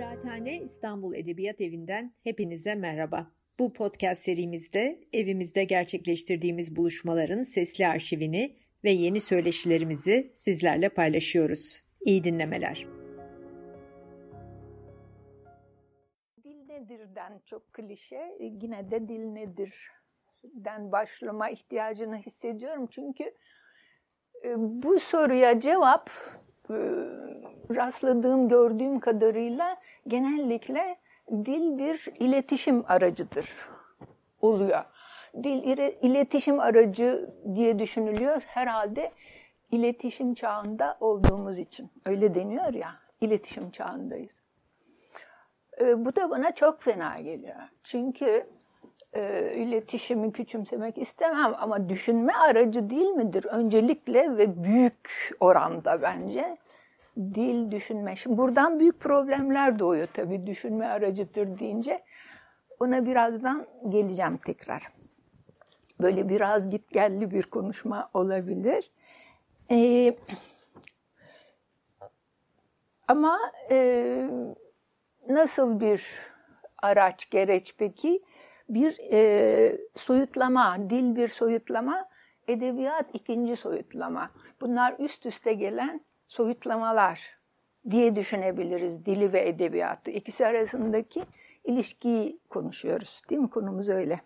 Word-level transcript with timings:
Kıraathane 0.00 0.60
İstanbul 0.60 1.14
Edebiyat 1.14 1.60
Evi'nden 1.60 2.14
hepinize 2.24 2.74
merhaba. 2.74 3.30
Bu 3.58 3.72
podcast 3.72 4.22
serimizde 4.22 5.00
evimizde 5.12 5.64
gerçekleştirdiğimiz 5.64 6.76
buluşmaların 6.76 7.42
sesli 7.42 7.86
arşivini 7.86 8.56
ve 8.84 8.90
yeni 8.90 9.20
söyleşilerimizi 9.20 10.32
sizlerle 10.36 10.88
paylaşıyoruz. 10.88 11.82
İyi 12.00 12.24
dinlemeler. 12.24 12.86
Dil 16.44 16.66
nedirden 16.66 17.40
çok 17.46 17.72
klişe, 17.72 18.36
yine 18.40 18.90
de 18.90 19.08
dil 19.08 19.24
nedirden 19.24 20.92
başlama 20.92 21.50
ihtiyacını 21.50 22.16
hissediyorum. 22.16 22.86
Çünkü 22.90 23.24
e, 24.44 24.54
bu 24.56 25.00
soruya 25.00 25.60
cevap 25.60 26.10
e, 26.10 26.39
rastladığım, 27.74 28.48
gördüğüm 28.48 29.00
kadarıyla 29.00 29.76
genellikle 30.08 30.96
dil 31.30 31.78
bir 31.78 32.08
iletişim 32.18 32.84
aracıdır 32.88 33.50
oluyor. 34.40 34.84
Dil 35.42 35.78
iletişim 36.02 36.60
aracı 36.60 37.30
diye 37.54 37.78
düşünülüyor 37.78 38.42
herhalde 38.46 39.12
iletişim 39.70 40.34
çağında 40.34 40.96
olduğumuz 41.00 41.58
için. 41.58 41.90
Öyle 42.06 42.34
deniyor 42.34 42.74
ya, 42.74 42.96
iletişim 43.20 43.70
çağındayız. 43.70 44.42
E, 45.80 46.04
bu 46.04 46.16
da 46.16 46.30
bana 46.30 46.54
çok 46.54 46.82
fena 46.82 47.16
geliyor. 47.16 47.56
Çünkü 47.84 48.46
e, 49.12 49.52
iletişimi 49.56 50.32
küçümsemek 50.32 50.98
istemem 50.98 51.54
ama 51.58 51.88
düşünme 51.88 52.32
aracı 52.32 52.90
değil 52.90 53.08
midir? 53.08 53.44
Öncelikle 53.44 54.36
ve 54.36 54.64
büyük 54.64 55.30
oranda 55.40 56.02
bence 56.02 56.56
dil 57.16 57.70
düşünme. 57.70 58.16
Şimdi 58.16 58.38
buradan 58.38 58.80
büyük 58.80 59.00
problemler 59.00 59.78
doğuyor 59.78 60.08
tabii 60.14 60.46
düşünme 60.46 60.86
aracıdır 60.86 61.58
deyince. 61.58 62.02
Ona 62.80 63.06
birazdan 63.06 63.66
geleceğim 63.88 64.36
tekrar. 64.36 64.88
Böyle 66.00 66.28
biraz 66.28 66.70
gitgelli 66.70 67.30
bir 67.30 67.42
konuşma 67.42 68.10
olabilir. 68.14 68.90
Ee, 69.70 70.16
ama 73.08 73.38
e, 73.70 74.30
nasıl 75.28 75.80
bir 75.80 76.06
araç, 76.82 77.30
gereç 77.30 77.74
peki? 77.78 78.22
Bir 78.70 78.98
e, 79.12 79.78
soyutlama, 79.94 80.90
dil 80.90 81.16
bir 81.16 81.28
soyutlama, 81.28 82.08
edebiyat 82.48 83.06
ikinci 83.14 83.56
soyutlama. 83.56 84.30
Bunlar 84.60 84.94
üst 84.98 85.26
üste 85.26 85.52
gelen 85.52 86.00
soyutlamalar 86.28 87.38
diye 87.90 88.16
düşünebiliriz 88.16 89.06
dili 89.06 89.32
ve 89.32 89.48
edebiyatı. 89.48 90.10
İkisi 90.10 90.46
arasındaki 90.46 91.24
ilişkiyi 91.64 92.38
konuşuyoruz. 92.50 93.22
Değil 93.30 93.40
mi? 93.40 93.50
Konumuz 93.50 93.88
öyle. 93.88 94.20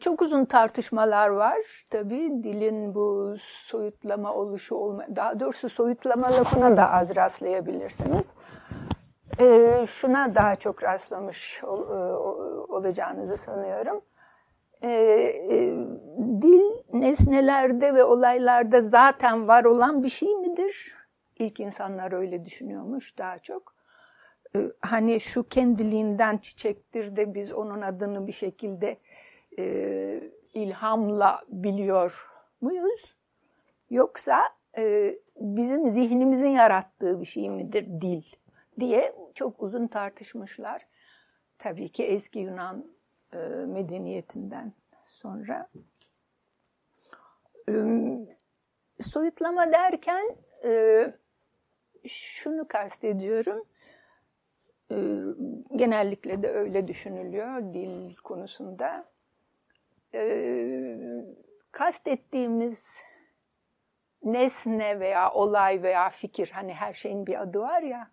Çok 0.00 0.22
uzun 0.22 0.44
tartışmalar 0.44 1.28
var. 1.28 1.58
Tabii 1.90 2.30
dilin 2.42 2.94
bu 2.94 3.34
soyutlama 3.66 4.34
oluşu 4.34 4.74
olma, 4.74 5.06
daha 5.16 5.40
doğrusu 5.40 5.68
soyutlama 5.68 6.32
lafına 6.32 6.76
da 6.76 6.90
az 6.90 7.16
rastlayabilirsiniz. 7.16 8.26
Ee, 9.40 9.86
şuna 9.90 10.34
daha 10.34 10.56
çok 10.56 10.82
rastlamış 10.82 11.64
ol, 11.64 11.88
olacağınızı 12.68 13.36
sanıyorum. 13.36 14.00
Ee, 14.82 14.90
e, 15.50 15.58
dil 16.42 16.62
nesnelerde 16.92 17.94
ve 17.94 18.04
olaylarda 18.04 18.80
zaten 18.80 19.48
var 19.48 19.64
olan 19.64 20.02
bir 20.02 20.08
şey 20.08 20.34
midir? 20.34 20.94
İlk 21.38 21.60
insanlar 21.60 22.12
öyle 22.12 22.44
düşünüyormuş 22.44 23.18
daha 23.18 23.38
çok. 23.38 23.74
Ee, 24.56 24.58
hani 24.80 25.20
şu 25.20 25.42
kendiliğinden 25.42 26.38
çiçektir 26.38 27.16
de 27.16 27.34
biz 27.34 27.52
onun 27.52 27.82
adını 27.82 28.26
bir 28.26 28.32
şekilde 28.32 28.96
e, 29.58 30.30
ilhamla 30.54 31.42
biliyor 31.48 32.26
muyuz? 32.60 33.16
Yoksa 33.90 34.42
e, 34.78 35.14
bizim 35.36 35.90
zihnimizin 35.90 36.50
yarattığı 36.50 37.20
bir 37.20 37.26
şey 37.26 37.50
midir 37.50 37.86
dil 38.00 38.22
diye 38.80 39.14
çok 39.34 39.62
uzun 39.62 39.86
tartışmışlar. 39.86 40.86
Tabii 41.58 41.88
ki 41.88 42.04
eski 42.04 42.38
Yunan 42.38 42.86
e, 43.32 43.36
medeniyetinden 43.66 44.72
sonra. 45.06 45.68
E, 47.68 47.72
soyutlama 49.00 49.72
derken 49.72 50.36
e, 50.64 51.04
şunu 52.08 52.68
kastediyorum. 52.68 53.64
E, 54.90 54.96
genellikle 55.76 56.42
de 56.42 56.48
öyle 56.48 56.88
düşünülüyor 56.88 57.74
dil 57.74 58.16
konusunda 58.16 59.11
kastettiğimiz 61.72 63.02
nesne 64.22 65.00
veya 65.00 65.32
olay 65.32 65.82
veya 65.82 66.10
fikir 66.10 66.50
hani 66.50 66.74
her 66.74 66.94
şeyin 66.94 67.26
bir 67.26 67.42
adı 67.42 67.60
var 67.60 67.82
ya 67.82 68.10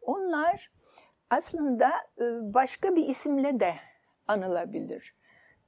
onlar 0.00 0.70
aslında 1.30 1.88
e, 2.20 2.24
başka 2.54 2.96
bir 2.96 3.08
isimle 3.08 3.60
de 3.60 3.74
anılabilir. 4.28 5.14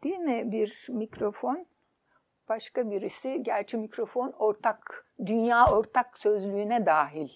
Değil 0.04 0.18
mi? 0.18 0.52
Bir 0.52 0.86
mikrofon 0.88 1.66
başka 2.48 2.90
birisi 2.90 3.42
gerçi 3.42 3.76
mikrofon 3.76 4.32
ortak 4.38 5.06
dünya 5.26 5.66
ortak 5.66 6.18
sözlüğüne 6.18 6.86
dahil. 6.86 7.30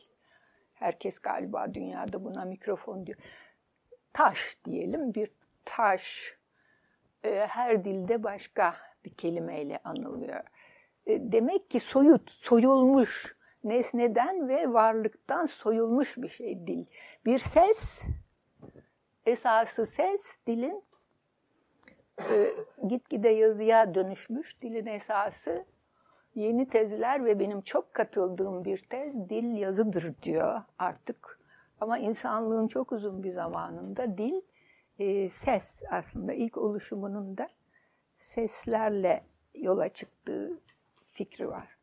Herkes 0.74 1.18
galiba 1.18 1.74
dünyada 1.74 2.24
buna 2.24 2.44
mikrofon 2.44 3.06
diyor. 3.06 3.18
Taş 4.12 4.58
diyelim 4.64 5.14
bir 5.14 5.30
taş 5.64 6.34
e, 7.24 7.46
her 7.46 7.84
dilde 7.84 8.22
başka 8.22 8.76
bir 9.04 9.10
kelimeyle 9.10 9.78
anılıyor. 9.84 10.40
E, 11.06 11.32
demek 11.32 11.70
ki 11.70 11.80
soyut, 11.80 12.30
soyulmuş, 12.30 13.36
nesneden 13.64 14.48
ve 14.48 14.72
varlıktan 14.72 15.46
soyulmuş 15.46 16.16
bir 16.16 16.28
şey 16.28 16.66
dil. 16.66 16.84
Bir 17.26 17.38
ses, 17.38 18.02
esası 19.26 19.86
ses 19.86 20.38
dilin 20.46 20.82
e, 22.18 22.48
gitgide 22.88 23.28
yazıya 23.28 23.94
dönüşmüş. 23.94 24.62
Dilin 24.62 24.86
esası 24.86 25.64
yeni 26.34 26.68
tezler 26.68 27.24
ve 27.24 27.40
benim 27.40 27.60
çok 27.60 27.94
katıldığım 27.94 28.64
bir 28.64 28.78
tez 28.78 29.28
dil 29.28 29.56
yazıdır 29.56 30.14
diyor 30.22 30.62
artık. 30.78 31.38
Ama 31.80 31.98
insanlığın 31.98 32.68
çok 32.68 32.92
uzun 32.92 33.22
bir 33.22 33.32
zamanında 33.32 34.18
dil 34.18 34.40
e, 34.98 35.28
ses 35.28 35.82
aslında 35.90 36.32
ilk 36.32 36.58
oluşumunun 36.58 37.38
da 37.38 37.48
seslerle 38.16 39.24
yola 39.54 39.88
çıktığı 39.88 40.60
fikri 41.12 41.48
var. 41.48 41.76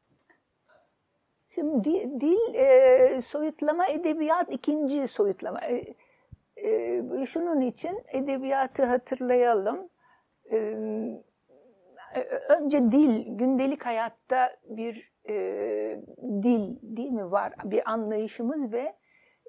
Şimdi 1.49 1.83
dil, 1.83 2.21
dil 2.21 2.55
e, 2.55 3.21
soyutlama, 3.21 3.87
edebiyat 3.87 4.53
ikinci 4.53 5.07
soyutlama. 5.07 5.59
E, 5.61 5.95
e, 6.55 7.25
şunun 7.25 7.61
için 7.61 8.03
edebiyatı 8.07 8.83
hatırlayalım. 8.83 9.89
E, 10.51 10.57
önce 12.49 12.91
dil, 12.91 13.25
gündelik 13.27 13.85
hayatta 13.85 14.57
bir 14.63 15.11
e, 15.29 15.33
dil 16.43 16.77
değil 16.81 17.11
mi 17.11 17.31
var? 17.31 17.53
Bir 17.63 17.91
anlayışımız 17.91 18.71
ve 18.73 18.95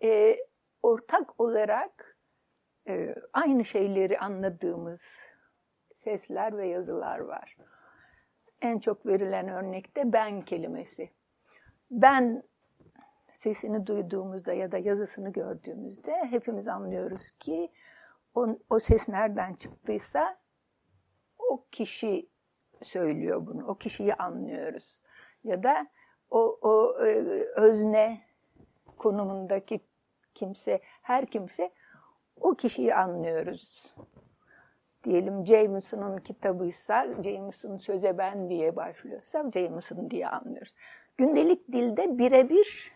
e, 0.02 0.36
ortak 0.82 1.40
olarak 1.40 2.11
e, 2.88 3.15
aynı 3.32 3.65
şeyleri 3.65 4.19
anladığımız 4.19 5.03
sesler 5.94 6.56
ve 6.56 6.69
yazılar 6.69 7.19
var. 7.19 7.56
En 8.61 8.79
çok 8.79 9.06
verilen 9.06 9.49
örnekte 9.49 10.12
ben 10.12 10.43
kelimesi. 10.43 11.11
Ben 11.90 12.43
sesini 13.32 13.87
duyduğumuzda 13.87 14.52
ya 14.52 14.73
da 14.73 14.79
yazısını 14.79 15.32
gördüğümüzde 15.32 16.25
hepimiz 16.25 16.69
anlıyoruz 16.69 17.31
ki 17.31 17.70
o, 18.34 18.46
o 18.70 18.79
ses 18.79 19.08
nereden 19.08 19.55
çıktıysa 19.55 20.38
o 21.38 21.64
kişi 21.73 22.28
söylüyor 22.82 23.46
bunu. 23.46 23.67
O 23.67 23.75
kişiyi 23.75 24.14
anlıyoruz. 24.14 25.02
Ya 25.44 25.62
da 25.62 25.87
o, 26.31 26.58
o 26.62 27.05
e, 27.06 27.14
özne 27.56 28.20
konumundaki 28.99 29.81
kimse, 30.35 30.81
her 31.02 31.26
kimse 31.26 31.70
o 32.42 32.54
kişiyi 32.54 32.94
anlıyoruz. 32.94 33.94
Diyelim 35.04 35.46
Jameson'un 35.46 36.16
kitabıysa, 36.16 37.22
Jameson 37.22 37.76
söze 37.76 38.18
ben 38.18 38.50
diye 38.50 38.76
başlıyorsa 38.76 39.50
Jameson 39.54 40.10
diye 40.10 40.28
anlıyoruz. 40.28 40.74
Gündelik 41.16 41.72
dilde 41.72 42.18
birebir 42.18 42.92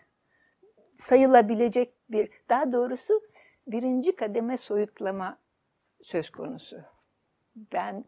sayılabilecek 0.96 1.94
bir, 2.10 2.30
daha 2.48 2.72
doğrusu 2.72 3.20
birinci 3.66 4.16
kademe 4.16 4.56
soyutlama 4.56 5.38
söz 6.02 6.30
konusu. 6.30 6.76
Ben 7.56 8.04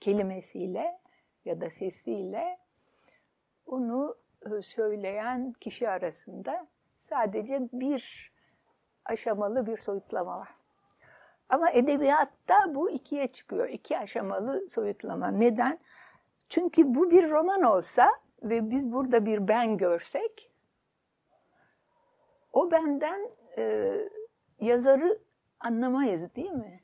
kelimesiyle 0.00 0.98
ya 1.44 1.60
da 1.60 1.70
sesiyle 1.70 2.58
onu 3.66 4.16
söyleyen 4.62 5.52
kişi 5.52 5.88
arasında 5.88 6.68
sadece 6.98 7.60
bir 7.72 8.31
aşamalı 9.04 9.66
bir 9.66 9.76
soyutlama 9.76 10.38
var. 10.38 10.48
Ama 11.48 11.70
edebiyatta 11.70 12.74
bu 12.74 12.90
ikiye 12.90 13.26
çıkıyor. 13.26 13.68
İki 13.68 13.98
aşamalı 13.98 14.68
soyutlama. 14.68 15.28
Neden? 15.28 15.78
Çünkü 16.48 16.94
bu 16.94 17.10
bir 17.10 17.30
roman 17.30 17.62
olsa 17.62 18.10
ve 18.42 18.70
biz 18.70 18.92
burada 18.92 19.26
bir 19.26 19.48
ben 19.48 19.76
görsek, 19.76 20.50
o 22.52 22.70
benden 22.70 23.30
e, 23.58 23.94
yazarı 24.60 25.18
anlamayız 25.60 26.34
değil 26.34 26.50
mi? 26.50 26.80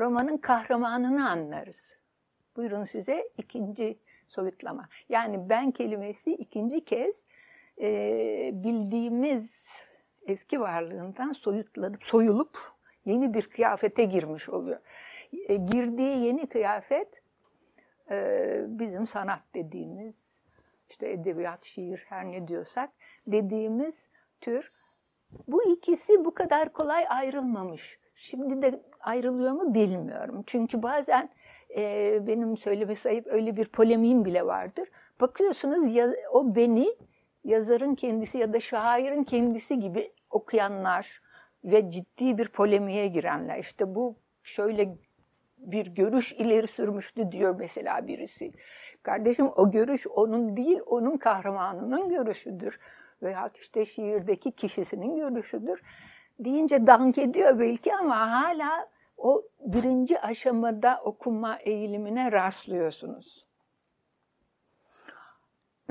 Romanın 0.00 0.36
kahramanını 0.36 1.30
anlarız. 1.30 1.98
Buyurun 2.56 2.84
size 2.84 3.28
ikinci 3.38 3.98
soyutlama. 4.28 4.88
Yani 5.08 5.48
ben 5.48 5.70
kelimesi 5.70 6.34
ikinci 6.34 6.84
kez 6.84 7.24
e, 7.80 8.50
bildiğimiz 8.54 9.66
eski 10.26 10.60
varlığından 10.60 11.32
soyutlanıp, 11.32 12.04
soyulup 12.04 12.58
yeni 13.04 13.34
bir 13.34 13.42
kıyafete 13.42 14.04
girmiş 14.04 14.48
oluyor. 14.48 14.80
E, 15.48 15.54
girdiği 15.54 16.24
yeni 16.24 16.46
kıyafet 16.46 17.22
e, 18.10 18.64
bizim 18.68 19.06
sanat 19.06 19.40
dediğimiz, 19.54 20.42
işte 20.90 21.10
edebiyat, 21.10 21.64
şiir 21.64 22.04
her 22.08 22.24
ne 22.24 22.48
diyorsak 22.48 22.90
dediğimiz 23.26 24.08
tür. 24.40 24.72
Bu 25.48 25.62
ikisi 25.62 26.24
bu 26.24 26.34
kadar 26.34 26.72
kolay 26.72 27.06
ayrılmamış. 27.08 27.98
Şimdi 28.14 28.62
de 28.62 28.82
ayrılıyor 29.00 29.52
mu 29.52 29.74
bilmiyorum. 29.74 30.42
Çünkü 30.46 30.82
bazen 30.82 31.28
e, 31.76 32.18
benim 32.26 32.56
söyleme 32.56 32.96
sayıp 32.96 33.26
öyle 33.26 33.56
bir 33.56 33.68
polemiğim 33.68 34.24
bile 34.24 34.46
vardır. 34.46 34.88
Bakıyorsunuz 35.20 35.94
ya, 35.94 36.08
o 36.32 36.56
beni 36.56 36.86
yazarın 37.44 37.94
kendisi 37.94 38.38
ya 38.38 38.52
da 38.52 38.60
şairin 38.60 39.24
kendisi 39.24 39.80
gibi 39.80 40.12
okuyanlar 40.30 41.20
ve 41.64 41.90
ciddi 41.90 42.38
bir 42.38 42.48
polemiğe 42.48 43.08
girenler. 43.08 43.58
İşte 43.58 43.94
bu 43.94 44.16
şöyle 44.42 44.96
bir 45.58 45.86
görüş 45.86 46.32
ileri 46.32 46.66
sürmüştü 46.66 47.32
diyor 47.32 47.54
mesela 47.58 48.06
birisi. 48.06 48.52
Kardeşim 49.02 49.48
o 49.56 49.70
görüş 49.70 50.06
onun 50.06 50.56
değil, 50.56 50.80
onun 50.86 51.16
kahramanının 51.16 52.08
görüşüdür. 52.08 52.78
Veya 53.22 53.50
işte 53.60 53.84
şiirdeki 53.84 54.52
kişisinin 54.52 55.16
görüşüdür. 55.16 55.82
Deyince 56.38 56.86
dank 56.86 57.18
ediyor 57.18 57.58
belki 57.58 57.94
ama 57.94 58.30
hala 58.30 58.88
o 59.18 59.42
birinci 59.60 60.20
aşamada 60.20 61.00
okuma 61.04 61.56
eğilimine 61.56 62.32
rastlıyorsunuz. 62.32 63.43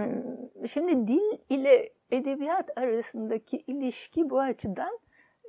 Hmm, 0.06 0.68
şimdi 0.68 1.08
dil 1.08 1.38
ile 1.50 1.90
edebiyat 2.12 2.78
arasındaki 2.78 3.58
ilişki 3.58 4.30
bu 4.30 4.40
açıdan 4.40 5.00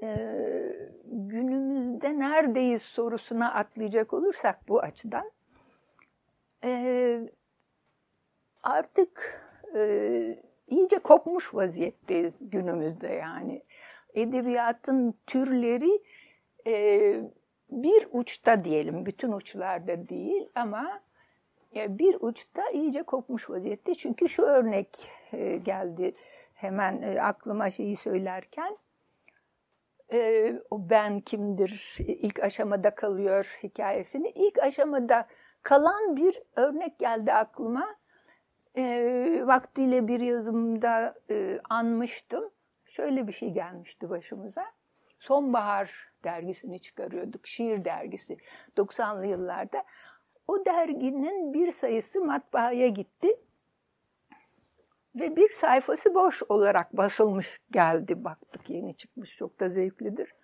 e, 0.02 0.16
günümüzde 1.04 2.18
neredeyiz 2.18 2.82
sorusuna 2.82 3.54
atlayacak 3.54 4.12
olursak 4.12 4.68
bu 4.68 4.80
açıdan 4.80 5.30
e, 6.64 7.20
artık 8.62 9.42
e, 9.76 10.42
iyice 10.66 10.98
kopmuş 10.98 11.54
vaziyetteyiz 11.54 12.50
günümüzde 12.50 13.08
yani. 13.08 13.62
Edebiyatın 14.14 15.14
türleri 15.26 16.02
bir 17.70 18.08
uçta 18.12 18.64
diyelim, 18.64 19.06
bütün 19.06 19.32
uçlarda 19.32 20.08
değil 20.08 20.48
ama 20.54 21.00
bir 21.74 22.16
uçta 22.20 22.62
iyice 22.72 23.02
kopmuş 23.02 23.50
vaziyette. 23.50 23.94
Çünkü 23.94 24.28
şu 24.28 24.42
örnek 24.42 25.10
geldi 25.62 26.14
hemen 26.54 27.16
aklıma 27.16 27.70
şeyi 27.70 27.96
söylerken 27.96 28.76
e, 30.12 30.52
o 30.70 30.90
ben 30.90 31.20
kimdir 31.20 31.96
ilk 31.98 32.42
aşamada 32.42 32.94
kalıyor 32.94 33.58
hikayesini. 33.62 34.30
İlk 34.30 34.58
aşamada 34.58 35.26
kalan 35.62 36.16
bir 36.16 36.38
örnek 36.56 36.98
geldi 36.98 37.32
aklıma. 37.32 37.96
E, 38.76 38.82
vaktiyle 39.46 40.08
bir 40.08 40.20
yazımda 40.20 41.14
e, 41.30 41.60
anmıştım. 41.70 42.50
Şöyle 42.86 43.26
bir 43.26 43.32
şey 43.32 43.50
gelmişti 43.50 44.10
başımıza. 44.10 44.64
Sonbahar 45.18 46.12
dergisini 46.24 46.80
çıkarıyorduk, 46.80 47.46
şiir 47.46 47.84
dergisi 47.84 48.36
90'lı 48.76 49.26
yıllarda. 49.26 49.84
O 50.48 50.64
derginin 50.64 51.52
bir 51.52 51.72
sayısı 51.72 52.20
matbaaya 52.20 52.88
gitti. 52.88 53.36
Ve 55.14 55.36
bir 55.36 55.48
sayfası 55.48 56.14
boş 56.14 56.42
olarak 56.48 56.96
basılmış 56.96 57.60
geldi. 57.70 58.24
Baktık 58.24 58.70
yeni 58.70 58.96
çıkmış 58.96 59.36
çok 59.36 59.60
da 59.60 59.68
zevklidir. 59.68 60.34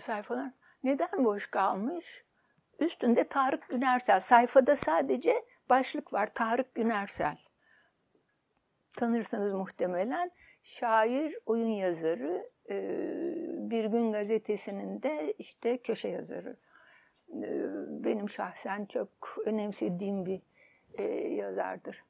Sayfalar 0.00 0.50
neden 0.84 1.24
boş 1.24 1.46
kalmış? 1.46 2.24
Üstünde 2.78 3.24
Tarık 3.24 3.68
Günersel. 3.68 4.20
Sayfada 4.20 4.76
sadece 4.76 5.44
başlık 5.68 6.12
var 6.12 6.34
Tarık 6.34 6.74
Günersel. 6.74 7.38
Tanırsınız 8.96 9.52
muhtemelen. 9.52 10.30
Şair, 10.62 11.38
oyun 11.46 11.68
yazarı, 11.68 12.50
e, 12.70 12.76
Bir 13.70 13.84
Gün 13.84 14.12
Gazetesi'nin 14.12 15.02
de 15.02 15.32
işte 15.38 15.78
köşe 15.78 16.08
yazarı. 16.08 16.56
Benim 18.06 18.30
şahsen 18.30 18.84
çok 18.84 19.08
önemsediğim 19.44 20.26
bir 20.26 20.42
e, 20.94 21.02
yazardır. 21.34 22.04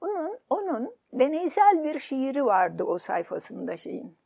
Onun, 0.00 0.38
onun 0.50 0.94
deneysel 1.12 1.84
bir 1.84 1.98
şiiri 1.98 2.44
vardı 2.44 2.84
o 2.84 2.98
sayfasında 2.98 3.76
şeyin. 3.76 4.16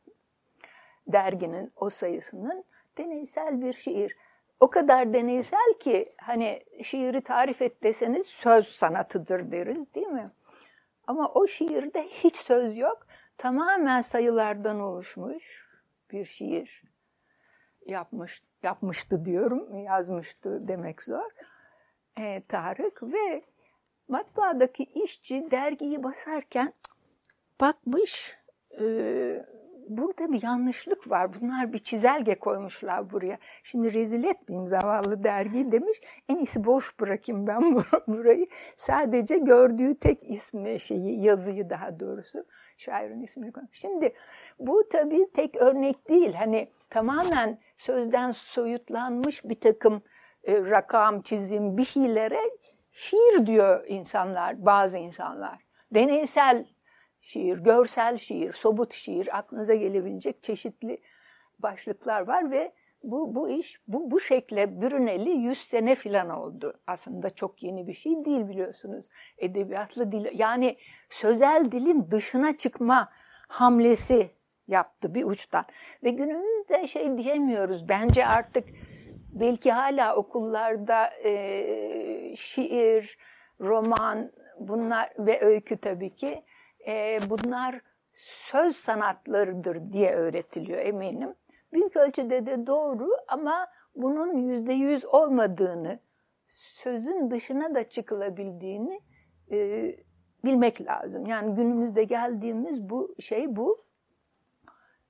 Derginin 1.07 1.71
o 1.75 1.89
sayısının 1.89 2.63
deneysel 2.97 3.61
bir 3.61 3.73
şiir. 3.73 4.17
O 4.59 4.69
kadar 4.69 5.13
deneysel 5.13 5.73
ki 5.79 6.13
hani 6.17 6.63
şiiri 6.83 7.21
tarif 7.21 7.61
et 7.61 7.83
deseniz 7.83 8.25
söz 8.25 8.67
sanatıdır 8.67 9.51
deriz 9.51 9.95
değil 9.95 10.07
mi? 10.07 10.31
Ama 11.07 11.31
o 11.33 11.47
şiirde 11.47 12.03
hiç 12.03 12.35
söz 12.35 12.77
yok. 12.77 13.07
Tamamen 13.37 14.01
sayılardan 14.01 14.79
oluşmuş 14.79 15.67
bir 16.11 16.25
şiir 16.25 16.83
yapmış 17.85 18.43
yapmıştı 18.63 19.25
diyorum, 19.25 19.77
yazmıştı 19.77 20.67
demek 20.67 21.03
zor. 21.03 21.31
E, 22.19 22.43
Tarık 22.47 23.03
ve 23.03 23.43
matbaadaki 24.07 24.83
işçi 24.83 25.51
dergiyi 25.51 26.03
basarken 26.03 26.73
bakmış 27.61 28.37
e, 28.79 28.85
burada 29.89 30.31
bir 30.31 30.43
yanlışlık 30.43 31.09
var. 31.09 31.41
Bunlar 31.41 31.73
bir 31.73 31.79
çizelge 31.79 32.35
koymuşlar 32.35 33.11
buraya. 33.11 33.37
Şimdi 33.63 33.93
rezil 33.93 34.23
etmeyeyim 34.23 34.67
zavallı 34.67 35.23
dergiyi 35.23 35.71
demiş. 35.71 36.01
En 36.29 36.37
iyisi 36.37 36.65
boş 36.65 36.99
bırakayım 36.99 37.47
ben 37.47 37.75
burayı. 38.07 38.47
Sadece 38.77 39.37
gördüğü 39.37 39.95
tek 39.95 40.29
ismi 40.29 40.79
şeyi, 40.79 41.23
yazıyı 41.23 41.69
daha 41.69 41.99
doğrusu 41.99 42.45
şairin 42.77 43.21
ismini 43.21 43.51
koymuş. 43.51 43.79
Şimdi 43.79 44.13
bu 44.59 44.89
tabii 44.91 45.31
tek 45.33 45.55
örnek 45.55 46.09
değil. 46.09 46.33
Hani 46.33 46.69
tamamen 46.89 47.59
sözden 47.77 48.31
soyutlanmış 48.31 49.43
bir 49.43 49.59
takım 49.59 50.01
e, 50.43 50.61
rakam, 50.61 51.21
çizim 51.21 51.77
bir 51.77 51.85
şeylere 51.85 52.39
şiir 52.91 53.47
diyor 53.47 53.85
insanlar, 53.87 54.65
bazı 54.65 54.97
insanlar. 54.97 55.65
Deneysel 55.91 56.65
şiir, 57.21 57.57
görsel 57.57 58.17
şiir, 58.17 58.51
sobut 58.51 58.93
şiir, 58.93 59.37
aklınıza 59.37 59.75
gelebilecek 59.75 60.43
çeşitli 60.43 61.01
başlıklar 61.59 62.21
var 62.21 62.51
ve 62.51 62.71
bu, 63.03 63.35
bu 63.35 63.49
iş 63.49 63.79
bu, 63.87 64.11
bu 64.11 64.19
şekle 64.19 64.81
bürüneli 64.81 65.29
100 65.29 65.57
sene 65.57 65.95
filan 65.95 66.29
oldu. 66.29 66.79
Aslında 66.87 67.29
çok 67.29 67.63
yeni 67.63 67.87
bir 67.87 67.93
şey 67.93 68.25
değil 68.25 68.47
biliyorsunuz. 68.47 69.05
Edebiyatlı 69.37 70.11
dil, 70.11 70.39
yani 70.39 70.77
sözel 71.09 71.71
dilin 71.71 72.11
dışına 72.11 72.57
çıkma 72.57 73.09
hamlesi 73.47 74.29
yaptı 74.67 75.13
bir 75.13 75.23
uçtan. 75.23 75.63
Ve 76.03 76.09
günümüzde 76.09 76.87
şey 76.87 77.17
diyemiyoruz. 77.17 77.89
Bence 77.89 78.25
artık 78.25 78.69
belki 79.33 79.71
hala 79.71 80.15
okullarda 80.15 81.09
e, 81.23 82.35
şiir, 82.35 83.17
roman 83.61 84.31
bunlar 84.59 85.13
ve 85.19 85.41
öykü 85.41 85.77
tabii 85.77 86.15
ki 86.15 86.43
e, 86.87 87.19
bunlar 87.29 87.81
söz 88.49 88.75
sanatlarıdır 88.75 89.93
diye 89.93 90.11
öğretiliyor 90.11 90.79
eminim. 90.79 91.33
Büyük 91.73 91.95
ölçüde 91.95 92.45
de 92.45 92.67
doğru 92.67 93.09
ama 93.27 93.67
bunun 93.95 94.37
yüzde 94.37 94.73
yüz 94.73 95.05
olmadığını, 95.05 95.99
sözün 96.49 97.31
dışına 97.31 97.75
da 97.75 97.89
çıkılabildiğini 97.89 99.01
e, 99.51 99.91
bilmek 100.45 100.87
lazım. 100.87 101.25
Yani 101.25 101.55
günümüzde 101.55 102.03
geldiğimiz 102.03 102.89
bu 102.89 103.15
şey 103.19 103.55
bu. 103.55 103.85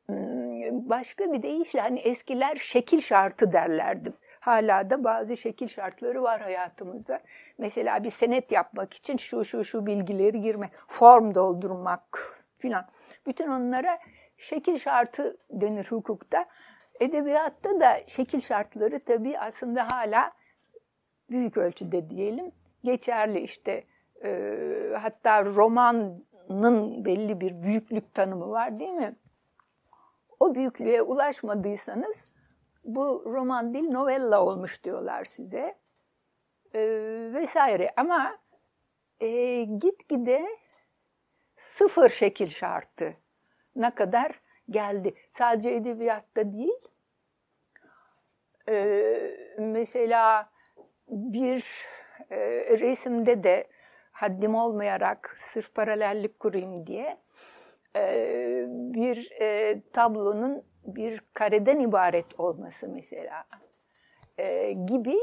Hmm, 0.07 0.89
başka 0.89 1.33
bir 1.33 1.43
deyişle 1.43 1.81
hani 1.81 2.00
eskiler 2.00 2.55
şekil 2.55 3.01
şartı 3.01 3.53
derlerdi. 3.53 4.13
hala 4.39 4.89
da 4.89 5.03
bazı 5.03 5.38
şekil 5.38 5.67
şartları 5.67 6.24
var 6.24 6.41
hayatımızda. 6.41 7.19
Mesela 7.57 8.03
bir 8.03 8.09
senet 8.12 8.51
yapmak 8.51 8.93
için 8.93 9.17
şu 9.17 9.45
şu 9.45 9.65
şu 9.65 9.85
bilgileri 9.85 10.41
girmek, 10.41 10.71
form 10.88 11.35
doldurmak 11.35 12.35
filan. 12.57 12.85
Bütün 13.27 13.47
onlara 13.47 14.00
şekil 14.38 14.79
şartı 14.79 15.38
denir 15.50 15.85
hukukta. 15.89 16.45
Edebiyatta 17.00 17.79
da 17.79 17.97
şekil 18.07 18.39
şartları 18.39 19.00
tabii 19.00 19.39
aslında 19.39 19.91
hala 19.91 20.31
büyük 21.29 21.57
ölçüde 21.57 22.09
diyelim 22.09 22.51
geçerli 22.83 23.39
işte. 23.39 23.83
E, 24.24 24.50
hatta 25.01 25.45
romanın 25.45 27.05
belli 27.05 27.41
bir 27.41 27.63
büyüklük 27.63 28.13
tanımı 28.13 28.50
var 28.50 28.79
değil 28.79 28.91
mi? 28.91 29.15
O 30.39 30.56
büyüklüğe 30.56 31.01
ulaşmadıysanız 31.01 32.32
bu 32.84 33.24
roman 33.25 33.74
değil 33.74 33.89
novella 33.89 34.46
olmuş 34.46 34.84
diyorlar 34.84 35.25
size 35.25 35.75
e, 36.74 36.80
vesaire. 37.34 37.94
Ama 37.98 38.38
e, 39.20 39.63
gitgide 39.63 40.48
sıfır 41.58 42.10
şekil 42.10 42.48
şartı 42.48 43.18
ne 43.75 43.96
kadar 43.96 44.42
geldi. 44.70 45.13
Sadece 45.30 45.70
edebiyatta 45.70 46.54
değil. 46.54 46.89
E, 48.70 49.56
mesela 49.58 50.50
bir 51.08 51.86
e, 52.30 52.38
resimde 52.80 53.44
de 53.44 53.68
haddim 54.12 54.56
olmayarak 54.56 55.36
sırf 55.38 55.75
paralellik 55.75 56.39
kurayım 56.39 56.88
diye 56.88 57.18
bir 58.93 59.31
e, 59.41 59.81
tablonun 59.93 60.63
bir 60.85 61.21
kareden 61.33 61.79
ibaret 61.79 62.39
olması 62.39 62.89
mesela 62.89 63.43
e, 64.37 64.73
gibi 64.73 65.17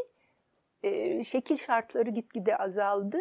e, 0.83 1.25
şekil 1.25 1.57
şartları 1.57 2.11
gitgide 2.11 2.57
azaldı. 2.57 3.19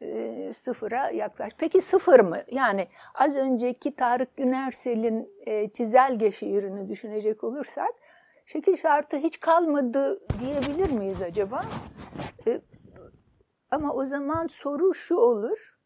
E, 0.00 0.50
sıfıra 0.52 1.10
yaklaş. 1.10 1.52
Peki 1.58 1.80
sıfır 1.80 2.20
mı? 2.20 2.38
Yani 2.50 2.88
az 3.14 3.36
önceki 3.36 3.96
Tarık 3.96 4.36
Günersel'in 4.36 5.30
e, 5.46 5.68
çizelge 5.68 6.32
şiirini 6.32 6.88
düşünecek 6.88 7.44
olursak 7.44 7.90
şekil 8.46 8.76
şartı 8.76 9.16
hiç 9.16 9.40
kalmadı 9.40 10.20
diyebilir 10.40 10.90
miyiz 10.90 11.22
acaba? 11.22 11.64
E, 12.46 12.60
ama 13.70 13.94
o 13.94 14.06
zaman 14.06 14.46
soru 14.46 14.94
şu 14.94 15.16
olur. 15.16 15.78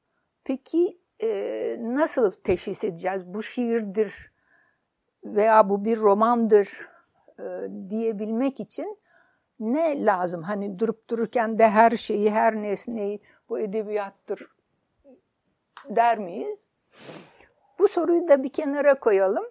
Peki 0.44 0.98
e, 1.22 1.76
nasıl 1.80 2.30
teşhis 2.30 2.84
edeceğiz? 2.84 3.22
Bu 3.26 3.42
şiirdir 3.42 4.32
veya 5.24 5.68
bu 5.68 5.84
bir 5.84 5.96
romandır 5.96 6.88
e, 7.38 7.44
diyebilmek 7.90 8.60
için 8.60 8.98
ne 9.60 10.04
lazım? 10.04 10.42
Hani 10.42 10.78
durup 10.78 11.10
dururken 11.10 11.58
de 11.58 11.68
her 11.68 11.90
şeyi, 11.90 12.30
her 12.30 12.54
nesneyi 12.54 13.20
bu 13.48 13.58
edebiyattır 13.58 14.48
der 15.88 16.18
miyiz? 16.18 16.58
Bu 17.78 17.88
soruyu 17.88 18.28
da 18.28 18.42
bir 18.42 18.48
kenara 18.48 19.00
koyalım. 19.00 19.44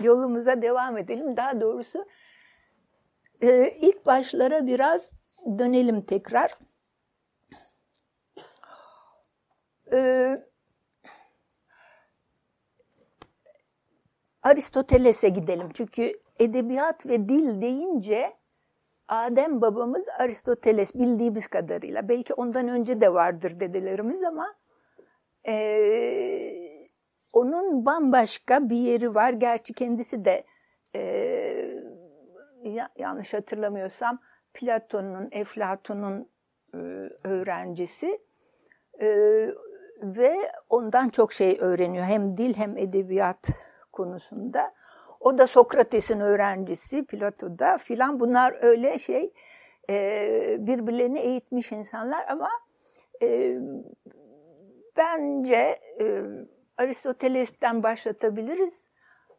Yolumuza 0.00 0.62
devam 0.62 0.98
edelim. 0.98 1.36
Daha 1.36 1.60
doğrusu 1.60 2.06
e, 3.42 3.70
ilk 3.80 4.06
başlara 4.06 4.66
biraz 4.66 5.12
dönelim 5.58 6.02
tekrar. 6.02 6.54
E, 9.92 10.51
Aristoteles'e 14.42 15.28
gidelim. 15.28 15.68
Çünkü 15.74 16.12
edebiyat 16.40 17.06
ve 17.06 17.28
dil 17.28 17.62
deyince 17.62 18.32
Adem 19.08 19.60
babamız 19.60 20.08
Aristoteles 20.18 20.94
bildiğimiz 20.94 21.48
kadarıyla. 21.48 22.08
Belki 22.08 22.34
ondan 22.34 22.68
önce 22.68 23.00
de 23.00 23.14
vardır 23.14 23.60
dedelerimiz 23.60 24.24
ama 24.24 24.54
e, 25.46 25.54
onun 27.32 27.86
bambaşka 27.86 28.70
bir 28.70 28.76
yeri 28.76 29.14
var. 29.14 29.32
Gerçi 29.32 29.74
kendisi 29.74 30.24
de 30.24 30.44
e, 30.94 31.02
yanlış 32.98 33.34
hatırlamıyorsam 33.34 34.18
Platon'un, 34.54 35.28
Eflatun'un 35.32 36.28
e, 36.74 36.78
öğrencisi 37.24 38.18
e, 39.00 39.06
ve 40.02 40.36
ondan 40.70 41.08
çok 41.08 41.32
şey 41.32 41.58
öğreniyor. 41.60 42.04
Hem 42.04 42.36
dil 42.36 42.54
hem 42.54 42.76
edebiyat 42.76 43.48
konusunda. 43.92 44.74
O 45.20 45.38
da 45.38 45.46
Sokrates'in 45.46 46.20
öğrencisi, 46.20 47.06
Plato 47.06 47.58
da 47.58 47.78
filan. 47.78 48.20
Bunlar 48.20 48.64
öyle 48.64 48.98
şey 48.98 49.32
e, 49.90 50.56
birbirlerini 50.58 51.18
eğitmiş 51.18 51.72
insanlar 51.72 52.26
ama 52.28 52.48
e, 53.22 53.58
bence 54.96 55.80
e, 56.00 56.22
Aristoteles'ten 56.76 57.82
başlatabiliriz. 57.82 58.90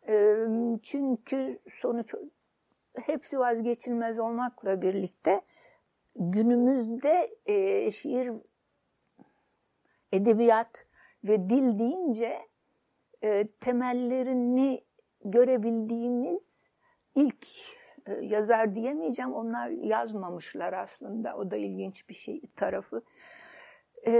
E, 0.10 0.36
çünkü 0.84 1.60
sonuç 1.82 2.14
hepsi 3.02 3.40
vazgeçilmez 3.40 4.20
olmakla 4.20 4.82
birlikte 4.82 5.42
günümüzde 6.16 7.30
e, 7.46 7.92
şiir, 7.92 8.32
edebiyat 10.12 10.86
ve 11.24 11.50
dil 11.50 11.80
deyince 11.80 12.40
e, 13.24 13.48
temellerini 13.60 14.84
görebildiğimiz 15.26 16.70
ilk 17.16 17.48
e, 18.06 18.14
yazar 18.14 18.76
diyemeyeceğim. 18.76 19.34
Onlar 19.34 19.70
yazmamışlar 19.70 20.74
aslında. 20.74 21.38
O 21.38 21.52
da 21.52 21.58
ilginç 21.58 22.10
bir 22.10 22.14
şey 22.14 22.42
tarafı. 22.56 23.04
E, 24.08 24.14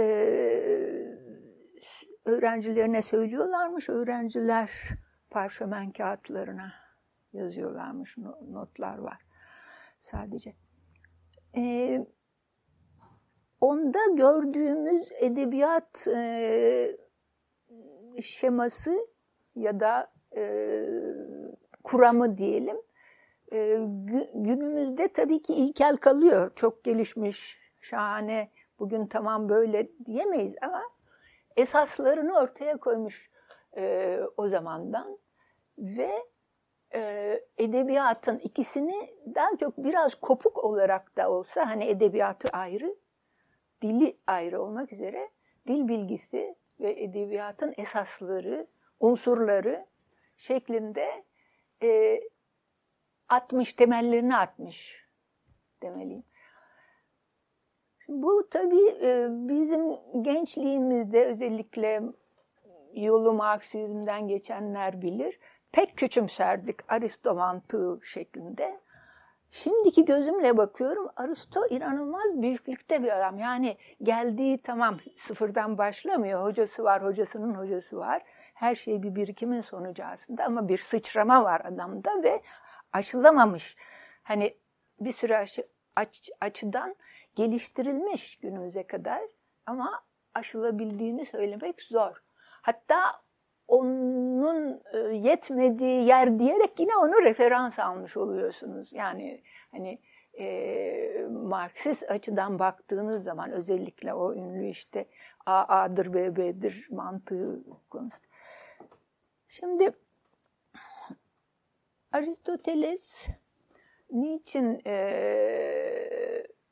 öğrencilerine 2.24 3.02
söylüyorlarmış. 3.02 3.88
Öğrenciler 3.88 4.70
parşömen 5.30 5.90
kağıtlarına 5.90 6.72
yazıyorlarmış. 7.32 8.16
Notlar 8.50 8.98
var 8.98 9.22
sadece. 9.98 10.54
E, 11.56 12.06
onda 13.60 13.98
gördüğümüz 14.16 15.12
edebiyat 15.20 16.08
e, 16.16 16.96
şeması 18.22 19.06
ya 19.56 19.80
da 19.80 20.12
e, 20.36 20.84
kuramı 21.84 22.38
diyelim 22.38 22.76
e, 23.52 23.78
günümüzde 24.34 25.08
tabii 25.08 25.42
ki 25.42 25.54
ilkel 25.54 25.96
kalıyor. 25.96 26.52
Çok 26.56 26.84
gelişmiş, 26.84 27.58
şahane, 27.80 28.50
bugün 28.78 29.06
tamam 29.06 29.48
böyle 29.48 29.88
diyemeyiz 30.06 30.56
ama 30.62 30.82
esaslarını 31.56 32.38
ortaya 32.38 32.76
koymuş 32.76 33.30
e, 33.76 34.20
o 34.36 34.48
zamandan 34.48 35.18
ve 35.78 36.10
e, 36.94 37.40
edebiyatın 37.58 38.38
ikisini 38.38 39.10
daha 39.34 39.56
çok 39.56 39.78
biraz 39.78 40.14
kopuk 40.14 40.64
olarak 40.64 41.16
da 41.16 41.30
olsa 41.30 41.70
hani 41.70 41.84
edebiyatı 41.84 42.48
ayrı, 42.48 42.96
dili 43.82 44.16
ayrı 44.26 44.62
olmak 44.62 44.92
üzere 44.92 45.28
dil 45.68 45.88
bilgisi 45.88 46.54
ve 46.80 47.02
edebiyatın 47.02 47.74
esasları, 47.76 48.66
unsurları 49.00 49.86
şeklinde 50.36 51.24
e, 51.82 52.20
atmış, 53.28 53.72
temellerini 53.72 54.36
atmış 54.36 55.06
demeliyim. 55.82 56.24
Bu 58.08 58.48
tabii 58.50 58.88
e, 59.02 59.26
bizim 59.30 59.82
gençliğimizde 60.22 61.24
özellikle 61.24 62.02
yolu 62.94 63.32
Marksizm'den 63.32 64.28
geçenler 64.28 65.02
bilir. 65.02 65.38
Pek 65.72 65.96
küçümserdik 65.96 66.92
Aristo 66.92 67.34
mantığı 67.34 68.00
şeklinde. 68.04 68.80
Şimdiki 69.54 70.04
gözümle 70.04 70.56
bakıyorum 70.56 71.08
Aristo 71.16 71.66
inanılmaz 71.66 72.42
büyüklükte 72.42 73.02
bir 73.02 73.18
adam. 73.18 73.38
Yani 73.38 73.76
geldiği 74.02 74.62
tamam 74.62 74.98
sıfırdan 75.16 75.78
başlamıyor. 75.78 76.44
Hocası 76.44 76.84
var, 76.84 77.04
hocasının 77.04 77.54
hocası 77.54 77.96
var. 77.96 78.22
Her 78.54 78.74
şey 78.74 79.02
bir 79.02 79.14
birikimin 79.14 79.60
sonucu 79.60 80.04
aslında 80.04 80.44
ama 80.44 80.68
bir 80.68 80.78
sıçrama 80.78 81.44
var 81.44 81.62
adamda 81.64 82.22
ve 82.22 82.42
aşılamamış. 82.92 83.76
Hani 84.22 84.56
bir 85.00 85.12
sürü 85.12 85.34
aşı, 85.34 85.66
aç, 85.96 86.30
açıdan 86.40 86.96
geliştirilmiş 87.34 88.36
günümüze 88.36 88.86
kadar 88.86 89.22
ama 89.66 90.02
aşılabildiğini 90.34 91.26
söylemek 91.26 91.82
zor. 91.82 92.22
Hatta 92.62 93.23
onun 93.68 94.82
e, 94.92 94.98
yetmediği 94.98 96.04
yer 96.06 96.38
diyerek 96.38 96.80
yine 96.80 96.96
onu 96.96 97.22
referans 97.22 97.78
almış 97.78 98.16
oluyorsunuz. 98.16 98.92
Yani 98.92 99.42
hani 99.70 99.98
e, 100.38 101.26
Marksist 101.30 102.10
açıdan 102.10 102.58
baktığınız 102.58 103.24
zaman 103.24 103.52
özellikle 103.52 104.14
o 104.14 104.34
ünlü 104.34 104.68
işte 104.68 105.06
A 105.46 105.64
A'dır 105.68 106.14
B 106.14 106.36
B'dir 106.36 106.88
mantığı 106.90 107.64
konusu. 107.90 108.18
Şimdi 109.48 109.90
Aristoteles 112.12 113.26
niçin 114.10 114.80
e, 114.86 114.96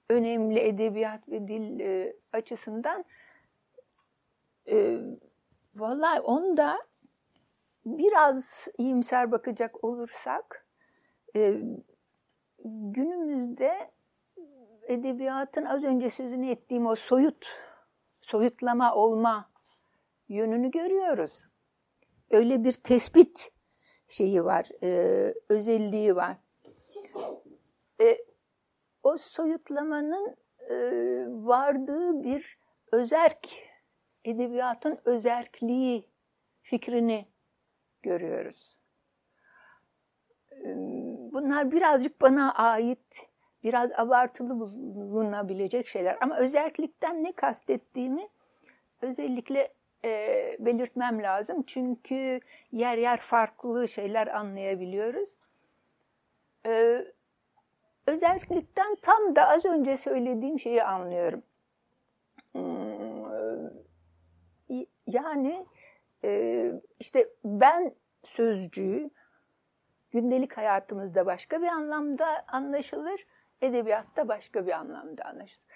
önemli 0.08 0.60
edebiyat 0.60 1.28
ve 1.28 1.48
dil 1.48 1.80
e, 1.80 2.16
açısından? 2.32 3.04
E, 4.68 4.98
vallahi 5.74 6.20
onda 6.20 6.78
biraz 7.86 8.68
iyimser 8.78 9.32
bakacak 9.32 9.84
olursak 9.84 10.66
e, 11.36 11.60
günümüzde 12.64 13.90
edebiyatın 14.82 15.64
az 15.64 15.84
önce 15.84 16.10
sözünü 16.10 16.50
ettiğim 16.50 16.86
o 16.86 16.94
soyut, 16.94 17.46
soyutlama 18.20 18.94
olma 18.94 19.50
yönünü 20.28 20.70
görüyoruz. 20.70 21.42
Öyle 22.30 22.64
bir 22.64 22.72
tespit 22.72 23.52
şeyi 24.08 24.44
var, 24.44 24.68
e, 24.82 25.34
özelliği 25.48 26.16
var. 26.16 26.36
E, 28.00 28.18
o 29.02 29.18
soyutlamanın 29.18 30.36
e, 30.70 30.74
vardığı 31.28 32.22
bir 32.22 32.58
özerk, 32.92 33.48
edebiyatın 34.24 34.98
özerkliği 35.04 36.08
fikrini 36.62 37.26
görüyoruz. 38.02 38.78
Bunlar 41.32 41.72
birazcık 41.72 42.20
bana 42.20 42.54
ait, 42.54 43.28
biraz 43.64 43.92
abartılı 43.92 44.60
bulunabilecek 44.60 45.88
şeyler. 45.88 46.18
Ama 46.20 46.36
özerklikten 46.36 47.24
ne 47.24 47.32
kastettiğimi 47.32 48.28
özellikle 49.02 49.72
e, 50.04 50.56
belirtmem 50.58 51.22
lazım. 51.22 51.62
Çünkü 51.66 52.40
yer 52.72 52.98
yer 52.98 53.20
farklı 53.20 53.88
şeyler 53.88 54.26
anlayabiliyoruz. 54.26 55.36
E, 56.66 57.04
özellikten 58.06 58.94
tam 59.02 59.36
da 59.36 59.48
az 59.48 59.64
önce 59.64 59.96
söylediğim 59.96 60.60
şeyi 60.60 60.84
anlıyorum. 60.84 61.42
Hmm, 62.52 62.91
yani 65.06 65.66
e, 66.24 66.72
işte 67.00 67.28
ben 67.44 67.94
sözcüğü 68.24 69.10
gündelik 70.10 70.56
hayatımızda 70.56 71.26
başka 71.26 71.62
bir 71.62 71.66
anlamda 71.66 72.44
anlaşılır, 72.48 73.26
edebiyatta 73.62 74.28
başka 74.28 74.66
bir 74.66 74.72
anlamda 74.72 75.24
anlaşılır. 75.24 75.66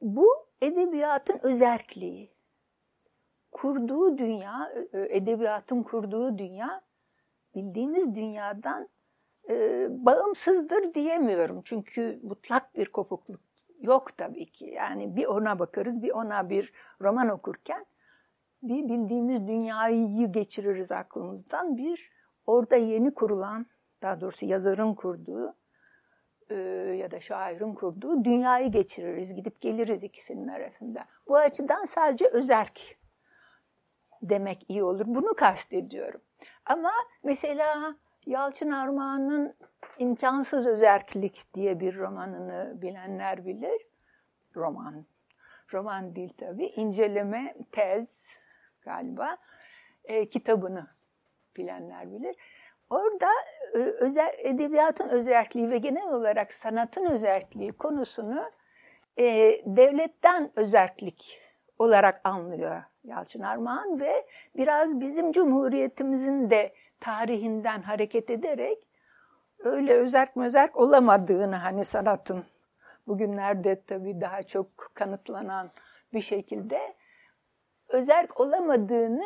Bu 0.00 0.28
edebiyatın 0.62 1.40
özelliği 1.42 2.32
kurduğu 3.52 4.18
dünya, 4.18 4.72
e, 4.92 5.16
edebiyatın 5.16 5.82
kurduğu 5.82 6.38
dünya 6.38 6.82
bildiğimiz 7.54 8.14
dünyadan 8.14 8.88
e, 9.50 9.86
bağımsızdır 9.90 10.94
diyemiyorum. 10.94 11.62
Çünkü 11.64 12.20
mutlak 12.22 12.74
bir 12.74 12.86
kopukluk 12.86 13.40
yok 13.80 14.18
tabii 14.18 14.46
ki. 14.46 14.64
Yani 14.64 15.16
bir 15.16 15.26
ona 15.26 15.58
bakarız, 15.58 16.02
bir 16.02 16.10
ona 16.10 16.50
bir 16.50 16.72
roman 17.00 17.28
okurken 17.28 17.86
bir 18.62 18.88
bildiğimiz 18.88 19.48
dünyayı 19.48 20.32
geçiririz 20.32 20.92
aklımızdan. 20.92 21.76
Bir 21.76 22.10
orada 22.46 22.76
yeni 22.76 23.14
kurulan, 23.14 23.66
daha 24.02 24.20
doğrusu 24.20 24.46
yazarın 24.46 24.94
kurduğu 24.94 25.56
e, 26.50 26.54
ya 26.98 27.10
da 27.10 27.20
şairin 27.20 27.74
kurduğu 27.74 28.24
dünyayı 28.24 28.72
geçiririz. 28.72 29.34
Gidip 29.34 29.60
geliriz 29.60 30.02
ikisinin 30.02 30.48
arasında. 30.48 31.04
Bu 31.28 31.36
açıdan 31.36 31.84
sadece 31.84 32.26
özerk 32.28 32.80
demek 34.22 34.70
iyi 34.70 34.84
olur. 34.84 35.04
Bunu 35.06 35.34
kastediyorum. 35.34 36.20
Ama 36.66 36.92
mesela 37.22 37.96
Yalçın 38.26 38.70
Armağan'ın 38.70 39.54
İmkansız 39.98 40.66
Özerklik 40.66 41.54
diye 41.54 41.80
bir 41.80 41.96
romanını 41.96 42.82
bilenler 42.82 43.46
bilir. 43.46 43.86
Roman. 44.56 45.04
Roman 45.72 46.16
değil 46.16 46.32
tabii. 46.38 46.66
İnceleme, 46.66 47.54
tez 47.72 48.22
galiba. 48.82 49.36
E, 50.04 50.28
kitabını 50.28 50.86
bilenler 51.56 52.12
bilir. 52.12 52.36
Orada 52.90 53.28
e, 53.74 53.78
özel, 53.78 54.34
edebiyatın 54.38 55.08
özelliği 55.08 55.70
ve 55.70 55.78
genel 55.78 56.12
olarak 56.12 56.54
sanatın 56.54 57.04
özelliği 57.04 57.72
konusunu 57.72 58.50
e, 59.16 59.24
devletten 59.66 60.50
özellik 60.56 61.40
olarak 61.78 62.20
anlıyor 62.24 62.82
Yalçın 63.04 63.42
Armağan 63.42 64.00
ve 64.00 64.26
biraz 64.56 65.00
bizim 65.00 65.32
Cumhuriyetimizin 65.32 66.50
de 66.50 66.72
tarihinden 67.00 67.82
hareket 67.82 68.30
ederek 68.30 68.86
öyle 69.58 69.94
özerk 69.94 70.36
mözerk 70.36 70.76
olamadığını 70.76 71.56
hani 71.56 71.84
sanatın 71.84 72.44
bugünlerde 73.06 73.82
tabii 73.86 74.20
daha 74.20 74.42
çok 74.42 74.90
kanıtlanan 74.94 75.70
bir 76.14 76.20
şekilde 76.20 76.94
özerk 77.92 78.40
olamadığını 78.40 79.24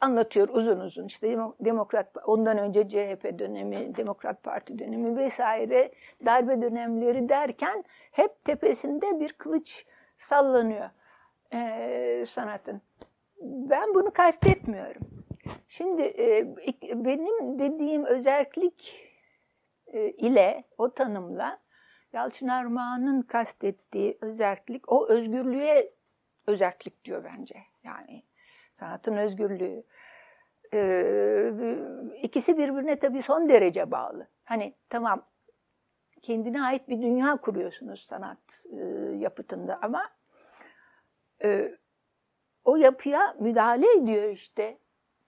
anlatıyor 0.00 0.48
uzun 0.48 0.80
uzun. 0.80 1.06
İşte 1.06 1.38
Demokrat 1.60 2.16
ondan 2.26 2.58
önce 2.58 2.88
CHP 2.88 3.38
dönemi, 3.38 3.96
Demokrat 3.96 4.42
Parti 4.42 4.78
dönemi 4.78 5.16
vesaire 5.16 5.92
darbe 6.24 6.62
dönemleri 6.62 7.28
derken 7.28 7.84
hep 8.12 8.44
tepesinde 8.44 9.20
bir 9.20 9.32
kılıç 9.32 9.86
sallanıyor 10.18 10.90
e, 11.52 12.24
sanatın. 12.28 12.82
Ben 13.42 13.94
bunu 13.94 14.10
kastetmiyorum. 14.10 15.02
Şimdi 15.68 16.02
e, 16.02 16.56
benim 17.04 17.58
dediğim 17.58 18.04
özellik 18.04 19.10
e, 19.86 20.10
ile, 20.10 20.64
o 20.78 20.94
tanımla 20.94 21.58
Yalçın 22.12 22.48
Armağan'ın 22.48 23.22
kastettiği 23.22 24.18
özellik, 24.20 24.92
o 24.92 25.08
özgürlüğe 25.08 25.92
özellik 26.46 27.04
diyor 27.04 27.24
bence. 27.24 27.56
Yani 27.84 28.24
sanatın 28.72 29.16
özgürlüğü. 29.16 29.84
Ee, 30.74 31.52
ikisi 32.22 32.58
birbirine 32.58 32.98
tabii 32.98 33.22
son 33.22 33.48
derece 33.48 33.90
bağlı. 33.90 34.28
Hani 34.44 34.74
tamam 34.88 35.26
kendine 36.22 36.62
ait 36.62 36.88
bir 36.88 37.02
dünya 37.02 37.36
kuruyorsunuz 37.36 38.06
sanat 38.08 38.62
e, 38.72 38.76
yapıtında 39.18 39.78
ama 39.82 40.10
e, 41.44 41.74
o 42.64 42.76
yapıya 42.76 43.36
müdahale 43.40 43.92
ediyor 43.92 44.30
işte 44.30 44.78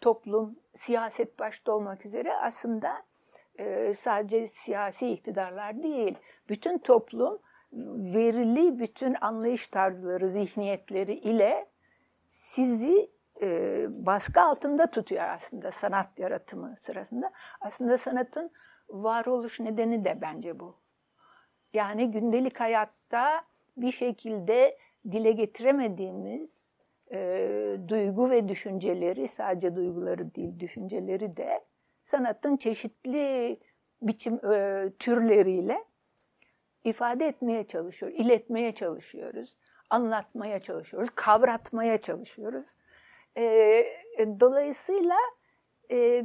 toplum, 0.00 0.58
siyaset 0.74 1.38
başta 1.38 1.72
olmak 1.72 2.06
üzere 2.06 2.36
aslında 2.36 2.92
e, 3.58 3.94
sadece 3.94 4.48
siyasi 4.48 5.10
iktidarlar 5.10 5.82
değil, 5.82 6.18
bütün 6.48 6.78
toplum 6.78 7.38
verili 8.14 8.78
bütün 8.78 9.16
anlayış 9.20 9.66
tarzları, 9.66 10.30
zihniyetleri 10.30 11.14
ile 11.14 11.66
sizi 12.28 13.10
e, 13.42 13.86
baskı 13.90 14.40
altında 14.40 14.90
tutuyor 14.90 15.22
aslında 15.22 15.70
sanat 15.70 16.18
yaratımı 16.18 16.74
sırasında. 16.78 17.32
Aslında 17.60 17.98
sanatın 17.98 18.50
varoluş 18.88 19.60
nedeni 19.60 20.04
de 20.04 20.18
bence 20.20 20.60
bu. 20.60 20.76
Yani 21.72 22.10
gündelik 22.10 22.60
hayatta 22.60 23.42
bir 23.76 23.92
şekilde 23.92 24.78
dile 25.12 25.32
getiremediğimiz 25.32 26.50
e, 27.12 27.78
duygu 27.88 28.30
ve 28.30 28.48
düşünceleri, 28.48 29.28
sadece 29.28 29.76
duyguları 29.76 30.34
değil 30.34 30.60
düşünceleri 30.60 31.36
de 31.36 31.64
sanatın 32.02 32.56
çeşitli 32.56 33.58
biçim 34.02 34.52
e, 34.52 34.88
türleriyle 34.98 35.84
ifade 36.84 37.26
etmeye 37.26 37.66
çalışıyor, 37.66 38.12
iletmeye 38.12 38.74
çalışıyoruz, 38.74 39.56
anlatmaya 39.90 40.60
çalışıyoruz, 40.60 41.10
kavratmaya 41.14 41.98
çalışıyoruz. 41.98 42.66
E, 43.36 43.42
e 44.18 44.40
dolayısıyla 44.40 45.16
e, 45.90 46.24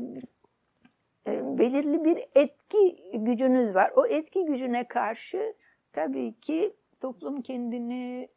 belirli 1.28 2.04
bir 2.06 2.26
etki 2.36 3.12
gücünüz 3.14 3.76
var. 3.76 3.92
O 3.96 4.06
etki 4.06 4.46
gücüne 4.46 4.88
karşı 4.88 5.56
tabii 5.92 6.40
ki 6.40 6.76
toplum 7.02 7.42
kendini 7.42 8.30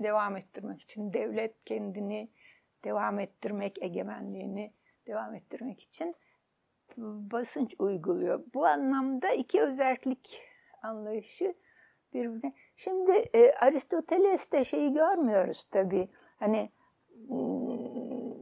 devam 0.00 0.36
ettirmek 0.36 0.82
için, 0.82 1.12
devlet 1.12 1.64
kendini 1.64 2.30
devam 2.84 3.18
ettirmek, 3.18 3.82
egemenliğini 3.82 4.72
devam 5.06 5.34
ettirmek 5.34 5.82
için 5.82 6.14
basınç 6.96 7.74
uyguluyor. 7.78 8.44
Bu 8.54 8.66
anlamda 8.66 9.30
iki 9.30 9.62
özellik 9.62 10.42
anlayışı 10.82 11.54
birbirine. 12.14 12.52
Şimdi 12.84 13.12
e, 13.12 13.52
Aristoteles'te 13.52 14.64
şeyi 14.64 14.92
görmüyoruz 14.92 15.64
tabii. 15.70 16.08
Hani 16.38 16.70
hmm, 17.28 18.32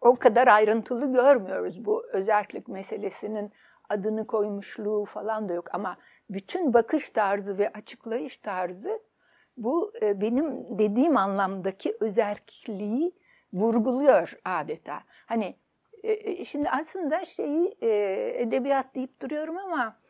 o 0.00 0.16
kadar 0.16 0.48
ayrıntılı 0.48 1.12
görmüyoruz 1.12 1.84
bu 1.84 2.06
özellik 2.12 2.68
meselesinin 2.68 3.52
adını 3.88 4.26
koymuşluğu 4.26 5.04
falan 5.04 5.48
da 5.48 5.54
yok 5.54 5.74
ama 5.74 5.96
bütün 6.30 6.74
bakış 6.74 7.10
tarzı 7.10 7.58
ve 7.58 7.72
açıklayış 7.72 8.36
tarzı 8.36 9.02
bu 9.56 9.92
e, 10.02 10.20
benim 10.20 10.78
dediğim 10.78 11.16
anlamdaki 11.16 11.96
özerkliği 12.00 13.12
vurguluyor 13.52 14.38
adeta. 14.44 15.00
Hani 15.26 15.56
e, 16.02 16.12
e, 16.12 16.44
şimdi 16.44 16.70
aslında 16.70 17.24
şeyi 17.24 17.76
edebiyat 18.36 18.94
deyip 18.94 19.22
duruyorum 19.22 19.58
ama 19.58 20.01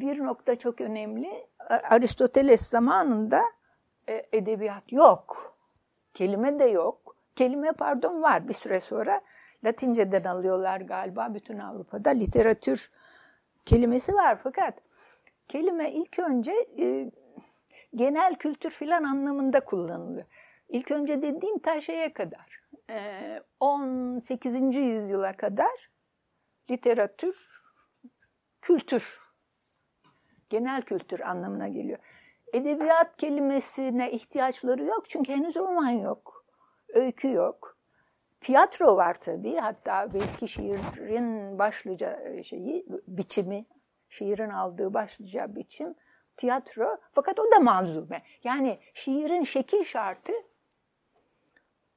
bir 0.00 0.18
nokta 0.18 0.56
çok 0.56 0.80
önemli. 0.80 1.46
Aristoteles 1.68 2.68
zamanında 2.68 3.42
e, 4.08 4.26
edebiyat 4.32 4.92
yok. 4.92 5.56
Kelime 6.14 6.58
de 6.58 6.64
yok. 6.64 7.16
Kelime 7.36 7.72
pardon 7.72 8.22
var 8.22 8.48
bir 8.48 8.54
süre 8.54 8.80
sonra. 8.80 9.20
Latinceden 9.64 10.24
alıyorlar 10.24 10.80
galiba 10.80 11.34
bütün 11.34 11.58
Avrupa'da. 11.58 12.10
Literatür 12.10 12.90
kelimesi 13.64 14.14
var 14.14 14.38
fakat 14.42 14.74
kelime 15.48 15.92
ilk 15.92 16.18
önce 16.18 16.52
e, 16.78 17.10
genel 17.94 18.34
kültür 18.34 18.70
filan 18.70 19.04
anlamında 19.04 19.60
kullanılıyor. 19.60 20.26
İlk 20.68 20.90
önce 20.90 21.22
dediğim 21.22 21.58
ta 21.58 21.80
şeye 21.80 22.12
kadar, 22.12 22.62
18. 23.60 24.56
E, 24.56 24.80
yüzyıla 24.80 25.36
kadar 25.36 25.90
literatür, 26.70 27.36
kültür, 28.62 29.21
genel 30.52 30.82
kültür 30.82 31.20
anlamına 31.20 31.68
geliyor. 31.68 31.98
Edebiyat 32.52 33.16
kelimesine 33.16 34.10
ihtiyaçları 34.10 34.84
yok 34.84 35.10
çünkü 35.10 35.32
henüz 35.32 35.56
roman 35.56 35.90
yok, 35.90 36.44
öykü 36.88 37.32
yok. 37.32 37.76
Tiyatro 38.40 38.96
var 38.96 39.14
tabii, 39.14 39.56
hatta 39.56 40.14
belki 40.14 40.48
şiirin 40.48 41.58
başlıca 41.58 42.20
e, 42.20 42.42
şeyi, 42.42 42.86
biçimi, 43.08 43.66
şiirin 44.08 44.50
aldığı 44.50 44.94
başlıca 44.94 45.56
biçim 45.56 45.94
tiyatro. 46.36 46.98
Fakat 47.12 47.40
o 47.40 47.50
da 47.50 47.58
manzume. 47.58 48.22
Yani 48.44 48.78
şiirin 48.94 49.44
şekil 49.44 49.84
şartı 49.84 50.32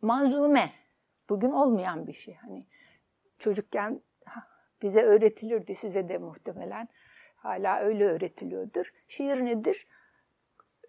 manzume. 0.02 0.72
Bugün 1.30 1.52
olmayan 1.52 2.08
bir 2.08 2.14
şey. 2.14 2.34
Hani 2.36 2.66
çocukken 3.38 4.02
bize 4.82 5.02
öğretilirdi, 5.02 5.76
size 5.76 6.10
de 6.10 6.18
muhtemelen 6.18 6.88
hala 7.46 7.80
öyle 7.80 8.06
öğretiliyordur. 8.06 8.94
Şiir 9.08 9.46
nedir? 9.46 9.88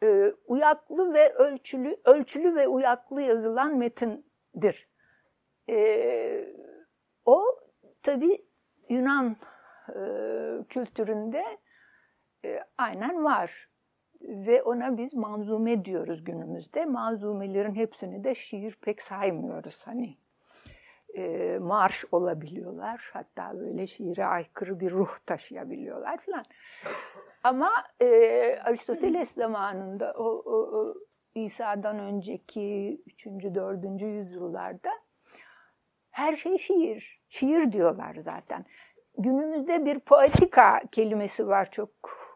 Ee, 0.03 0.33
uyaklı 0.47 1.15
ve 1.15 1.33
ölçülü, 1.33 1.97
ölçülü 2.05 2.55
ve 2.55 2.69
uyaklı 2.69 3.23
yazılan 3.23 3.77
metindir. 3.77 4.89
Ee, 5.71 6.55
o 7.25 7.45
tabi 8.03 8.47
Yunan 8.89 9.37
e, 9.89 10.01
kültüründe 10.69 11.45
e, 12.45 12.61
aynen 12.79 13.25
var. 13.25 13.69
Ve 14.21 14.63
ona 14.63 14.99
biz 14.99 15.15
manzume 15.15 15.85
diyoruz 15.85 16.25
günümüzde. 16.25 16.85
Manzumelerin 16.85 17.75
hepsini 17.75 18.25
de 18.25 18.35
şiir 18.35 18.79
pek 18.83 19.03
saymıyoruz. 19.03 19.83
Hani 19.85 20.17
e, 21.17 21.59
marş 21.59 22.05
olabiliyorlar. 22.13 23.11
Hatta 23.13 23.59
böyle 23.59 23.87
şiire 23.87 24.25
aykırı 24.25 24.81
bir 24.81 24.91
ruh 24.91 25.19
taşıyabiliyorlar 25.27 26.19
falan. 26.19 26.45
Ama 27.45 27.71
e, 28.01 28.07
Aristoteles 28.65 29.31
zamanında 29.31 30.15
o, 30.17 30.25
o, 30.25 30.55
o 30.55 30.95
İsa'dan 31.35 31.99
önceki 31.99 33.01
3. 33.07 33.27
4. 33.27 34.03
yüzyıllarda 34.03 34.91
her 36.11 36.37
şey 36.37 36.59
şiir. 36.59 37.21
Şiir 37.29 37.73
diyorlar 37.73 38.17
zaten. 38.21 38.65
Günümüzde 39.19 39.85
bir 39.85 39.99
poetika 39.99 40.81
kelimesi 40.93 41.47
var 41.49 41.71
çok 41.71 41.91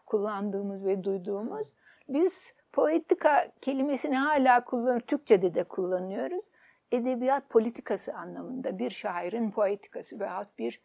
kullandığımız 0.05 0.85
ve 0.85 1.03
duyduğumuz. 1.03 1.67
Biz 2.09 2.53
poetika 2.73 3.51
kelimesini 3.61 4.17
hala 4.17 4.63
kullanıyoruz. 4.63 5.05
Türkçe'de 5.07 5.53
de 5.53 5.63
kullanıyoruz. 5.63 6.45
Edebiyat 6.91 7.49
politikası 7.49 8.13
anlamında 8.13 8.79
bir 8.79 8.91
şairin 8.91 9.51
poetikası 9.51 10.19
veyahut 10.19 10.59
bir 10.59 10.81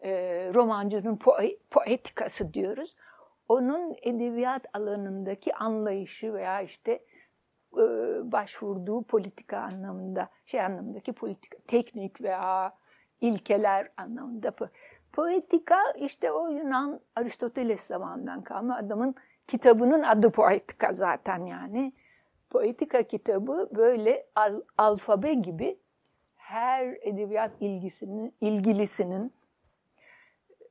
e, 0.00 0.10
romancının 0.54 1.16
poe, 1.16 1.56
poetikası 1.70 2.54
diyoruz. 2.54 2.96
Onun 3.48 3.96
edebiyat 4.02 4.66
alanındaki 4.72 5.54
anlayışı 5.54 6.34
veya 6.34 6.60
işte 6.60 6.92
e, 7.72 7.82
başvurduğu 8.32 9.02
politika 9.02 9.58
anlamında, 9.58 10.28
şey 10.44 10.60
anlamındaki 10.60 11.12
politika, 11.12 11.58
teknik 11.66 12.22
veya 12.22 12.74
ilkeler 13.20 13.88
anlamında. 13.96 14.52
Poetika 15.12 15.78
işte 15.98 16.32
o 16.32 16.48
Yunan 16.48 17.00
Aristoteles 17.16 17.86
zamanından 17.86 18.42
kalma 18.42 18.76
adamın 18.76 19.14
kitabının 19.46 20.02
adı 20.02 20.30
Poetika 20.30 20.92
zaten 20.92 21.46
yani. 21.46 21.92
Poetika 22.52 23.02
kitabı 23.02 23.68
böyle 23.76 24.26
al, 24.34 24.62
alfabe 24.78 25.34
gibi 25.34 25.78
her 26.36 26.98
edebiyat 27.00 27.50
ilgisinin, 27.60 28.34
ilgilisinin 28.40 29.32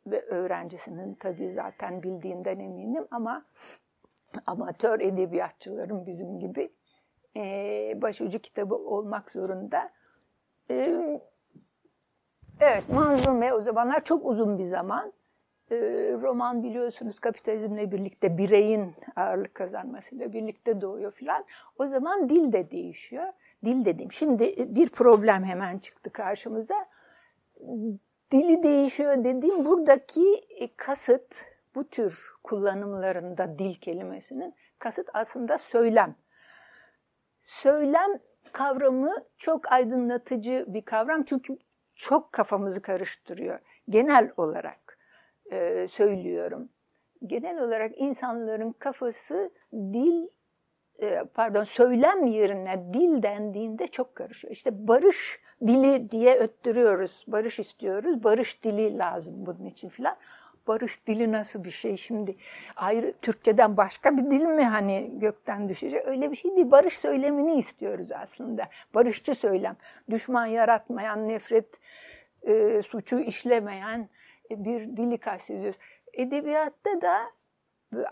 ve 0.07 0.21
öğrencisinin 0.21 1.13
tabii 1.13 1.51
zaten 1.51 2.03
bildiğinden 2.03 2.59
eminim 2.59 3.07
ama 3.11 3.45
amatör 4.45 4.99
edebiyatçıların 4.99 6.05
bizim 6.05 6.39
gibi 6.39 6.71
e, 7.35 7.41
başucu 8.01 8.39
kitabı 8.39 8.75
olmak 8.75 9.31
zorunda. 9.31 9.91
E, 10.69 11.19
evet, 12.59 12.89
Manzume 12.89 13.53
o 13.53 13.61
zamanlar 13.61 14.03
çok 14.03 14.25
uzun 14.25 14.57
bir 14.57 14.63
zaman. 14.63 15.13
E, 15.71 15.75
roman 16.21 16.63
biliyorsunuz 16.63 17.19
kapitalizmle 17.19 17.91
birlikte 17.91 18.37
bireyin 18.37 18.95
ağırlık 19.15 19.55
kazanmasıyla 19.55 20.33
birlikte 20.33 20.81
doğuyor 20.81 21.11
filan. 21.11 21.45
O 21.79 21.87
zaman 21.87 22.29
dil 22.29 22.53
de 22.53 22.71
değişiyor. 22.71 23.33
Dil 23.65 23.85
dedim. 23.85 24.11
Şimdi 24.11 24.55
bir 24.75 24.89
problem 24.89 25.43
hemen 25.43 25.77
çıktı 25.77 26.09
karşımıza. 26.09 26.85
Dili 28.31 28.63
değişiyor 28.63 29.23
dediğim 29.23 29.65
buradaki 29.65 30.45
kasıt 30.77 31.45
bu 31.75 31.89
tür 31.89 32.31
kullanımlarında 32.43 33.59
dil 33.59 33.75
kelimesinin 33.75 34.55
kasıt 34.79 35.09
aslında 35.13 35.57
söylem. 35.57 36.15
Söylem 37.41 38.11
kavramı 38.51 39.15
çok 39.37 39.71
aydınlatıcı 39.71 40.65
bir 40.67 40.81
kavram 40.81 41.23
çünkü 41.23 41.57
çok 41.95 42.31
kafamızı 42.31 42.81
karıştırıyor. 42.81 43.59
Genel 43.89 44.31
olarak 44.37 44.80
e, 45.51 45.87
söylüyorum. 45.87 46.69
Genel 47.27 47.63
olarak 47.63 47.91
insanların 47.97 48.71
kafası 48.71 49.51
dil 49.73 50.27
e, 51.01 51.23
pardon 51.33 51.63
söylem 51.63 52.25
yerine 52.25 52.93
dil 52.93 53.23
dendiğinde 53.23 53.87
çok 53.87 54.15
karışıyor. 54.15 54.53
İşte 54.53 54.87
barış 54.87 55.39
dili 55.67 56.11
diye 56.11 56.35
öttürüyoruz. 56.35 57.23
Barış 57.27 57.59
istiyoruz. 57.59 58.23
Barış 58.23 58.63
dili 58.63 58.97
lazım 58.97 59.33
bunun 59.37 59.65
için 59.65 59.89
filan 59.89 60.15
barış 60.67 61.07
dili 61.07 61.31
nasıl 61.31 61.63
bir 61.63 61.71
şey 61.71 61.97
şimdi? 61.97 62.35
Ayrı 62.75 63.13
Türkçeden 63.21 63.77
başka 63.77 64.17
bir 64.17 64.31
dil 64.31 64.43
mi 64.43 64.63
hani 64.63 65.11
gökten 65.19 65.69
düşecek? 65.69 66.07
Öyle 66.07 66.31
bir 66.31 66.35
şey 66.35 66.55
değil. 66.55 66.71
Barış 66.71 66.99
söylemini 66.99 67.59
istiyoruz 67.59 68.11
aslında. 68.11 68.69
Barışçı 68.93 69.35
söylem. 69.35 69.75
Düşman 70.09 70.45
yaratmayan, 70.45 71.27
nefret 71.27 71.65
e, 72.43 72.81
suçu 72.81 73.19
işlemeyen 73.19 74.09
bir 74.57 74.97
dili 74.97 75.17
kastediyoruz. 75.17 75.79
Edebiyatta 76.13 77.01
da 77.01 77.17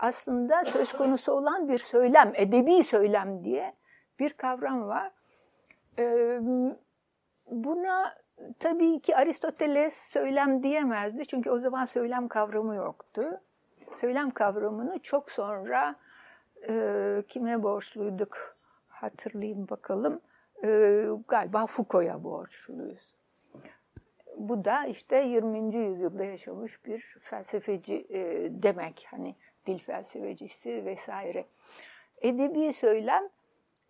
aslında 0.00 0.64
söz 0.64 0.92
konusu 0.92 1.32
olan 1.32 1.68
bir 1.68 1.78
söylem, 1.78 2.32
edebi 2.34 2.84
söylem 2.84 3.44
diye 3.44 3.74
bir 4.18 4.32
kavram 4.32 4.88
var. 4.88 5.12
Ee, 5.98 6.40
buna 7.50 8.14
tabii 8.58 9.00
ki 9.00 9.16
Aristoteles 9.16 9.94
söylem 9.94 10.62
diyemezdi 10.62 11.26
çünkü 11.26 11.50
o 11.50 11.58
zaman 11.58 11.84
söylem 11.84 12.28
kavramı 12.28 12.74
yoktu. 12.74 13.40
Söylem 13.94 14.30
kavramını 14.30 14.98
çok 14.98 15.30
sonra 15.30 15.94
e, 16.68 17.22
kime 17.28 17.62
borçluyduk 17.62 18.56
hatırlayayım 18.88 19.68
bakalım. 19.68 20.20
E, 20.64 21.04
galiba 21.28 21.66
Foucault'a 21.66 22.24
borçluyuz. 22.24 23.09
Bu 24.36 24.64
da 24.64 24.86
işte 24.86 25.16
20. 25.16 25.76
yüzyılda 25.76 26.24
yaşamış 26.24 26.84
bir 26.84 26.98
felsefeci 27.20 28.06
e, 28.10 28.48
demek. 28.50 29.06
Hani 29.10 29.34
dil 29.66 29.78
felsefecisi 29.78 30.84
vesaire. 30.84 31.44
Edebi 32.22 32.72
söylem 32.72 33.28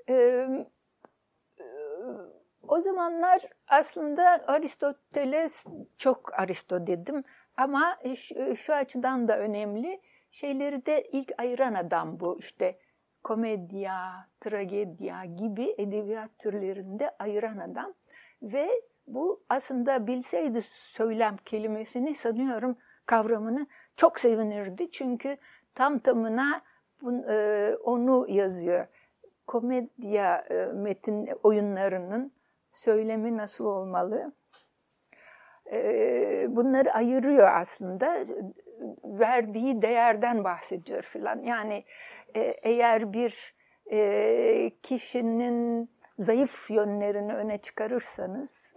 e, 0.08 0.14
e, 0.14 1.64
o 2.68 2.80
zamanlar 2.80 3.42
aslında 3.68 4.44
Aristoteles 4.46 5.64
çok 5.98 6.38
Aristo 6.40 6.86
dedim 6.86 7.24
ama 7.56 7.98
şu, 8.16 8.56
şu 8.56 8.74
açıdan 8.74 9.28
da 9.28 9.38
önemli. 9.38 10.00
Şeyleri 10.30 10.86
de 10.86 11.02
ilk 11.02 11.32
ayıran 11.38 11.74
adam 11.74 12.20
bu 12.20 12.38
işte 12.38 12.78
komedya, 13.22 14.28
tragedya 14.40 15.24
gibi 15.24 15.74
edebiyat 15.78 16.30
türlerinde 16.38 17.10
ayıran 17.18 17.58
adam 17.58 17.94
ve 18.42 18.70
bu 19.06 19.42
aslında 19.48 20.06
bilseydi 20.06 20.62
söylem 20.62 21.36
kelimesini 21.36 22.14
sanıyorum 22.14 22.76
kavramını 23.06 23.66
çok 23.96 24.20
sevinirdi. 24.20 24.90
Çünkü 24.90 25.36
tam 25.74 25.98
tamına 25.98 26.62
e, 27.28 27.74
onu 27.84 28.26
yazıyor. 28.28 28.86
Komedya 29.46 30.44
e, 30.50 30.66
metin 30.66 31.28
oyunlarının 31.42 32.32
söylemi 32.72 33.36
nasıl 33.36 33.64
olmalı? 33.64 34.32
E, 35.72 36.46
bunları 36.48 36.92
ayırıyor 36.92 37.48
aslında 37.52 38.26
verdiği 39.04 39.82
değerden 39.82 40.44
bahsediyor 40.44 41.02
filan. 41.02 41.42
Yani 41.42 41.84
eğer 42.62 43.12
bir 43.12 43.54
kişinin 44.82 45.90
zayıf 46.18 46.70
yönlerini 46.70 47.34
öne 47.34 47.58
çıkarırsanız, 47.58 48.72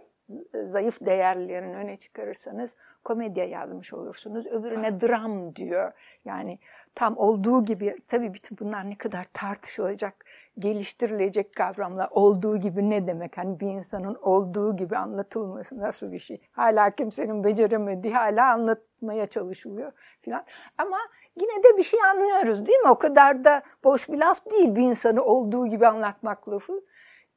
zayıf 0.66 1.00
değerlerini 1.00 1.76
öne 1.76 1.96
çıkarırsanız 1.96 2.70
komedya 3.04 3.44
yazmış 3.44 3.92
olursunuz. 3.92 4.46
Öbürüne 4.46 5.00
dram 5.00 5.56
diyor. 5.56 5.92
Yani 6.24 6.58
tam 6.94 7.18
olduğu 7.18 7.64
gibi 7.64 7.96
tabii 8.08 8.34
bütün 8.34 8.58
bunlar 8.58 8.90
ne 8.90 8.98
kadar 8.98 9.26
tartışılacak, 9.32 10.14
geliştirilecek 10.58 11.56
kavramlar. 11.56 12.08
Olduğu 12.10 12.56
gibi 12.56 12.90
ne 12.90 13.06
demek? 13.06 13.38
Hani 13.38 13.60
bir 13.60 13.66
insanın 13.66 14.14
olduğu 14.14 14.76
gibi 14.76 14.96
anlatılması 14.96 15.78
nasıl 15.78 16.12
bir 16.12 16.18
şey? 16.18 16.40
Hala 16.52 16.90
kimsenin 16.90 17.44
beceremediği 17.44 18.14
hala 18.14 18.52
anlatmaya 18.52 19.26
çalışılıyor 19.26 19.92
filan. 20.20 20.44
Ama 20.78 20.98
yine 21.40 21.62
de 21.62 21.76
bir 21.76 21.82
şey 21.82 22.00
anlıyoruz 22.10 22.66
değil 22.66 22.78
mi? 22.78 22.88
O 22.88 22.98
kadar 22.98 23.44
da 23.44 23.62
boş 23.84 24.08
bir 24.08 24.18
laf 24.18 24.50
değil 24.50 24.76
bir 24.76 24.82
insanı 24.82 25.22
olduğu 25.22 25.66
gibi 25.66 25.86
anlatmak 25.86 26.48
lafı. 26.48 26.82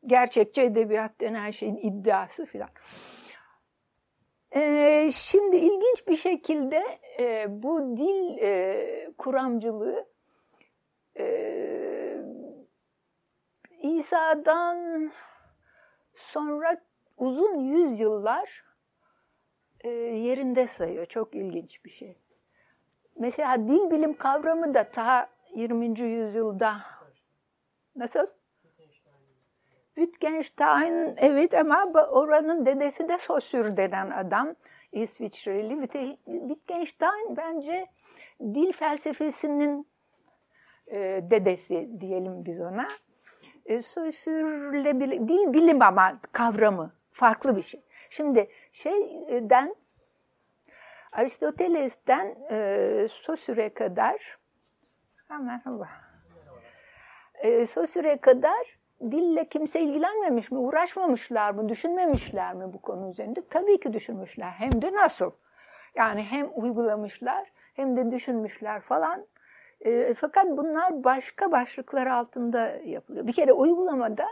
Gerçekçi 0.06 0.62
edebiyat 0.62 1.22
denen 1.22 1.52
şeyin 1.52 1.78
iddiası 1.78 2.46
filan. 2.46 2.70
Ee, 4.56 5.10
şimdi 5.14 5.56
ilginç 5.56 6.08
bir 6.08 6.16
şekilde 6.16 7.00
e, 7.20 7.46
bu 7.64 7.98
dil 7.98 8.38
e, 8.38 9.12
kuramcılığı 9.18 10.08
e, 11.20 11.28
İsa'dan 13.82 15.12
sonra 16.16 16.82
uzun 17.18 17.60
yüzyıllar 17.60 18.64
e, 19.82 19.90
yerinde 19.90 20.68
sayıyor. 20.68 21.06
Çok 21.06 21.36
ilginç 21.36 21.86
bir 21.86 21.90
şey. 21.90 22.18
Mesela 23.20 23.68
dil 23.68 23.92
bilim 23.92 24.18
kavramı 24.18 24.74
da 24.74 24.90
ta 24.90 25.30
20. 25.56 26.00
yüzyılda 26.00 26.82
nasıl? 27.96 28.28
Wittgenstein 29.98 31.16
evet 31.18 31.54
ama 31.54 31.86
oranın 31.94 32.66
dedesi 32.66 33.10
de 33.10 33.18
Saussure 33.18 33.78
denen 33.78 34.10
adam 34.10 34.56
İsviçreli. 34.92 35.82
Wittgenstein 36.26 37.38
bence 37.38 37.86
dil 38.42 38.72
felsefesinin 38.72 39.88
e, 40.88 40.98
dedesi 41.32 41.90
diyelim 42.02 42.46
biz 42.46 42.62
ona. 42.62 42.88
E, 43.66 43.82
Saussure'le 43.82 45.00
bir 45.00 45.10
dil 45.10 45.54
bilim 45.54 45.82
ama 45.82 46.20
kavramı 46.32 46.92
farklı 47.12 47.56
bir 47.56 47.64
şey. 47.64 47.82
Şimdi 48.10 48.50
şeyden 48.72 49.76
Aristoteles'ten 51.12 52.36
e, 52.52 53.08
Saussure'e 53.12 53.74
kadar 53.74 54.38
ha, 55.28 55.38
merhaba. 55.38 55.90
E, 57.34 57.66
Saussure'e 57.66 58.18
kadar 58.18 58.78
dille 59.02 59.46
kimse 59.50 59.82
ilgilenmemiş 59.82 60.52
mi, 60.52 60.58
uğraşmamışlar 60.58 61.52
mı, 61.52 61.70
düşünmemişler 61.70 62.54
mi 62.54 62.74
bu 62.74 62.82
konu 62.82 63.10
üzerinde? 63.10 63.42
Tabii 63.50 63.80
ki 63.80 63.94
düşünmüşler. 63.94 64.52
Hem 64.52 64.82
de 64.82 64.94
nasıl? 64.94 65.32
Yani 65.96 66.24
hem 66.24 66.50
uygulamışlar 66.56 67.52
hem 67.74 67.98
de 67.98 68.12
düşünmüşler 68.12 68.82
falan. 68.82 69.26
E, 69.82 70.14
fakat 70.14 70.46
bunlar 70.46 71.04
başka 71.04 71.52
başlıklar 71.52 72.08
altında 72.08 72.68
yapılıyor. 72.68 73.28
Bir 73.28 73.34
kere 73.34 73.54
uygulamada 73.54 74.26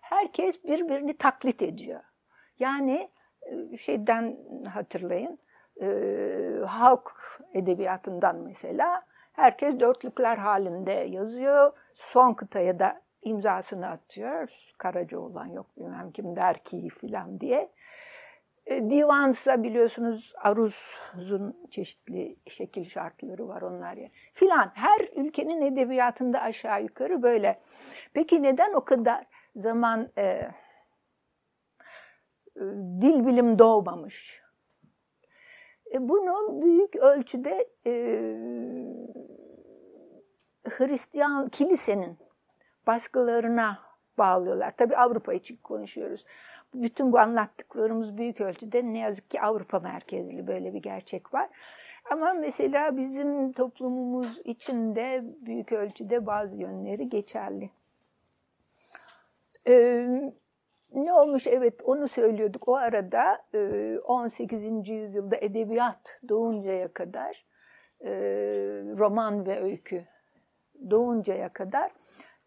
herkes 0.00 0.64
birbirini 0.64 1.16
taklit 1.16 1.62
ediyor. 1.62 2.00
Yani 2.58 3.10
e, 3.42 3.76
şeyden 3.78 4.36
hatırlayın, 4.74 5.38
e, 5.80 5.88
halk 6.66 7.12
edebiyatından 7.54 8.36
mesela 8.36 9.02
herkes 9.32 9.80
dörtlükler 9.80 10.36
halinde 10.36 10.92
yazıyor. 10.92 11.72
Son 11.94 12.34
kıtaya 12.34 12.78
da 12.78 13.00
imzasını 13.26 13.88
atıyor. 13.88 14.50
Karaca 14.78 15.18
olan 15.18 15.46
yok 15.46 15.66
bilmem 15.76 16.10
kim 16.12 16.36
der 16.36 16.58
ki 16.58 16.88
filan 16.88 17.40
diye. 17.40 17.70
E, 18.66 18.90
divansa 18.90 19.62
biliyorsunuz 19.62 20.32
aruzun 20.36 21.66
çeşitli 21.70 22.36
şekil 22.46 22.84
şartları 22.84 23.48
var 23.48 23.62
onlar 23.62 23.96
ya. 23.96 24.08
Filan 24.32 24.70
her 24.74 25.08
ülkenin 25.16 25.62
edebiyatında 25.62 26.40
aşağı 26.40 26.82
yukarı 26.82 27.22
böyle. 27.22 27.60
Peki 28.12 28.42
neden 28.42 28.72
o 28.72 28.84
kadar 28.84 29.26
zaman 29.56 30.08
e, 30.18 30.22
e, 30.22 30.50
dil 33.00 33.26
bilim 33.26 33.58
doğmamış? 33.58 34.42
E, 35.94 36.08
bunu 36.08 36.62
büyük 36.62 36.96
ölçüde 36.96 37.68
e, 37.86 37.92
Hristiyan 40.68 41.48
kilisenin 41.48 42.18
baskılarına 42.86 43.78
bağlıyorlar. 44.18 44.76
Tabi 44.76 44.96
Avrupa 44.96 45.34
için 45.34 45.56
konuşuyoruz. 45.56 46.24
Bütün 46.74 47.12
bu 47.12 47.18
anlattıklarımız 47.18 48.16
büyük 48.16 48.40
ölçüde 48.40 48.84
ne 48.84 48.98
yazık 48.98 49.30
ki 49.30 49.40
Avrupa 49.40 49.78
merkezli 49.78 50.46
böyle 50.46 50.74
bir 50.74 50.82
gerçek 50.82 51.34
var. 51.34 51.48
Ama 52.10 52.32
mesela 52.32 52.96
bizim 52.96 53.52
toplumumuz 53.52 54.38
içinde 54.44 55.24
büyük 55.40 55.72
ölçüde 55.72 56.26
bazı 56.26 56.56
yönleri 56.56 57.08
geçerli. 57.08 57.70
Ee, 59.68 60.08
ne 60.94 61.12
olmuş? 61.12 61.46
Evet 61.46 61.74
onu 61.84 62.08
söylüyorduk. 62.08 62.68
O 62.68 62.74
arada 62.74 63.42
18. 64.04 64.62
E, 64.62 64.94
yüzyılda 64.94 65.36
edebiyat 65.36 66.20
doğuncaya 66.28 66.92
kadar, 66.92 67.44
e, 68.00 68.10
roman 68.98 69.46
ve 69.46 69.62
öykü 69.62 70.04
doğuncaya 70.90 71.48
kadar 71.48 71.90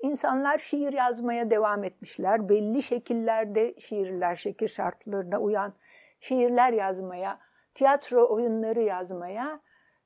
İnsanlar 0.02 0.58
şiir 0.58 0.94
yazmaya 0.94 1.50
devam 1.50 1.84
etmişler. 1.84 2.50
Belli 2.50 2.82
şekillerde 2.82 3.80
şiirler, 3.80 4.36
şekil 4.36 4.68
şartlarına 4.68 5.40
uyan 5.40 5.74
şiirler 6.20 6.74
yazmaya, 6.74 7.40
tiyatro 7.76 8.34
oyunları 8.34 8.82
yazmaya, 8.82 9.62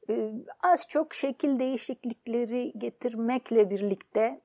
e, 0.09 0.31
az 0.63 0.87
çok 0.87 1.13
şekil 1.13 1.59
değişiklikleri 1.59 2.73
getirmekle 2.77 3.69
birlikte 3.69 4.41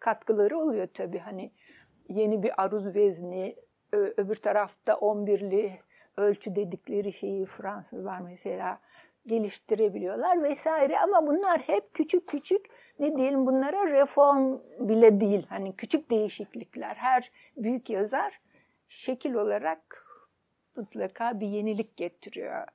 katkıları 0.00 0.58
oluyor 0.58 0.88
tabii. 0.94 1.18
Hani 1.18 1.52
yeni 2.08 2.42
bir 2.42 2.62
aruz 2.62 2.94
vezni, 2.94 3.56
öbür 3.92 4.36
tarafta 4.36 4.92
11'li 4.92 5.80
ölçü 6.16 6.56
dedikleri 6.56 7.12
şeyi 7.12 7.46
Fransızlar 7.46 8.20
mesela 8.20 8.78
geliştirebiliyorlar 9.26 10.42
vesaire 10.42 10.98
ama 10.98 11.26
bunlar 11.26 11.60
hep 11.60 11.94
küçük 11.94 12.28
küçük 12.28 12.66
ne 12.98 13.16
diyelim 13.16 13.46
bunlara 13.46 13.86
reform 13.90 14.58
bile 14.78 15.20
değil. 15.20 15.46
Hani 15.48 15.76
küçük 15.76 16.10
değişiklikler. 16.10 16.94
Her 16.94 17.30
büyük 17.56 17.90
yazar 17.90 18.40
şekil 18.88 19.34
olarak 19.34 20.06
mutlaka 20.76 21.40
bir 21.40 21.46
yenilik 21.46 21.96
getiriyor. 21.96 22.66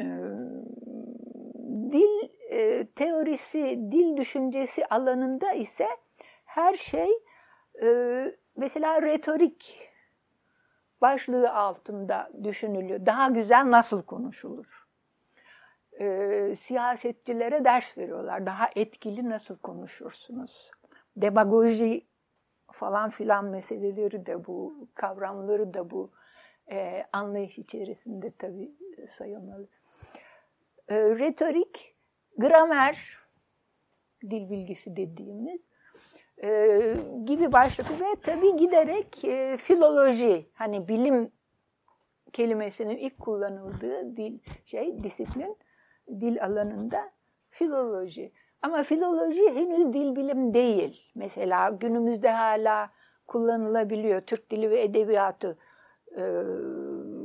Ee, 0.00 0.04
dil 1.92 2.28
e, 2.50 2.86
teorisi, 2.86 3.60
dil 3.92 4.16
düşüncesi 4.16 4.86
alanında 4.86 5.52
ise 5.52 5.88
her 6.44 6.74
şey 6.74 7.10
e, 7.82 7.86
mesela 8.56 9.02
retorik 9.02 9.88
başlığı 11.00 11.52
altında 11.54 12.30
düşünülüyor. 12.44 13.06
Daha 13.06 13.28
güzel 13.28 13.70
nasıl 13.70 14.02
konuşulur? 14.02 14.81
E, 16.02 16.56
siyasetçilere 16.56 17.64
ders 17.64 17.98
veriyorlar. 17.98 18.46
Daha 18.46 18.70
etkili 18.76 19.30
nasıl 19.30 19.56
konuşursunuz? 19.56 20.70
Demagoji 21.16 22.02
falan 22.72 23.10
filan 23.10 23.44
meseleleri 23.44 24.26
de 24.26 24.46
bu, 24.46 24.88
kavramları 24.94 25.74
da 25.74 25.90
bu 25.90 26.10
e, 26.70 27.06
anlayış 27.12 27.58
içerisinde 27.58 28.32
tabii 28.38 28.72
sayılmalı. 29.08 29.68
E, 30.88 30.96
retorik, 30.96 31.94
gramer, 32.38 33.18
dil 34.22 34.50
bilgisi 34.50 34.96
dediğimiz 34.96 35.60
e, 36.42 36.48
gibi 37.24 37.52
başlık 37.52 37.90
ve 37.90 38.04
tabii 38.22 38.56
giderek 38.56 39.24
e, 39.24 39.56
filoloji, 39.56 40.46
hani 40.54 40.88
bilim 40.88 41.32
kelimesinin 42.32 42.96
ilk 42.96 43.18
kullanıldığı 43.18 44.16
dil 44.16 44.38
şey 44.64 45.04
disiplin 45.04 45.56
dil 46.08 46.44
alanında 46.44 47.10
filoloji. 47.50 48.32
Ama 48.62 48.82
filoloji 48.82 49.50
henüz 49.54 49.92
dil 49.92 50.16
bilim 50.16 50.54
değil. 50.54 51.10
Mesela 51.14 51.70
günümüzde 51.70 52.30
hala 52.30 52.90
kullanılabiliyor. 53.26 54.20
Türk 54.20 54.50
dili 54.50 54.70
ve 54.70 54.82
edebiyatı, 54.82 55.58
e, 56.16 56.22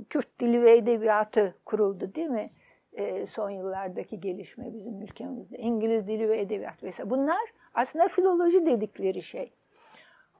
Kürt 0.09 0.39
dili 0.39 0.63
ve 0.63 0.77
edebiyatı 0.77 1.55
kuruldu 1.65 2.15
değil 2.15 2.29
mi? 2.29 2.49
E, 2.93 3.25
son 3.25 3.49
yıllardaki 3.49 4.19
gelişme 4.19 4.73
bizim 4.73 5.01
ülkemizde. 5.01 5.57
İngiliz 5.57 6.07
dili 6.07 6.29
ve 6.29 6.39
edebiyat 6.39 6.83
vesaire. 6.83 7.09
Bunlar 7.09 7.53
aslında 7.73 8.07
filoloji 8.07 8.65
dedikleri 8.65 9.23
şey. 9.23 9.53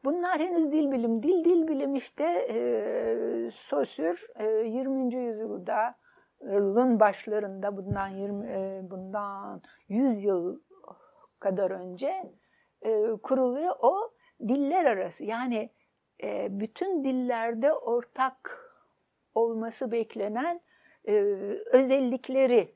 Bunlar 0.03 0.39
henüz 0.39 0.71
dil 0.71 0.91
bilim. 0.91 1.23
Dil 1.23 1.43
dil 1.43 1.67
bilim 1.67 1.95
işte 1.95 2.23
e, 2.49 3.51
Saussure 3.51 4.17
e, 4.35 4.67
20. 4.67 5.15
yüzyılda 5.15 5.95
yılın 6.41 6.99
başlarında 6.99 7.77
bundan 7.77 8.07
20 8.07 8.47
e, 8.47 8.81
bundan 8.91 9.61
100 9.87 10.23
yıl 10.23 10.59
kadar 11.39 11.71
önce 11.71 12.31
e, 12.81 13.11
kuruluyor. 13.23 13.75
O 13.79 14.13
diller 14.47 14.85
arası 14.85 15.23
yani 15.23 15.69
e, 16.23 16.47
bütün 16.59 17.03
dillerde 17.03 17.73
ortak 17.73 18.63
olması 19.35 19.91
beklenen 19.91 20.61
özellikleri 21.71 22.75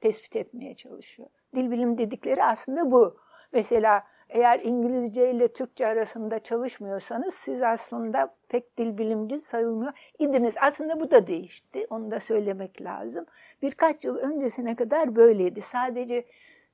tespit 0.00 0.36
etmeye 0.36 0.76
çalışıyor. 0.76 1.28
Dil 1.54 1.70
bilim 1.70 1.98
dedikleri 1.98 2.44
aslında 2.44 2.90
bu. 2.90 3.16
Mesela 3.52 4.04
eğer 4.28 4.60
İngilizce 4.60 5.30
ile 5.30 5.48
Türkçe 5.48 5.86
arasında 5.86 6.38
çalışmıyorsanız 6.38 7.34
siz 7.34 7.62
aslında 7.62 8.34
pek 8.48 8.78
dil 8.78 8.98
bilimci 8.98 9.40
sayılmıyor 9.40 9.92
idiniz. 10.18 10.54
Aslında 10.60 11.00
bu 11.00 11.10
da 11.10 11.26
değişti. 11.26 11.86
Onu 11.90 12.10
da 12.10 12.20
söylemek 12.20 12.82
lazım. 12.82 13.26
Birkaç 13.62 14.04
yıl 14.04 14.16
öncesine 14.16 14.76
kadar 14.76 15.16
böyleydi. 15.16 15.62
Sadece 15.62 16.24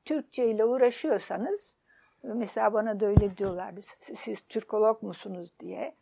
Türkçe 0.05 0.51
ile 0.51 0.65
uğraşıyorsanız 0.65 1.75
mesela 2.23 2.73
bana 2.73 3.01
da 3.01 3.07
öyle 3.07 3.37
diyorlardı. 3.37 3.81
Siz 4.25 4.41
Türkolog 4.41 5.03
musunuz 5.03 5.53
diye. 5.61 5.95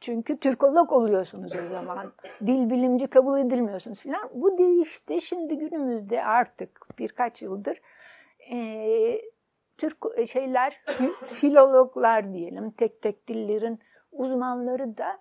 Çünkü 0.00 0.36
Türkolog 0.36 0.92
oluyorsunuz 0.92 1.52
o 1.66 1.68
zaman. 1.68 2.12
Dil 2.46 2.70
bilimci 2.70 3.06
kabul 3.06 3.38
edilmiyorsunuz 3.38 4.00
filan. 4.00 4.30
Bu 4.34 4.58
değişti. 4.58 5.20
Şimdi 5.20 5.58
günümüzde 5.58 6.24
artık 6.24 6.98
birkaç 6.98 7.42
yıldır 7.42 7.80
e, 8.50 8.56
Türk 9.82 9.98
e, 10.16 10.26
şeyler, 10.26 10.80
filologlar 11.24 12.32
diyelim, 12.32 12.70
tek 12.70 13.02
tek 13.02 13.28
dillerin 13.28 13.78
uzmanları 14.12 14.96
da 14.96 15.18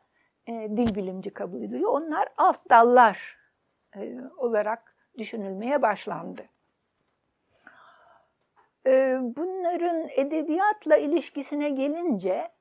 e, 0.48 0.52
dil 0.52 0.96
bilimci 0.96 1.30
kabul 1.30 1.64
ediliyor. 1.64 1.90
Onlar 1.90 2.28
alt 2.38 2.70
dallar 2.70 3.38
e, 3.96 4.18
olarak 4.38 4.96
düşünülmeye 5.18 5.82
başlandı. 5.82 6.42
E, 8.88 9.20
bunların 9.22 10.08
edebiyatla 10.16 10.98
ilişkisine 10.98 11.70
gelince 11.70 12.52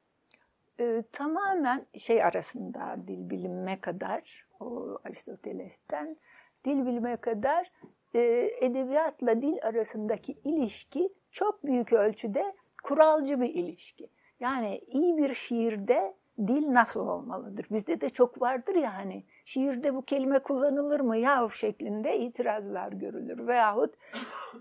e, 0.81 1.03
tamamen 1.13 1.87
şey 1.99 2.25
arasında 2.25 2.97
dil 3.09 3.31
bilime 3.31 3.81
kadar, 3.81 4.47
o 4.61 4.99
Aristoteles'ten 5.05 6.17
dil 6.65 6.87
bilime 6.87 7.17
kadar 7.17 7.73
e, 8.15 8.51
edebiyatla 8.61 9.43
dil 9.43 9.57
arasındaki 9.63 10.33
ilişki 10.45 11.20
çok 11.33 11.65
büyük 11.65 11.93
ölçüde 11.93 12.53
kuralcı 12.85 13.41
bir 13.41 13.55
ilişki. 13.55 14.11
Yani 14.41 14.79
iyi 14.79 15.17
bir 15.17 15.35
şiirde 15.35 16.15
dil 16.47 16.73
nasıl 16.73 17.09
olmalıdır? 17.09 17.67
Bizde 17.71 18.01
de 18.01 18.09
çok 18.09 18.43
vardır 18.43 18.75
ya 18.75 18.95
hani 18.95 19.25
şiirde 19.45 19.95
bu 19.95 20.03
kelime 20.03 20.39
kullanılır 20.39 21.01
mı 21.01 21.17
yahu 21.17 21.51
şeklinde 21.51 22.19
itirazlar 22.19 22.93
görülür. 22.93 23.47
Veyahut 23.47 23.95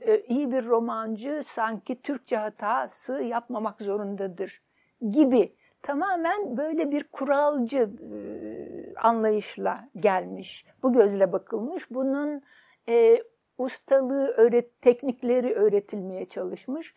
e, 0.02 0.20
iyi 0.20 0.52
bir 0.52 0.66
romancı 0.66 1.44
sanki 1.48 2.02
Türkçe 2.02 2.38
hatası 2.38 3.24
yapmamak 3.24 3.82
zorundadır 3.82 4.62
gibi 5.12 5.56
tamamen 5.82 6.58
böyle 6.58 6.92
bir 6.92 7.04
kuralcı 7.04 7.90
e, 8.14 8.20
anlayışla 8.96 9.90
gelmiş. 9.96 10.66
Bu 10.84 10.94
gözle 10.94 11.32
bakılmış. 11.32 11.92
Bunun 11.92 12.42
e, 12.90 13.24
ustalığı, 13.60 14.34
öğret, 14.38 14.82
teknikleri 14.82 15.54
öğretilmeye 15.54 16.26
çalışmış, 16.26 16.96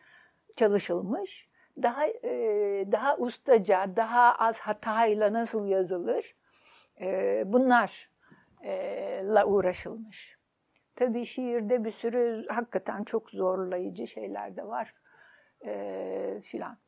çalışılmış. 0.57 1.49
Daha 1.83 2.07
e, 2.07 2.33
daha 2.93 3.17
ustaca, 3.17 3.97
daha 3.97 4.35
az 4.35 4.59
hatayla 4.59 5.33
nasıl 5.33 5.67
yazılır? 5.67 6.37
E, 7.01 7.43
bunlarla 7.47 9.47
uğraşılmış. 9.47 10.39
Tabii 10.97 11.27
şiirde 11.27 11.85
bir 11.85 11.91
sürü 11.91 12.47
hakikaten 12.49 13.05
çok 13.05 13.31
zorlayıcı 13.31 14.07
şeyler 14.07 14.57
de 14.57 14.67
var 14.67 14.95
e, 15.67 16.41
filan 16.45 16.79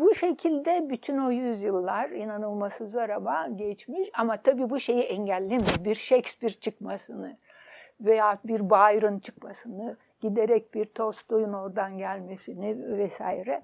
bu 0.00 0.14
şekilde 0.14 0.90
bütün 0.90 1.18
o 1.18 1.30
yüzyıllar 1.30 2.10
inanılması 2.10 2.86
zor 2.86 3.08
ama 3.08 3.48
geçmiş 3.48 4.10
ama 4.14 4.36
tabii 4.36 4.70
bu 4.70 4.80
şeyi 4.80 5.02
engellemiyor. 5.02 5.84
Bir 5.84 5.94
Shakespeare 5.94 6.52
çıkmasını 6.54 7.36
veya 8.00 8.38
bir 8.44 8.70
Byron 8.70 9.18
çıkmasını, 9.18 9.96
giderek 10.20 10.74
bir 10.74 10.84
Tolstoy'un 10.84 11.52
oradan 11.52 11.98
gelmesini 11.98 12.96
vesaire 12.98 13.62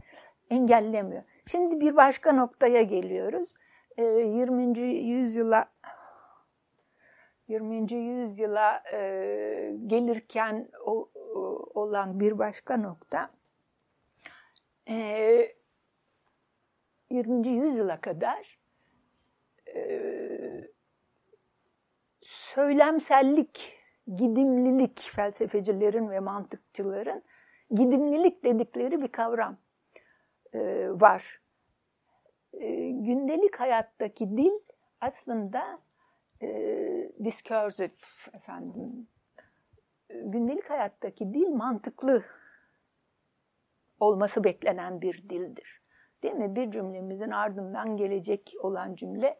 engellemiyor. 0.50 1.22
Şimdi 1.46 1.80
bir 1.80 1.96
başka 1.96 2.32
noktaya 2.32 2.82
geliyoruz. 2.82 3.48
20. 3.98 4.78
yüzyıla 4.78 5.66
20. 7.48 7.92
yüzyıla 7.94 8.82
gelirken 9.86 10.68
olan 11.74 12.20
bir 12.20 12.38
başka 12.38 12.76
nokta 12.76 13.30
20. 14.86 15.48
yüzyıla 17.48 18.00
kadar 18.00 18.58
söylemsellik, 22.20 23.78
gidimlilik 24.16 25.00
felsefecilerin 25.00 26.10
ve 26.10 26.20
mantıkçıların 26.20 27.22
gidimlilik 27.70 28.44
dedikleri 28.44 29.02
bir 29.02 29.08
kavram 29.08 29.56
var. 31.00 31.40
gündelik 32.90 33.56
hayattaki 33.56 34.36
dil 34.36 34.58
aslında 35.00 35.78
discursive 37.24 37.90
efendim. 38.32 39.08
Gündelik 40.08 40.70
hayattaki 40.70 41.34
dil 41.34 41.48
mantıklı 41.48 42.24
olması 44.02 44.44
beklenen 44.44 45.00
bir 45.00 45.28
dildir. 45.28 45.82
Değil 46.22 46.34
mi? 46.34 46.56
Bir 46.56 46.70
cümlemizin 46.70 47.30
ardından 47.30 47.96
gelecek 47.96 48.52
olan 48.60 48.94
cümle 48.94 49.36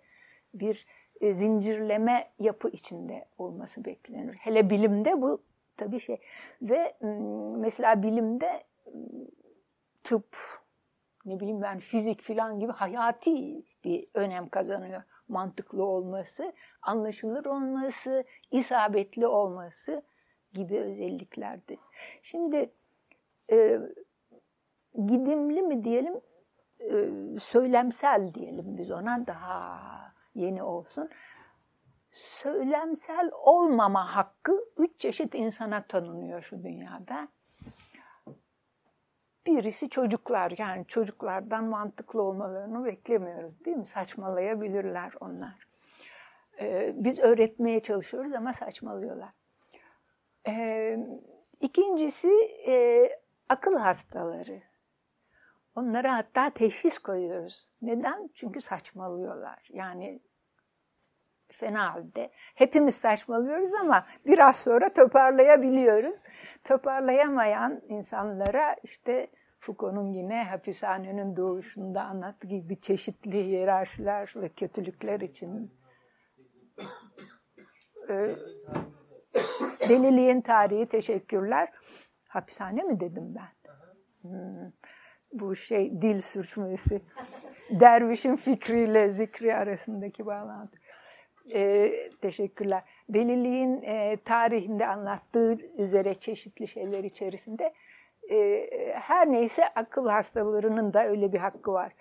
bir 0.54 0.86
e, 1.20 1.32
zincirleme 1.32 2.32
yapı 2.38 2.68
içinde 2.68 3.24
olması 3.38 3.84
beklenir. 3.84 4.36
Hele 4.40 4.70
bilimde 4.70 5.22
bu 5.22 5.42
tabii 5.76 6.00
şey. 6.00 6.20
Ve 6.62 6.96
mesela 7.56 8.02
bilimde 8.02 8.64
tıp, 10.04 10.36
ne 11.24 11.40
bileyim 11.40 11.62
ben 11.62 11.78
fizik 11.78 12.22
filan 12.22 12.60
gibi 12.60 12.72
hayati 12.72 13.64
bir 13.84 14.06
önem 14.14 14.48
kazanıyor. 14.48 15.02
Mantıklı 15.28 15.84
olması, 15.84 16.52
anlaşılır 16.82 17.44
olması, 17.44 18.24
isabetli 18.50 19.26
olması 19.26 20.02
gibi 20.52 20.78
özelliklerdi. 20.78 21.78
Şimdi 22.22 22.70
e, 23.52 23.80
gidimli 24.94 25.62
mi 25.62 25.84
diyelim, 25.84 26.20
e, 26.80 27.10
söylemsel 27.40 28.34
diyelim 28.34 28.78
biz 28.78 28.90
ona 28.90 29.26
daha 29.26 29.80
yeni 30.34 30.62
olsun. 30.62 31.10
Söylemsel 32.10 33.30
olmama 33.32 34.16
hakkı 34.16 34.64
üç 34.76 35.00
çeşit 35.00 35.34
insana 35.34 35.82
tanınıyor 35.82 36.42
şu 36.42 36.62
dünyada. 36.62 37.28
Birisi 39.46 39.88
çocuklar 39.88 40.54
yani 40.58 40.86
çocuklardan 40.86 41.64
mantıklı 41.64 42.22
olmalarını 42.22 42.84
beklemiyoruz 42.84 43.64
değil 43.64 43.76
mi? 43.76 43.86
Saçmalayabilirler 43.86 45.12
onlar. 45.20 45.68
Ee, 46.60 46.92
biz 46.96 47.18
öğretmeye 47.18 47.80
çalışıyoruz 47.80 48.32
ama 48.32 48.52
saçmalıyorlar. 48.52 49.30
Ee, 50.48 50.98
ikincisi 51.60 52.30
e, 52.66 53.08
akıl 53.48 53.76
hastaları. 53.76 54.71
Onlara 55.74 56.16
hatta 56.16 56.50
teşhis 56.50 56.98
koyuyoruz. 56.98 57.68
Neden? 57.82 58.30
Çünkü 58.34 58.60
saçmalıyorlar. 58.60 59.68
Yani 59.72 60.22
fena 61.52 61.94
halde. 61.94 62.30
Hepimiz 62.54 62.94
saçmalıyoruz 62.94 63.74
ama 63.74 64.06
biraz 64.26 64.56
sonra 64.56 64.92
toparlayabiliyoruz. 64.92 66.16
Toparlayamayan 66.64 67.80
insanlara 67.88 68.76
işte 68.82 69.30
Foucault'un 69.60 70.12
yine 70.12 70.44
hapishanenin 70.44 71.36
doğuşunda 71.36 72.02
anlattığı 72.02 72.46
gibi 72.46 72.80
çeşitli 72.80 73.44
hiyerarşiler 73.44 74.32
ve 74.36 74.48
kötülükler 74.48 75.20
için 75.20 75.74
e, 78.08 78.36
deliliğin 79.88 80.40
tarihi 80.40 80.86
teşekkürler. 80.86 81.68
Hapishane 82.28 82.82
mi 82.82 83.00
dedim 83.00 83.34
ben? 83.34 83.52
Hmm 84.22 84.72
bu 85.32 85.56
şey 85.56 86.02
dil 86.02 86.20
sürçmesi. 86.20 87.00
Dervişin 87.70 88.36
fikriyle 88.36 89.10
zikri 89.10 89.54
arasındaki 89.54 90.26
bağlantı. 90.26 90.78
Ee, 91.54 91.92
teşekkürler. 92.22 92.82
Deliliğin 93.08 93.82
e, 93.82 94.16
tarihinde 94.24 94.86
anlattığı 94.86 95.58
üzere 95.78 96.14
çeşitli 96.14 96.68
şeyler 96.68 97.04
içerisinde 97.04 97.72
e, 98.30 98.68
her 98.94 99.32
neyse 99.32 99.68
akıl 99.74 100.08
hastalarının 100.08 100.92
da 100.92 101.06
öyle 101.06 101.32
bir 101.32 101.38
hakkı 101.38 101.72
var. 101.72 101.92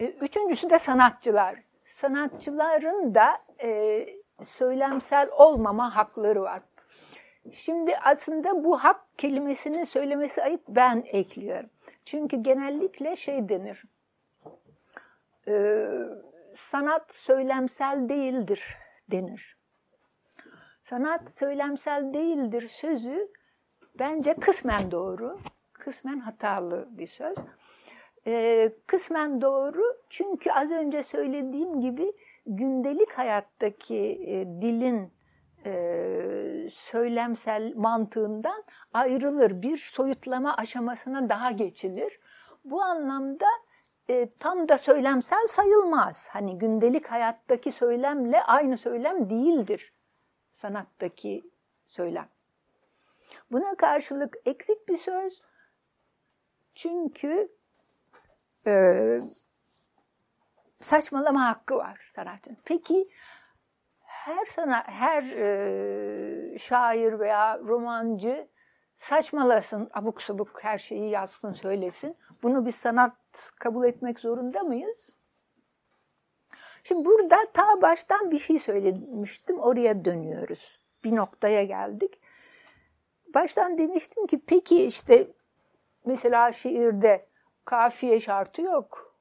E, 0.00 0.04
üçüncüsü 0.04 0.70
de 0.70 0.78
sanatçılar. 0.78 1.56
Sanatçıların 1.86 3.14
da 3.14 3.38
e, 3.62 4.06
söylemsel 4.42 5.28
olmama 5.38 5.96
hakları 5.96 6.42
var. 6.42 6.62
Şimdi 7.52 7.96
aslında 7.96 8.64
bu 8.64 8.78
hak 8.78 9.18
kelimesinin 9.18 9.84
söylemesi 9.84 10.42
ayıp 10.42 10.62
ben 10.68 11.04
ekliyorum. 11.06 11.70
Çünkü 12.04 12.42
genellikle 12.42 13.16
şey 13.16 13.48
denir. 13.48 13.84
E, 15.48 15.86
sanat 16.56 17.14
söylemsel 17.14 18.08
değildir 18.08 18.76
denir. 19.10 19.56
Sanat 20.82 21.30
söylemsel 21.30 22.14
değildir 22.14 22.68
sözü 22.68 23.28
bence 23.98 24.34
kısmen 24.34 24.90
doğru, 24.90 25.40
kısmen 25.72 26.18
hatalı 26.18 26.88
bir 26.90 27.06
söz. 27.06 27.36
E, 28.26 28.72
kısmen 28.86 29.40
doğru 29.40 29.82
çünkü 30.10 30.50
az 30.50 30.70
önce 30.70 31.02
söylediğim 31.02 31.80
gibi 31.80 32.12
gündelik 32.46 33.12
hayattaki 33.12 34.24
e, 34.26 34.46
dilin 34.62 35.12
e, 35.66 36.70
söylemsel 36.72 37.72
mantığından 37.76 38.64
ayrılır. 38.94 39.62
Bir 39.62 39.76
soyutlama 39.76 40.56
aşamasına 40.56 41.28
daha 41.28 41.50
geçilir. 41.50 42.20
Bu 42.64 42.82
anlamda 42.82 43.46
tam 44.38 44.68
da 44.68 44.78
söylemsel 44.78 45.46
sayılmaz. 45.46 46.28
Hani 46.28 46.58
gündelik 46.58 47.06
hayattaki 47.06 47.72
söylemle 47.72 48.42
aynı 48.42 48.78
söylem 48.78 49.30
değildir 49.30 49.92
sanattaki 50.56 51.50
söylem. 51.86 52.28
Buna 53.52 53.74
karşılık 53.74 54.36
eksik 54.46 54.88
bir 54.88 54.96
söz 54.96 55.42
çünkü 56.74 57.48
e, 58.66 59.20
saçmalama 60.80 61.48
hakkı 61.48 61.76
var 61.76 62.12
sanatın. 62.14 62.56
Peki 62.64 63.08
her 64.24 64.46
sana 64.46 64.82
her 64.86 65.22
e, 65.22 66.58
şair 66.58 67.18
veya 67.18 67.58
romancı 67.58 68.48
saçmalasın, 69.00 69.90
abuk 69.94 70.22
subuk 70.22 70.64
her 70.64 70.78
şeyi 70.78 71.10
yazsın, 71.10 71.52
söylesin. 71.52 72.16
Bunu 72.42 72.66
biz 72.66 72.74
sanat 72.74 73.52
kabul 73.60 73.84
etmek 73.84 74.20
zorunda 74.20 74.60
mıyız? 74.60 75.10
Şimdi 76.84 77.04
burada 77.04 77.36
ta 77.52 77.82
baştan 77.82 78.30
bir 78.30 78.38
şey 78.38 78.58
söylemiştim, 78.58 79.58
oraya 79.58 80.04
dönüyoruz. 80.04 80.80
Bir 81.04 81.16
noktaya 81.16 81.64
geldik. 81.64 82.20
Baştan 83.34 83.78
demiştim 83.78 84.26
ki 84.26 84.40
peki 84.46 84.86
işte 84.86 85.28
mesela 86.04 86.52
şiirde 86.52 87.26
kafiye 87.64 88.20
şartı 88.20 88.62
yok. 88.62 89.11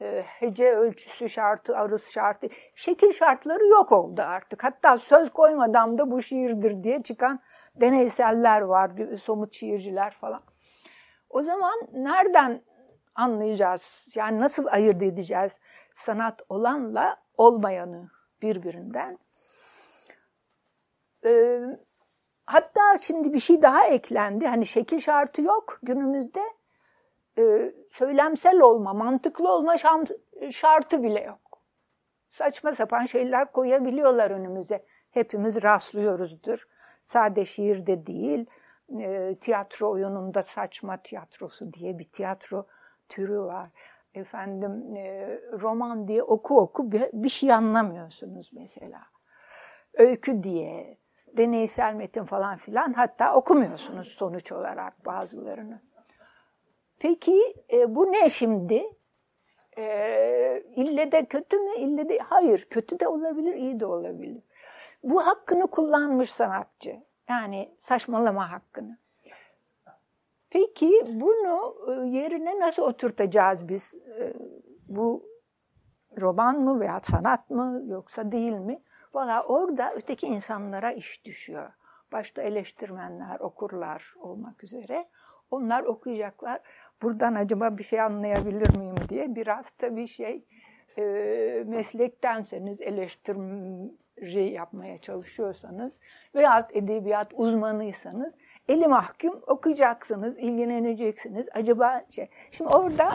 E, 0.00 0.22
hece 0.26 0.72
ölçüsü 0.72 1.28
şartı, 1.28 1.76
arız 1.76 2.10
şartı, 2.10 2.48
şekil 2.74 3.12
şartları 3.12 3.66
yok 3.66 3.92
oldu 3.92 4.22
artık. 4.22 4.64
Hatta 4.64 4.98
söz 4.98 5.30
koymadan 5.30 5.98
da 5.98 6.10
bu 6.10 6.22
şiirdir 6.22 6.82
diye 6.84 7.02
çıkan 7.02 7.40
deneyseller 7.74 8.60
var, 8.60 8.90
somut 9.16 9.54
şiirciler 9.54 10.14
falan. 10.14 10.42
O 11.30 11.42
zaman 11.42 11.74
nereden 11.92 12.62
anlayacağız? 13.14 14.08
Yani 14.14 14.40
nasıl 14.40 14.66
ayırt 14.66 15.02
edeceğiz 15.02 15.58
sanat 15.94 16.42
olanla 16.48 17.16
olmayanı 17.36 18.08
birbirinden? 18.42 19.18
Ee, 21.24 21.60
hatta 22.46 22.98
şimdi 23.00 23.32
bir 23.32 23.38
şey 23.38 23.62
daha 23.62 23.86
eklendi. 23.86 24.46
Hani 24.46 24.66
şekil 24.66 24.98
şartı 24.98 25.42
yok 25.42 25.78
günümüzde. 25.82 26.42
Ee, 27.38 27.72
söylemsel 27.90 28.60
olma, 28.60 28.94
mantıklı 28.94 29.52
olma 29.52 29.76
şartı 30.50 31.02
bile 31.02 31.20
yok. 31.20 31.62
Saçma 32.30 32.72
sapan 32.72 33.04
şeyler 33.04 33.52
koyabiliyorlar 33.52 34.30
önümüze. 34.30 34.84
Hepimiz 35.10 35.62
rastlıyoruzdur. 35.62 36.68
Sade 37.02 37.44
şiirde 37.44 38.06
değil, 38.06 38.46
e, 39.00 39.36
tiyatro 39.40 39.90
oyununda 39.90 40.42
saçma 40.42 40.96
tiyatrosu 40.96 41.72
diye 41.72 41.98
bir 41.98 42.04
tiyatro 42.04 42.66
türü 43.08 43.40
var. 43.40 43.70
Efendim 44.14 44.96
e, 44.96 45.38
roman 45.52 46.08
diye 46.08 46.22
oku 46.22 46.60
oku 46.60 46.92
bir 46.92 47.28
şey 47.28 47.52
anlamıyorsunuz 47.52 48.50
mesela. 48.52 49.00
Öykü 49.94 50.42
diye, 50.42 50.98
deneysel 51.36 51.94
metin 51.94 52.24
falan 52.24 52.56
filan 52.56 52.92
hatta 52.92 53.34
okumuyorsunuz 53.34 54.08
sonuç 54.08 54.52
olarak 54.52 55.06
bazılarını. 55.06 55.87
Peki 56.98 57.54
e, 57.72 57.94
bu 57.94 58.12
ne 58.12 58.28
şimdi? 58.28 58.84
E, 59.78 60.62
ille 60.76 61.12
de 61.12 61.24
kötü 61.24 61.58
mü? 61.58 61.70
İlle 61.78 62.08
de 62.08 62.18
hayır. 62.18 62.66
Kötü 62.70 63.00
de 63.00 63.08
olabilir, 63.08 63.54
iyi 63.54 63.80
de 63.80 63.86
olabilir. 63.86 64.42
Bu 65.02 65.26
hakkını 65.26 65.66
kullanmış 65.66 66.32
sanatçı. 66.32 66.96
Yani 67.28 67.74
saçmalama 67.82 68.52
hakkını. 68.52 68.98
Peki 70.50 71.02
bunu 71.06 71.74
e, 71.88 72.08
yerine 72.08 72.60
nasıl 72.60 72.82
oturtacağız 72.82 73.68
biz? 73.68 73.94
E, 74.18 74.34
bu 74.88 75.28
roman 76.20 76.60
mı 76.60 76.80
veya 76.80 77.00
sanat 77.02 77.50
mı 77.50 77.82
yoksa 77.86 78.32
değil 78.32 78.52
mi? 78.52 78.82
Valla 79.14 79.42
orada 79.42 79.92
öteki 79.94 80.26
insanlara 80.26 80.92
iş 80.92 81.24
düşüyor. 81.24 81.72
Başta 82.12 82.42
eleştirmenler, 82.42 83.40
okurlar 83.40 84.14
olmak 84.20 84.64
üzere. 84.64 85.08
Onlar 85.50 85.82
okuyacaklar. 85.82 86.60
Buradan 87.02 87.34
acaba 87.34 87.78
bir 87.78 87.84
şey 87.84 88.00
anlayabilir 88.00 88.76
miyim 88.76 88.96
diye 89.08 89.34
biraz 89.34 89.70
tabii 89.70 90.08
şey 90.08 90.44
e, 90.98 91.02
meslektenseniz 91.66 92.80
eleştiri 92.80 94.52
yapmaya 94.52 94.98
çalışıyorsanız 94.98 95.92
veya 96.34 96.68
edebiyat 96.72 97.28
uzmanıysanız 97.34 98.34
eli 98.68 98.88
mahkum 98.88 99.40
okuyacaksınız, 99.46 100.38
ilgileneceksiniz. 100.38 101.46
Acaba 101.54 102.02
şey. 102.10 102.28
Şimdi 102.50 102.70
orada 102.70 103.14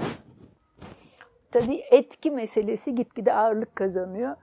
tabii 1.52 1.84
etki 1.92 2.32
meselesi 2.32 2.96
gitgide 2.96 3.34
ağırlık 3.34 3.76
kazanıyor. 3.76 4.36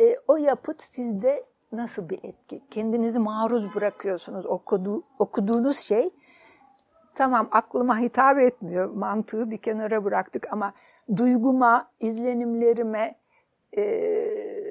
E, 0.00 0.16
o 0.28 0.36
yapıt 0.36 0.82
sizde 0.82 1.44
nasıl 1.72 2.08
bir 2.08 2.18
etki? 2.22 2.62
Kendinizi 2.70 3.18
maruz 3.18 3.74
bırakıyorsunuz. 3.74 4.46
Okudu, 4.46 5.02
okuduğunuz 5.18 5.78
şey 5.78 6.10
tamam 7.20 7.48
aklıma 7.52 7.98
hitap 7.98 8.38
etmiyor. 8.38 8.90
Mantığı 8.90 9.50
bir 9.50 9.58
kenara 9.58 10.04
bıraktık 10.04 10.52
ama 10.52 10.72
duyguma, 11.16 11.90
izlenimlerime 12.00 13.14
e, 13.76 13.82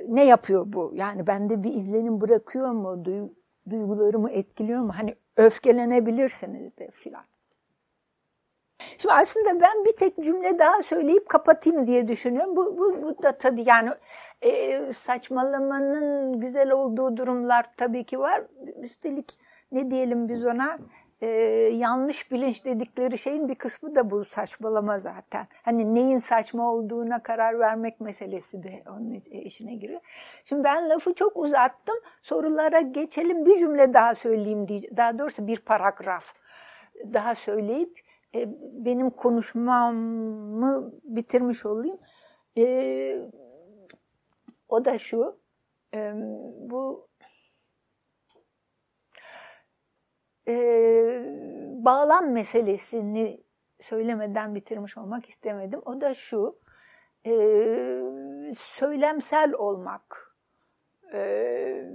ne 0.07 0.25
yapıyor 0.25 0.63
bu? 0.67 0.91
Yani 0.95 1.27
bende 1.27 1.63
bir 1.63 1.73
izlenim 1.73 2.21
bırakıyor 2.21 2.71
mu? 2.71 3.05
duygularımı 3.69 4.31
etkiliyor 4.31 4.81
mu? 4.81 4.93
Hani 4.97 5.15
öfkelenebilirsiniz 5.37 6.77
de 6.77 6.91
filan. 6.91 7.23
Şimdi 8.97 9.13
aslında 9.13 9.61
ben 9.61 9.85
bir 9.85 9.95
tek 9.95 10.23
cümle 10.23 10.59
daha 10.59 10.83
söyleyip 10.83 11.29
kapatayım 11.29 11.87
diye 11.87 12.07
düşünüyorum. 12.07 12.55
Bu, 12.55 12.77
bu, 12.77 13.01
bu 13.01 13.23
da 13.23 13.37
tabii 13.37 13.63
yani 13.67 13.89
e, 14.41 14.81
saçmalamanın 14.93 16.39
güzel 16.39 16.71
olduğu 16.71 17.17
durumlar 17.17 17.65
tabii 17.77 18.03
ki 18.03 18.19
var. 18.19 18.43
Üstelik 18.81 19.39
ne 19.71 19.91
diyelim 19.91 20.29
biz 20.29 20.45
ona 20.45 20.79
e, 21.21 21.27
yanlış 21.73 22.31
bilinç 22.31 22.65
dedikleri 22.65 23.17
şeyin 23.17 23.49
bir 23.49 23.55
kısmı 23.55 23.95
da 23.95 24.11
bu 24.11 24.25
saçmalama 24.25 24.99
zaten. 24.99 25.47
Hani 25.63 25.95
neyin 25.95 26.17
saçma 26.17 26.73
olduğuna 26.73 27.19
karar 27.19 27.59
vermek 27.59 28.01
meselesi 28.01 28.63
de 28.63 28.83
onun 28.89 29.21
işine 29.31 29.75
giriyor. 29.75 30.01
Şimdi 30.45 30.63
ben 30.63 30.89
lafı 30.89 31.13
çok 31.13 31.37
uzattım. 31.37 31.95
Sorulara 32.21 32.81
geçelim. 32.81 33.45
Bir 33.45 33.57
cümle 33.57 33.93
daha 33.93 34.15
söyleyeyim 34.15 34.67
diye. 34.67 34.81
Daha 34.97 35.19
doğrusu 35.19 35.47
bir 35.47 35.59
paragraf 35.59 36.23
daha 37.13 37.35
söyleyip 37.35 37.99
e, 38.35 38.49
benim 38.85 39.09
konuşmamı 39.09 40.91
bitirmiş 41.03 41.65
olayım. 41.65 41.97
E, 42.57 43.29
o 44.69 44.85
da 44.85 44.97
şu. 44.97 45.39
E, 45.93 46.13
bu 46.59 47.08
e, 50.49 50.55
bağlam 51.85 52.31
meselesini 52.31 53.43
söylemeden 53.79 54.55
bitirmiş 54.55 54.97
olmak 54.97 55.29
istemedim. 55.29 55.81
O 55.85 56.01
da 56.01 56.13
şu, 56.13 56.59
e, 57.25 57.31
söylemsel 58.57 59.53
olmak. 59.53 60.35
E, 61.13 61.91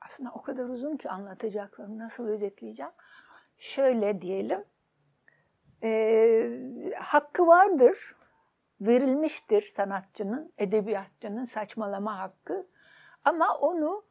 aslında 0.00 0.30
o 0.34 0.42
kadar 0.42 0.64
uzun 0.64 0.96
ki 0.96 1.10
anlatacaklarım, 1.10 1.98
nasıl 1.98 2.28
özetleyeceğim? 2.28 2.92
Şöyle 3.58 4.20
diyelim, 4.22 4.64
e, 5.82 6.92
hakkı 6.96 7.46
vardır, 7.46 8.16
verilmiştir 8.80 9.62
sanatçının, 9.62 10.52
edebiyatçının 10.58 11.44
saçmalama 11.44 12.18
hakkı. 12.18 12.66
Ama 13.24 13.58
onu 13.58 14.04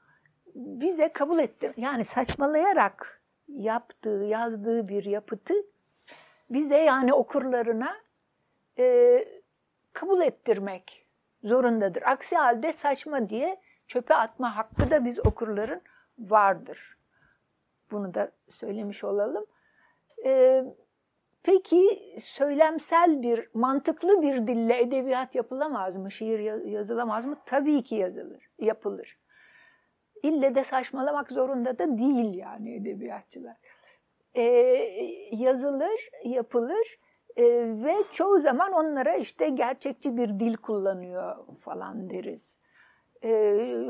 bize 0.55 1.13
kabul 1.13 1.39
ettir. 1.39 1.73
Yani 1.77 2.05
saçmalayarak 2.05 3.21
yaptığı, 3.47 4.25
yazdığı 4.29 4.87
bir 4.87 5.05
yapıtı 5.05 5.53
bize 6.49 6.77
yani 6.77 7.13
okurlarına 7.13 7.97
e, 8.77 9.25
kabul 9.93 10.21
ettirmek 10.21 11.05
zorundadır. 11.43 12.01
Aksi 12.01 12.35
halde 12.35 12.73
saçma 12.73 13.29
diye 13.29 13.61
çöpe 13.87 14.15
atma 14.15 14.57
hakkı 14.57 14.91
da 14.91 15.05
biz 15.05 15.25
okurların 15.25 15.81
vardır. 16.19 16.97
Bunu 17.91 18.13
da 18.13 18.31
söylemiş 18.49 19.03
olalım. 19.03 19.45
Ee, 20.25 20.63
peki 21.43 22.13
söylemsel 22.23 23.21
bir, 23.21 23.49
mantıklı 23.53 24.21
bir 24.21 24.47
dille 24.47 24.81
edebiyat 24.81 25.35
yapılamaz 25.35 25.95
mı? 25.95 26.11
Şiir 26.11 26.65
yazılamaz 26.65 27.25
mı? 27.25 27.37
Tabii 27.45 27.83
ki 27.83 27.95
yazılır, 27.95 28.49
yapılır. 28.59 29.17
İlle 30.23 30.55
de 30.55 30.63
saçmalamak 30.63 31.31
zorunda 31.31 31.79
da 31.79 31.97
değil 31.97 32.33
yani 32.33 32.75
edebiyatçılar. 32.75 33.57
Ee, 34.35 34.41
yazılır, 35.31 36.09
yapılır 36.23 36.99
e, 37.35 37.43
ve 37.83 37.95
çoğu 38.11 38.39
zaman 38.39 38.73
onlara 38.73 39.15
işte 39.15 39.49
gerçekçi 39.49 40.17
bir 40.17 40.39
dil 40.39 40.57
kullanıyor 40.57 41.35
falan 41.61 42.09
deriz. 42.09 42.57
E, 43.23 43.29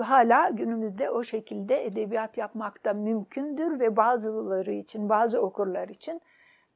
hala 0.04 0.50
günümüzde 0.50 1.10
o 1.10 1.24
şekilde 1.24 1.86
edebiyat 1.86 2.38
yapmak 2.38 2.86
da 2.86 2.94
mümkündür 2.94 3.80
ve 3.80 3.96
bazıları 3.96 4.72
için, 4.72 5.10
bazı 5.10 5.42
okurlar 5.42 5.90
için 5.90 6.22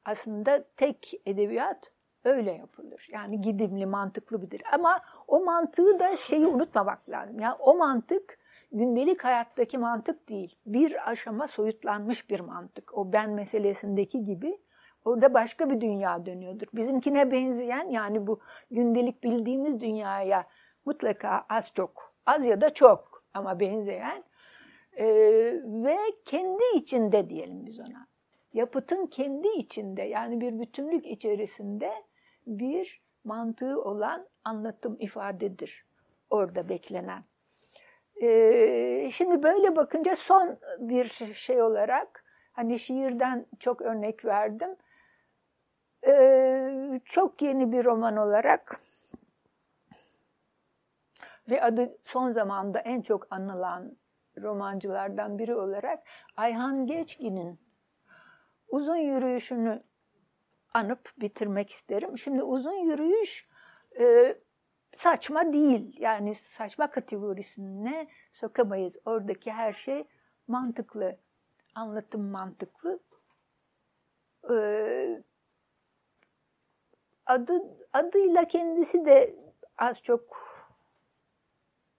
aslında 0.06 0.64
tek 0.78 1.22
edebiyat 1.26 1.92
öyle 2.24 2.52
yapılır. 2.52 3.08
Yani 3.12 3.42
gidimli, 3.42 3.86
mantıklı 3.86 4.42
bilir. 4.42 4.62
Ama 4.72 5.02
o 5.28 5.44
mantığı 5.44 6.00
da 6.00 6.16
şeyi 6.16 6.48
unutmamak 6.48 7.10
lazım. 7.10 7.40
Yani 7.40 7.56
o 7.60 7.78
mantık 7.78 8.39
gündelik 8.72 9.24
hayattaki 9.24 9.78
mantık 9.78 10.30
değil. 10.30 10.56
Bir 10.66 11.10
aşama 11.10 11.48
soyutlanmış 11.48 12.30
bir 12.30 12.40
mantık. 12.40 12.98
O 12.98 13.14
ben 13.14 13.30
meselesindeki 13.30 14.24
gibi 14.24 14.60
Orada 15.06 15.34
başka 15.34 15.70
bir 15.70 15.82
dünya 15.82 16.26
dönüyordur. 16.26 16.68
Bizimkine 16.74 17.32
benzeyen 17.32 17.90
yani 17.90 18.28
bu 18.28 18.40
gündelik 18.72 19.24
bildiğimiz 19.24 19.82
dünyaya 19.82 20.48
mutlaka 20.86 21.46
az 21.50 21.72
çok, 21.76 22.14
az 22.26 22.46
ya 22.46 22.62
da 22.62 22.74
çok 22.74 23.24
ama 23.34 23.60
benzeyen 23.60 24.24
e, 24.94 25.06
ve 25.64 25.98
kendi 26.26 26.64
içinde 26.76 27.30
diyelim 27.30 27.66
biz 27.66 27.80
ona. 27.80 28.08
Yapıtın 28.54 29.06
kendi 29.06 29.48
içinde 29.48 30.02
yani 30.02 30.42
bir 30.42 30.60
bütünlük 30.60 31.06
içerisinde 31.06 31.92
bir 32.48 33.02
mantığı 33.24 33.82
olan 33.82 34.28
anlatım 34.44 34.98
ifadedir 35.00 35.86
orada 36.30 36.70
beklenen. 36.70 37.24
Şimdi 39.12 39.44
böyle 39.44 39.76
bakınca 39.76 40.16
son 40.16 40.60
bir 40.80 41.34
şey 41.34 41.62
olarak 41.62 42.24
hani 42.52 42.80
şiirden 42.80 43.46
çok 43.60 43.82
örnek 43.82 44.26
verdim. 44.26 44.76
Çok 47.06 47.42
yeni 47.42 47.72
bir 47.72 47.86
roman 47.86 48.18
olarak 48.18 48.80
ve 51.50 51.64
adı 51.64 51.98
son 52.06 52.32
zamanda 52.32 52.80
en 52.80 53.02
çok 53.02 53.28
anılan 53.32 53.98
romancılardan 54.42 55.40
biri 55.40 55.56
olarak 55.56 56.04
Ayhan 56.38 56.88
Geçgin'in 56.88 57.60
uzun 58.68 58.96
yürüyüşünü 58.96 59.84
anıp 60.74 61.12
bitirmek 61.18 61.72
isterim. 61.72 62.18
Şimdi 62.18 62.44
uzun 62.44 62.74
yürüyüş 62.74 63.50
saçma 65.00 65.54
değil. 65.54 65.96
Yani 66.00 66.36
saçma 66.36 66.92
kategorisine 66.92 68.08
sokamayız. 68.34 68.98
Oradaki 69.06 69.52
her 69.52 69.74
şey 69.74 70.04
mantıklı. 70.48 71.18
Anlatım 71.76 72.30
mantıklı. 72.30 73.00
Ee, 74.52 75.24
adı 77.26 77.62
adıyla 77.94 78.48
kendisi 78.48 79.06
de 79.06 79.36
az 79.78 80.02
çok 80.04 80.38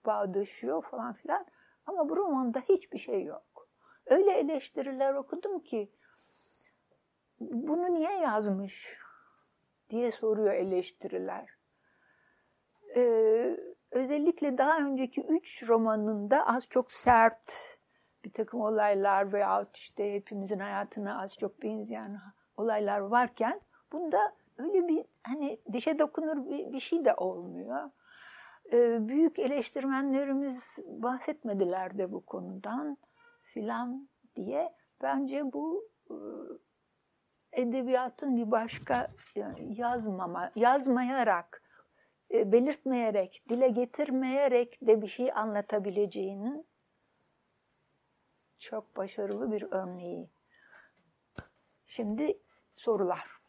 bağdaşıyor 0.07 0.83
falan 0.83 1.13
filan. 1.13 1.47
Ama 1.87 2.09
bu 2.09 2.17
romanda 2.17 2.61
hiçbir 2.61 2.99
şey 2.99 3.25
yok. 3.25 3.69
Öyle 4.07 4.33
eleştiriler 4.33 5.15
okudum 5.15 5.61
ki 5.61 5.93
bunu 7.41 7.95
niye 7.95 8.13
yazmış 8.13 8.99
diye 9.91 10.11
soruyor 10.11 10.55
eleştiriler. 10.55 11.60
Ee, 12.97 13.57
özellikle 13.91 14.59
daha 14.59 14.79
önceki 14.79 15.21
üç 15.21 15.69
romanında 15.69 16.47
az 16.47 16.69
çok 16.69 16.93
sert 16.93 17.79
bir 18.25 18.33
takım 18.33 18.61
olaylar 18.61 19.33
veyahut 19.33 19.77
işte 19.77 20.15
hepimizin 20.15 20.59
hayatına 20.59 21.23
az 21.23 21.35
çok 21.35 21.63
benzeyen 21.63 22.21
olaylar 22.57 22.99
varken 22.99 23.61
bunda 23.93 24.35
öyle 24.59 24.89
bir 24.89 25.05
hani 25.23 25.61
dişe 25.73 25.99
dokunur 25.99 26.51
bir, 26.51 26.73
bir 26.73 26.81
şey 26.81 27.05
de 27.05 27.15
olmuyor. 27.15 27.91
Ee, 28.73 29.09
büyük 29.09 29.39
eleştirmenlerimiz 29.39 30.79
bahsetmediler 30.87 31.99
de 31.99 32.13
bu 32.13 32.27
konudan 32.27 32.97
filan 33.43 34.09
diye. 34.37 34.73
Bence 35.03 35.53
bu 35.53 35.89
e, 36.11 36.15
edebiyatın 37.53 38.37
bir 38.37 38.51
başka 38.51 39.11
yani 39.35 39.81
yazmama, 39.81 40.51
yazmayarak, 40.57 41.63
e, 41.67 41.70
belirtmeyerek, 42.33 43.43
dile 43.49 43.69
getirmeyerek 43.69 44.79
de 44.87 45.03
bir 45.03 45.09
şey 45.09 45.33
anlatabileceğinin 45.33 46.67
çok 48.59 48.97
başarılı 48.97 49.53
bir 49.53 49.67
örneği. 49.71 50.29
Şimdi 51.87 52.39
sorular. 52.75 53.41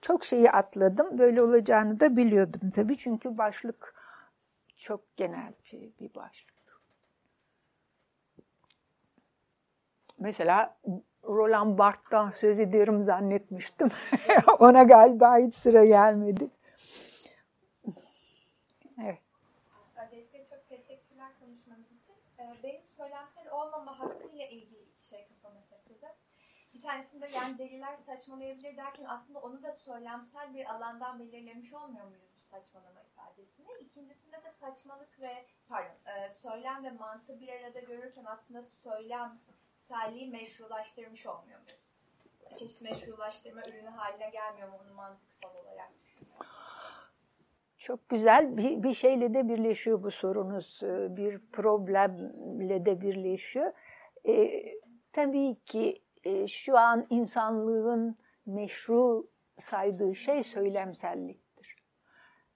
Çok 0.00 0.24
şeyi 0.24 0.50
atladım. 0.50 1.18
Böyle 1.18 1.42
olacağını 1.42 2.00
da 2.00 2.16
biliyordum 2.16 2.70
tabii. 2.70 2.96
Çünkü 2.96 3.38
başlık 3.38 3.94
çok 4.76 5.16
genel 5.16 5.52
bir, 5.72 5.90
bir 6.00 6.14
başlık. 6.14 6.56
Mesela 10.18 10.76
Roland 11.24 11.78
Barthes'tan 11.78 12.30
söz 12.30 12.60
ediyorum 12.60 13.02
zannetmiştim. 13.02 13.88
Ona 14.58 14.82
galiba 14.82 15.38
hiç 15.38 15.54
sıra 15.54 15.84
gelmedi. 15.84 16.50
Evet. 19.02 19.18
Öncelikle 19.96 20.46
çok 20.46 20.68
teşekkürler 20.68 21.30
konuşmanız 21.40 21.92
için. 21.92 22.14
Ee, 22.38 22.56
benim 22.62 22.82
söylemsel 22.96 23.50
olmama 23.50 23.98
hakkıyla 23.98 24.46
ilgili 24.46 24.82
iki 24.82 25.06
şey 25.06 25.28
kafama 25.28 25.60
takıldı. 25.70 26.06
Bir 26.74 26.80
tanesinde 26.80 27.28
yani 27.28 27.58
deliler 27.58 27.96
saçmalayabilir 27.96 28.76
derken 28.76 29.04
aslında 29.04 29.40
onu 29.40 29.62
da 29.62 29.70
söylemsel 29.72 30.54
bir 30.54 30.74
alandan 30.74 31.18
belirlemiş 31.18 31.72
olmuyor 31.72 32.06
muyuz 32.06 32.30
bu 32.36 32.40
saçmalama 32.40 33.02
ifadesini? 33.02 33.68
İkincisinde 33.80 34.42
de 34.42 34.50
saçmalık 34.50 35.20
ve 35.20 35.46
pardon 35.68 35.96
e, 36.06 36.30
söylem 36.30 36.84
ve 36.84 36.90
mantığı 36.90 37.40
bir 37.40 37.48
arada 37.48 37.80
görürken 37.80 38.24
aslında 38.24 38.62
söylemselliği 38.62 40.30
meşrulaştırmış 40.30 41.26
olmuyor 41.26 41.60
muyuz? 41.60 41.86
Çeşitli 42.58 42.90
meşrulaştırma 42.90 43.62
ürünü 43.62 43.88
haline 43.88 44.30
gelmiyor 44.30 44.68
mu 44.68 44.78
onu 44.84 44.94
mantıksal 44.94 45.54
olarak 45.54 45.90
düşünüyorum. 46.02 46.55
Çok 47.86 48.08
güzel 48.08 48.56
bir, 48.56 48.82
bir 48.82 48.94
şeyle 48.94 49.34
de 49.34 49.48
birleşiyor 49.48 50.02
bu 50.02 50.10
sorunuz. 50.10 50.80
E, 50.82 51.16
bir 51.16 51.38
problemle 51.52 52.86
de 52.86 53.00
birleşiyor. 53.00 53.72
E, 54.28 54.64
tabii 55.12 55.54
ki 55.54 56.02
e, 56.24 56.48
şu 56.48 56.78
an 56.78 57.06
insanlığın 57.10 58.16
meşru 58.46 59.26
saydığı 59.60 60.14
şey 60.14 60.42
söylemselliktir. 60.42 61.76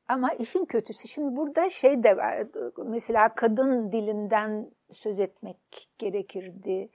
Ama 0.09 0.31
işin 0.33 0.65
kötüsü 0.65 1.09
şimdi 1.09 1.37
burada 1.37 1.71
şey 1.71 2.03
de 2.03 2.17
var. 2.17 2.47
Mesela 2.85 3.35
kadın 3.35 3.93
dilinden 3.93 4.71
söz 4.91 5.21
etmek 5.21 5.89
gerekirdi. 5.99 6.89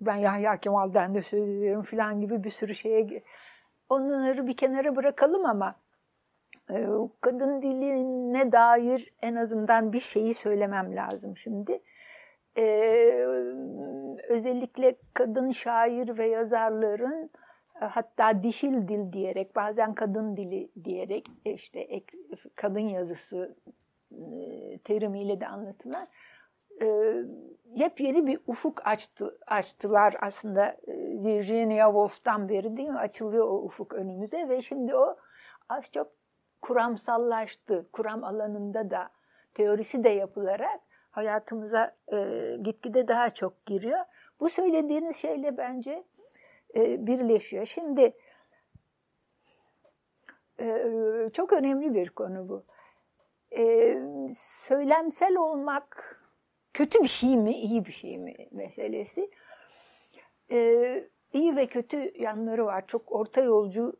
Ben 0.00 0.16
Yahya 0.16 0.56
Kemal'den 0.56 1.14
de 1.14 1.22
söz 1.22 1.48
ediyorum 1.48 1.82
falan 1.82 2.20
gibi 2.20 2.44
bir 2.44 2.50
sürü 2.50 2.74
şeye 2.74 3.22
onları 3.88 4.46
bir 4.46 4.56
kenara 4.56 4.96
bırakalım 4.96 5.46
ama 5.46 5.83
kadın 7.20 7.62
diline 7.62 8.52
dair 8.52 9.12
en 9.22 9.34
azından 9.34 9.92
bir 9.92 10.00
şeyi 10.00 10.34
söylemem 10.34 10.96
lazım 10.96 11.36
şimdi. 11.36 11.80
E, 12.56 12.64
özellikle 14.28 14.96
kadın 15.14 15.50
şair 15.50 16.18
ve 16.18 16.28
yazarların 16.28 17.30
e, 17.82 17.84
hatta 17.84 18.42
dişil 18.42 18.88
dil 18.88 19.12
diyerek 19.12 19.56
bazen 19.56 19.94
kadın 19.94 20.36
dili 20.36 20.70
diyerek 20.84 21.26
işte 21.44 21.80
ek, 21.80 22.18
kadın 22.54 22.80
yazısı 22.80 23.56
e, 24.12 24.78
terimiyle 24.78 25.40
de 25.40 25.46
anlatılan 25.46 26.08
e, 26.82 27.14
yepyeni 27.74 28.26
bir 28.26 28.40
ufuk 28.46 28.86
açtı, 28.86 29.38
açtılar 29.46 30.16
aslında 30.20 30.66
e, 30.66 30.92
Virginia 31.24 31.86
Woolf'tan 31.86 32.48
beri 32.48 32.76
değil 32.76 32.88
mi? 32.88 32.98
Açılıyor 32.98 33.48
o 33.48 33.54
ufuk 33.54 33.94
önümüze 33.94 34.48
ve 34.48 34.62
şimdi 34.62 34.96
o 34.96 35.16
az 35.68 35.92
çok 35.92 36.23
kuramsallaştı. 36.64 37.86
Kuram 37.92 38.24
alanında 38.24 38.90
da 38.90 39.10
teorisi 39.54 40.04
de 40.04 40.08
yapılarak 40.08 40.80
hayatımıza 41.10 41.96
e, 42.12 42.16
gitgide 42.62 43.08
daha 43.08 43.30
çok 43.30 43.66
giriyor. 43.66 44.00
Bu 44.40 44.48
söylediğiniz 44.48 45.16
şeyle 45.16 45.56
bence 45.56 46.04
e, 46.76 47.06
birleşiyor. 47.06 47.66
Şimdi 47.66 48.16
e, 50.60 50.90
çok 51.32 51.52
önemli 51.52 51.94
bir 51.94 52.10
konu 52.10 52.48
bu. 52.48 52.64
e, 53.56 53.98
söylemsel 54.34 55.36
olmak 55.36 56.20
kötü 56.72 57.02
bir 57.02 57.08
şey 57.08 57.36
mi, 57.36 57.52
iyi 57.52 57.84
bir 57.84 57.92
şey 57.92 58.18
mi 58.18 58.34
meselesi. 58.50 59.30
E, 60.50 60.58
iyi 61.32 61.56
ve 61.56 61.66
kötü 61.66 62.22
yanları 62.22 62.66
var. 62.66 62.86
Çok 62.86 63.12
orta 63.12 63.40
yolcu 63.40 63.96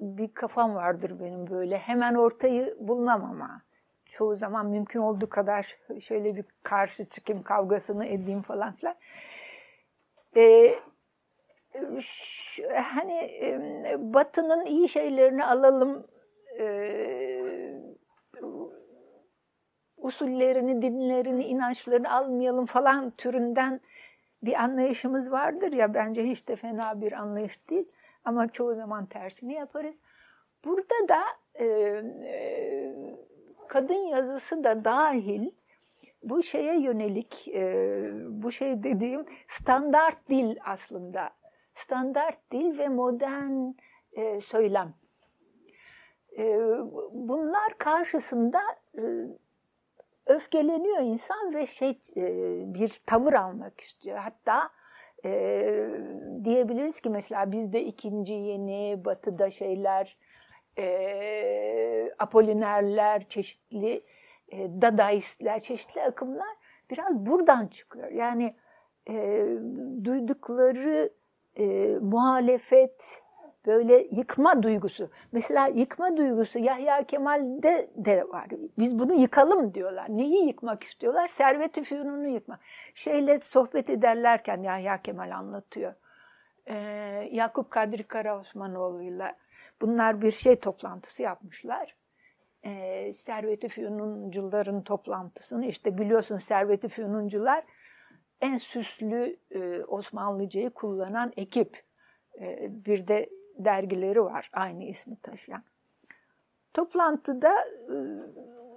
bir 0.00 0.34
kafam 0.34 0.74
vardır 0.74 1.20
benim 1.20 1.50
böyle. 1.50 1.78
Hemen 1.78 2.14
ortayı 2.14 2.76
bulmam 2.80 3.24
ama. 3.24 3.62
Çoğu 4.06 4.36
zaman 4.36 4.66
mümkün 4.66 5.00
olduğu 5.00 5.28
kadar 5.28 5.76
şöyle 6.00 6.36
bir 6.36 6.44
karşı 6.62 7.04
çıkayım, 7.04 7.42
kavgasını 7.42 8.06
edeyim 8.06 8.42
falan 8.42 8.72
filan. 8.72 8.94
Ee, 10.36 10.74
hani 12.82 13.30
Batı'nın 13.98 14.66
iyi 14.66 14.88
şeylerini 14.88 15.44
alalım, 15.44 16.06
e, 16.58 16.66
usullerini, 19.96 20.82
dinlerini, 20.82 21.44
inançlarını 21.44 22.12
almayalım 22.12 22.66
falan 22.66 23.10
türünden 23.10 23.80
bir 24.42 24.62
anlayışımız 24.62 25.32
vardır 25.32 25.72
ya 25.72 25.94
bence 25.94 26.24
hiç 26.24 26.48
de 26.48 26.56
fena 26.56 27.00
bir 27.00 27.12
anlayış 27.12 27.70
değil 27.70 27.92
ama 28.26 28.48
çoğu 28.48 28.74
zaman 28.74 29.06
tersini 29.06 29.54
yaparız. 29.54 29.96
Burada 30.64 31.08
da 31.08 31.22
e, 31.60 32.02
kadın 33.68 34.08
yazısı 34.08 34.64
da 34.64 34.84
dahil 34.84 35.50
bu 36.22 36.42
şeye 36.42 36.80
yönelik 36.80 37.48
e, 37.48 37.64
bu 38.28 38.52
şey 38.52 38.82
dediğim 38.82 39.26
standart 39.48 40.28
dil 40.28 40.56
aslında 40.64 41.30
standart 41.74 42.52
dil 42.52 42.78
ve 42.78 42.88
modern 42.88 43.72
e, 44.12 44.40
söylem. 44.40 44.94
E, 46.38 46.58
bunlar 47.12 47.78
karşısında 47.78 48.60
e, 48.98 49.02
öfkeleniyor 50.26 50.98
insan 50.98 51.54
ve 51.54 51.66
şey 51.66 52.00
e, 52.16 52.24
bir 52.74 53.00
tavır 53.06 53.32
almak 53.32 53.80
istiyor. 53.80 54.18
Hatta 54.18 54.70
e, 55.26 55.88
diyebiliriz 56.44 57.00
ki 57.00 57.10
mesela 57.10 57.52
bizde 57.52 57.84
ikinci 57.84 58.32
yeni, 58.32 59.04
batıda 59.04 59.50
şeyler, 59.50 60.16
e, 60.78 62.10
apolinerler, 62.18 63.28
çeşitli 63.28 64.02
e, 64.48 64.58
dadaistler, 64.82 65.60
çeşitli 65.60 66.02
akımlar 66.02 66.56
biraz 66.90 67.14
buradan 67.26 67.66
çıkıyor. 67.66 68.10
Yani 68.10 68.54
e, 69.08 69.46
duydukları 70.04 71.10
e, 71.56 71.96
muhalefet, 72.00 73.22
böyle 73.66 74.06
yıkma 74.10 74.62
duygusu. 74.62 75.10
Mesela 75.32 75.66
yıkma 75.66 76.16
duygusu 76.16 76.58
Yahya 76.58 77.02
Kemal'de 77.06 77.90
de 77.96 78.28
var. 78.28 78.46
Biz 78.78 78.98
bunu 78.98 79.14
yıkalım 79.14 79.74
diyorlar. 79.74 80.06
Neyi 80.08 80.46
yıkmak 80.46 80.84
istiyorlar? 80.84 81.28
Servet-i 81.28 81.84
Fünun'u 81.84 82.28
yıkmak. 82.28 82.60
Şeyle 82.94 83.40
sohbet 83.40 83.90
ederlerken 83.90 84.62
Yahya 84.62 85.02
Kemal 85.02 85.30
anlatıyor. 85.30 85.94
Ee, 86.66 86.74
Yakup 87.32 87.70
Kadri 87.70 88.02
Karaosmanoğlu'yla 88.02 89.36
bunlar 89.80 90.22
bir 90.22 90.30
şey 90.30 90.56
toplantısı 90.56 91.22
yapmışlar. 91.22 91.96
Ee, 92.64 93.12
Servet-i 93.12 93.68
Fünuncuların 93.68 94.82
toplantısını 94.82 95.66
işte 95.66 95.98
biliyorsun 95.98 96.38
Servet-i 96.38 96.88
Fünuncular 96.88 97.64
en 98.40 98.56
süslü 98.56 99.36
e, 99.50 99.84
Osmanlıcayı 99.84 100.70
kullanan 100.70 101.32
ekip. 101.36 101.82
E, 102.40 102.68
bir 102.70 103.08
de 103.08 103.30
dergileri 103.58 104.24
var 104.24 104.50
aynı 104.52 104.84
ismi 104.84 105.16
taşıyan. 105.16 105.62
Toplantıda 106.74 107.52
e, 107.64 107.96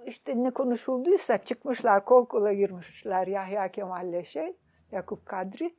işte 0.06 0.42
ne 0.42 0.50
konuşulduysa 0.50 1.38
çıkmışlar 1.38 2.04
kol 2.04 2.26
kola 2.26 2.52
girmişler 2.52 3.26
Yahya 3.26 3.68
Kemal'le 3.72 4.24
şey 4.24 4.56
Yakup 4.92 5.26
Kadri. 5.26 5.74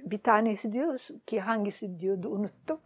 Bir 0.00 0.18
tanesi 0.18 0.72
diyor 0.72 1.00
ki 1.26 1.40
hangisi 1.40 2.00
diyordu 2.00 2.28
unuttum. 2.28 2.80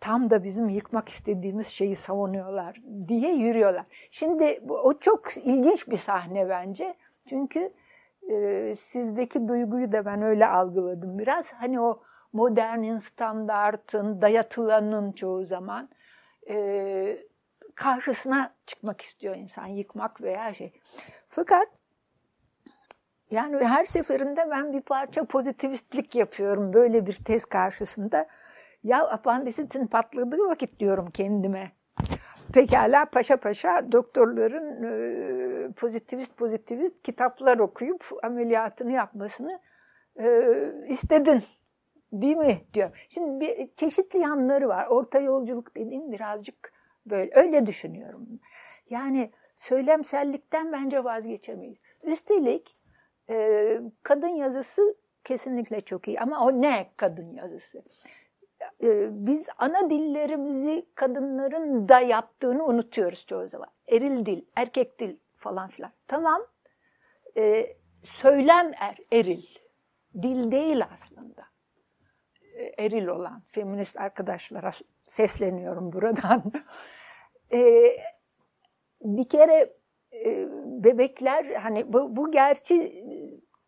Tam 0.00 0.30
da 0.30 0.44
bizim 0.44 0.68
yıkmak 0.68 1.08
istediğimiz 1.08 1.66
şeyi 1.66 1.96
savunuyorlar 1.96 2.80
diye 3.08 3.34
yürüyorlar. 3.34 3.84
Şimdi 4.10 4.60
o 4.68 4.98
çok 4.98 5.36
ilginç 5.36 5.88
bir 5.88 5.96
sahne 5.96 6.48
bence. 6.48 6.94
Çünkü 7.26 7.72
e, 8.30 8.74
sizdeki 8.76 9.48
duyguyu 9.48 9.92
da 9.92 10.04
ben 10.04 10.22
öyle 10.22 10.46
algıladım 10.46 11.18
biraz. 11.18 11.52
Hani 11.52 11.80
o 11.80 12.02
modernin, 12.32 12.98
standartın, 12.98 14.22
dayatılanın 14.22 15.12
çoğu 15.12 15.44
zaman 15.44 15.88
e, 16.50 17.26
karşısına 17.74 18.54
çıkmak 18.66 19.00
istiyor 19.00 19.36
insan, 19.36 19.66
yıkmak 19.66 20.22
veya 20.22 20.54
şey. 20.54 20.72
Fakat 21.28 21.68
yani 23.30 23.64
her 23.64 23.84
seferinde 23.84 24.50
ben 24.50 24.72
bir 24.72 24.80
parça 24.80 25.24
pozitivistlik 25.24 26.14
yapıyorum 26.14 26.72
böyle 26.72 27.06
bir 27.06 27.12
tez 27.12 27.44
karşısında. 27.44 28.26
Ya 28.82 29.08
apandisitin 29.08 29.86
patladığı 29.86 30.48
vakit 30.48 30.80
diyorum 30.80 31.10
kendime. 31.10 31.72
Pekala 32.52 33.04
paşa 33.04 33.36
paşa 33.36 33.92
doktorların 33.92 34.82
e, 34.82 35.72
pozitivist 35.72 36.36
pozitivist 36.36 37.02
kitaplar 37.02 37.58
okuyup 37.58 38.04
ameliyatını 38.22 38.92
yapmasını 38.92 39.60
e, 40.20 40.26
istedin 40.88 41.44
Değil 42.12 42.36
mi? 42.36 42.64
diyor. 42.74 43.06
Şimdi 43.08 43.40
bir 43.40 43.68
çeşitli 43.76 44.18
yanları 44.18 44.68
var. 44.68 44.86
Orta 44.86 45.20
yolculuk 45.20 45.76
dediğim 45.76 46.12
birazcık 46.12 46.72
böyle. 47.06 47.30
Öyle 47.34 47.66
düşünüyorum. 47.66 48.40
Yani 48.90 49.30
söylemsellikten 49.56 50.72
bence 50.72 51.04
vazgeçemeyiz. 51.04 51.78
Üstelik 52.02 52.76
e, 53.30 53.80
kadın 54.02 54.28
yazısı 54.28 54.96
kesinlikle 55.24 55.80
çok 55.80 56.08
iyi. 56.08 56.20
Ama 56.20 56.44
o 56.44 56.62
ne 56.62 56.90
kadın 56.96 57.32
yazısı? 57.32 57.82
E, 58.82 59.08
biz 59.26 59.48
ana 59.58 59.90
dillerimizi 59.90 60.86
kadınların 60.94 61.88
da 61.88 62.00
yaptığını 62.00 62.64
unutuyoruz 62.66 63.26
çoğu 63.26 63.48
zaman. 63.48 63.68
Eril 63.88 64.26
dil, 64.26 64.44
erkek 64.56 64.98
dil 64.98 65.16
falan 65.36 65.68
filan. 65.68 65.92
Tamam. 66.06 66.42
E, 67.36 67.76
söylem 68.02 68.72
er, 68.80 68.98
eril. 69.12 69.42
Dil 70.22 70.50
değil 70.50 70.82
aslında 70.92 71.49
eril 72.78 73.06
olan 73.06 73.42
feminist 73.48 73.96
arkadaşlara 73.96 74.70
sesleniyorum 75.06 75.92
buradan. 75.92 76.52
e, 77.52 77.92
bir 79.02 79.28
kere 79.28 79.72
e, 80.12 80.48
bebekler 80.84 81.44
hani 81.44 81.92
bu, 81.92 82.16
bu 82.16 82.30
gerçi 82.30 83.04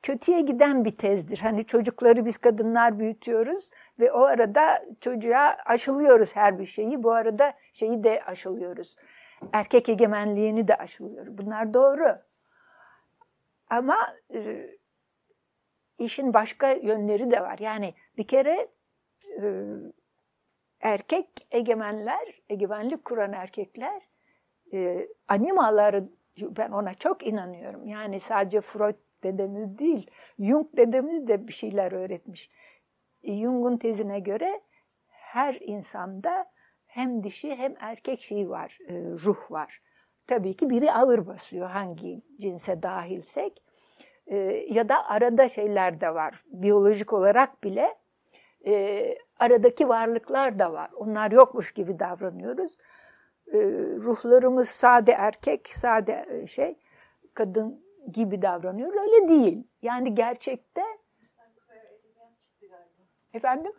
kötüye 0.03 0.41
giden 0.41 0.85
bir 0.85 0.97
tezdir. 0.97 1.39
Hani 1.39 1.65
çocukları 1.65 2.25
biz 2.25 2.39
kadınlar 2.39 2.99
büyütüyoruz 2.99 3.71
ve 4.01 4.13
o 4.13 4.21
arada 4.21 4.85
çocuğa 5.01 5.57
aşılıyoruz 5.65 6.37
her 6.37 6.59
bir 6.59 6.67
şeyi. 6.67 7.03
Bu 7.03 7.13
arada 7.13 7.53
şeyi 7.73 8.05
de 8.05 8.23
aşılıyoruz. 8.27 8.97
Erkek 9.53 9.89
egemenliğini 9.89 10.69
de 10.69 10.77
aşılıyoruz. 10.77 11.39
Bunlar 11.39 11.75
doğru. 11.75 12.19
Ama 13.71 13.97
e, 14.35 14.71
işin 15.99 16.35
başka 16.35 16.71
yönleri 16.71 17.31
de 17.31 17.41
var. 17.41 17.59
Yani 17.59 17.95
bir 18.19 18.27
kere 18.27 18.69
e, 19.43 19.47
erkek 20.81 21.29
egemenler, 21.51 22.41
egemenlik 22.49 23.05
kuran 23.05 23.33
erkekler 23.33 24.03
e, 24.73 25.09
animaları 25.29 26.09
ben 26.41 26.71
ona 26.71 26.95
çok 26.95 27.27
inanıyorum. 27.27 27.87
Yani 27.87 28.21
sadece 28.21 28.61
Freud 28.61 28.97
dedemiz 29.23 29.79
değil, 29.79 30.11
Jung 30.39 30.67
dedemiz 30.77 31.29
de 31.29 31.49
bir 31.49 31.53
şeyler 31.53 31.93
öğretmiş. 31.93 32.51
Jung'un 33.25 33.77
tezine 33.77 34.21
göre 34.21 34.61
her 35.09 35.55
insanda 35.55 36.47
hem 36.87 37.25
dişi 37.25 37.55
hem 37.55 37.75
erkek 37.81 38.23
şeyi 38.23 38.51
var, 38.51 38.79
e, 38.89 38.95
ruh 38.95 39.51
var. 39.51 39.83
Tabii 40.27 40.57
ki 40.57 40.71
biri 40.71 40.93
ağır 40.93 41.27
basıyor 41.27 41.71
hangi 41.71 42.23
cinse 42.41 42.83
dahilsek. 42.83 43.63
E, 44.27 44.37
ya 44.71 44.89
da 44.89 45.09
arada 45.09 45.49
şeyler 45.49 46.01
de 46.01 46.15
var. 46.15 46.41
Biyolojik 46.47 47.13
olarak 47.13 47.65
bile 47.65 47.95
e, 48.67 49.15
aradaki 49.39 49.89
varlıklar 49.89 50.59
da 50.59 50.73
var. 50.73 50.91
Onlar 50.97 51.31
yokmuş 51.33 51.73
gibi 51.73 51.99
davranıyoruz. 51.99 52.77
E, 53.53 53.59
ruhlarımız 53.97 54.69
sade 54.69 55.13
erkek, 55.13 55.69
sade 55.69 56.27
e, 56.31 56.47
şey, 56.47 56.79
kadın 57.35 57.85
gibi 58.13 58.43
davranıyoruz. 58.43 59.01
Öyle 59.01 59.29
değil. 59.29 59.65
Yani 59.83 60.15
gerçekte 60.15 60.83
Efendim? 63.35 63.73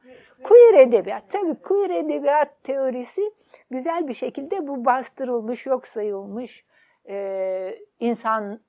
Queer 0.43 0.73
edebiyat. 0.88 1.23
Tabii 1.29 1.55
queer 1.55 1.89
edebiyat 1.89 2.63
teorisi 2.63 3.31
güzel 3.71 4.07
bir 4.07 4.13
şekilde 4.13 4.67
bu 4.67 4.86
bastırılmış, 4.86 5.65
yok 5.65 5.88
sayılmış 5.88 6.65
e, 7.09 7.79
insan 7.99 8.59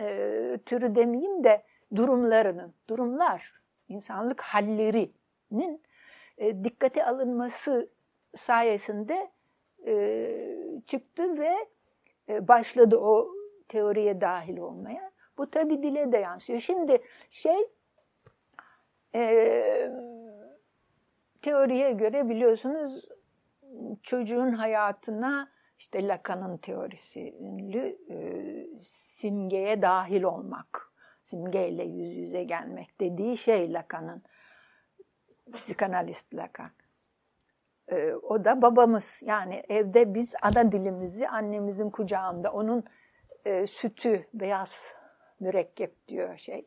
e, 0.00 0.58
türü 0.66 0.94
demeyeyim 0.94 1.44
de 1.44 1.62
durumlarının, 1.96 2.74
durumlar, 2.88 3.52
insanlık 3.88 4.40
halleri 4.40 5.12
nin 5.50 5.82
e, 6.38 6.64
dikkate 6.64 7.04
alınması 7.04 7.88
sayesinde 8.36 9.30
e, 9.86 10.56
çıktı 10.86 11.38
ve 11.38 11.54
e, 12.28 12.48
başladı 12.48 12.96
o 12.96 13.28
teoriye 13.68 14.20
dahil 14.20 14.58
olmaya. 14.58 15.10
Bu 15.38 15.50
tabi 15.50 15.82
dile 15.82 16.12
de 16.12 16.18
yansıyor. 16.18 16.60
Şimdi 16.60 17.02
şey 17.30 17.68
e, 19.14 19.92
teoriye 21.42 21.92
göre 21.92 22.28
biliyorsunuz 22.28 23.04
çocuğun 24.02 24.52
hayatına 24.52 25.48
işte 25.78 26.08
Lacan'ın 26.08 26.56
teorisi 26.56 27.34
ünlü 27.40 27.98
simgeye 29.18 29.82
dahil 29.82 30.22
olmak, 30.22 30.92
simgeyle 31.22 31.84
yüz 31.84 32.16
yüze 32.16 32.44
gelmek 32.44 33.00
dediği 33.00 33.36
şey 33.36 33.72
Lacan'ın, 33.72 34.22
psikanalist 35.52 36.34
Lacan. 36.34 36.70
E, 37.88 38.12
o 38.12 38.44
da 38.44 38.62
babamız 38.62 39.20
yani 39.24 39.62
evde 39.68 40.14
biz 40.14 40.34
ana 40.42 40.72
dilimizi 40.72 41.28
annemizin 41.28 41.90
kucağında 41.90 42.52
onun 42.52 42.84
e, 43.44 43.66
sütü 43.66 44.26
beyaz 44.34 44.94
mürekkep 45.40 46.08
diyor 46.08 46.38
şey. 46.38 46.66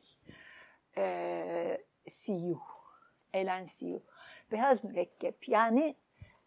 E, 0.97 1.77
siyu, 2.25 2.59
elen 3.33 3.65
siyu. 3.65 4.01
Beyaz 4.51 4.83
mürekkep 4.83 5.49
yani 5.49 5.95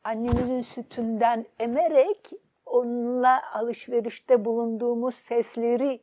annemizin 0.05 0.61
sütünden 0.61 1.47
emerek 1.59 2.30
onunla 2.66 3.53
alışverişte 3.53 4.45
bulunduğumuz 4.45 5.14
sesleri 5.14 6.01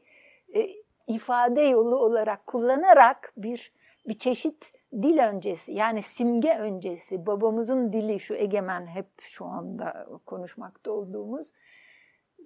e, 0.55 0.67
ifade 1.07 1.61
yolu 1.61 1.95
olarak 1.95 2.47
kullanarak 2.47 3.33
bir 3.37 3.73
bir 4.07 4.19
çeşit 4.19 4.80
dil 4.93 5.17
öncesi 5.17 5.71
yani 5.73 6.01
simge 6.01 6.57
öncesi 6.57 7.25
babamızın 7.25 7.93
dili 7.93 8.19
şu 8.19 8.35
egemen 8.35 8.87
hep 8.87 9.07
şu 9.21 9.45
anda 9.45 10.07
konuşmakta 10.25 10.91
olduğumuz 10.91 11.51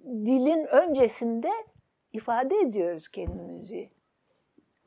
dilin 0.04 0.66
öncesinde 0.66 1.50
ifade 2.12 2.56
ediyoruz 2.56 3.08
kendimizi. 3.08 3.88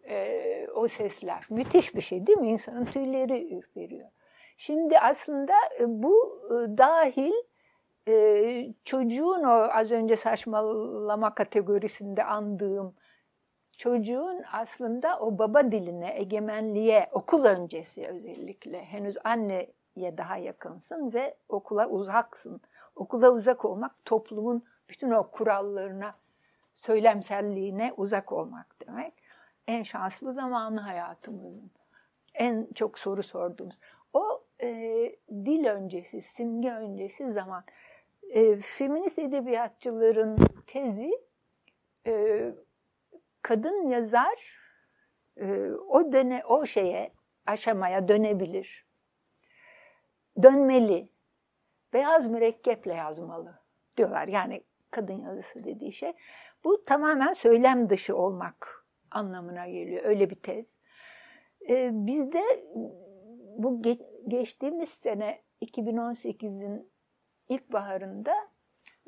Ee, 0.09 0.67
o 0.75 0.87
sesler. 0.87 1.45
Müthiş 1.49 1.95
bir 1.95 2.01
şey 2.01 2.27
değil 2.27 2.37
mi? 2.37 2.49
İnsanın 2.49 2.85
tüyleri 2.85 3.55
ürperiyor. 3.55 4.09
Şimdi 4.57 4.99
aslında 4.99 5.53
e, 5.79 5.83
bu 5.87 6.41
e, 6.47 6.77
dahil 6.77 7.33
e, 8.07 8.73
çocuğun 8.85 9.43
o 9.43 9.49
az 9.49 9.91
önce 9.91 10.15
saçmalama 10.15 11.35
kategorisinde 11.35 12.23
andığım 12.23 12.95
çocuğun 13.79 14.43
aslında 14.53 15.19
o 15.19 15.37
baba 15.37 15.71
diline, 15.71 16.13
egemenliğe, 16.15 17.09
okul 17.11 17.45
öncesi 17.45 18.07
özellikle 18.07 18.85
henüz 18.85 19.17
anneye 19.23 20.17
daha 20.17 20.37
yakınsın 20.37 21.13
ve 21.13 21.35
okula 21.49 21.87
uzaksın. 21.87 22.61
Okula 22.95 23.31
uzak 23.31 23.65
olmak 23.65 24.05
toplumun 24.05 24.63
bütün 24.89 25.11
o 25.11 25.31
kurallarına, 25.31 26.15
söylemselliğine 26.75 27.93
uzak 27.97 28.31
olmak 28.31 28.75
demek. 28.87 29.13
En 29.67 29.83
şanslı 29.83 30.33
zamanı 30.33 30.79
hayatımızın. 30.79 31.71
En 32.33 32.67
çok 32.75 32.99
soru 32.99 33.23
sorduğumuz. 33.23 33.79
O 34.13 34.43
e, 34.61 34.67
dil 35.29 35.65
öncesi, 35.65 36.21
simge 36.21 36.71
öncesi 36.71 37.33
zaman. 37.33 37.63
E, 38.29 38.55
feminist 38.55 39.19
edebiyatçıların 39.19 40.37
tezi 40.67 41.11
e, 42.07 42.53
kadın 43.41 43.87
yazar 43.87 44.59
e, 45.37 45.71
o 45.71 46.13
döne 46.13 46.43
o 46.45 46.65
şeye 46.65 47.11
aşamaya 47.45 48.07
dönebilir. 48.07 48.85
Dönmeli. 50.43 51.09
Beyaz 51.93 52.27
mürekkeple 52.27 52.93
yazmalı 52.93 53.59
diyorlar. 53.97 54.27
Yani 54.27 54.63
kadın 54.91 55.21
yazısı 55.21 55.63
dediği 55.63 55.93
şey. 55.93 56.13
Bu 56.63 56.85
tamamen 56.85 57.33
söylem 57.33 57.89
dışı 57.89 58.15
olmak 58.15 58.85
anlamına 59.11 59.67
geliyor. 59.67 60.03
Öyle 60.05 60.29
bir 60.29 60.35
tez. 60.35 60.77
Ee, 61.69 61.89
bizde 61.93 62.43
bu 63.57 63.81
ge 63.81 63.97
geçtiğimiz 64.27 64.89
sene 64.89 65.41
2018'in 65.61 66.91
ilkbaharında 67.49 68.48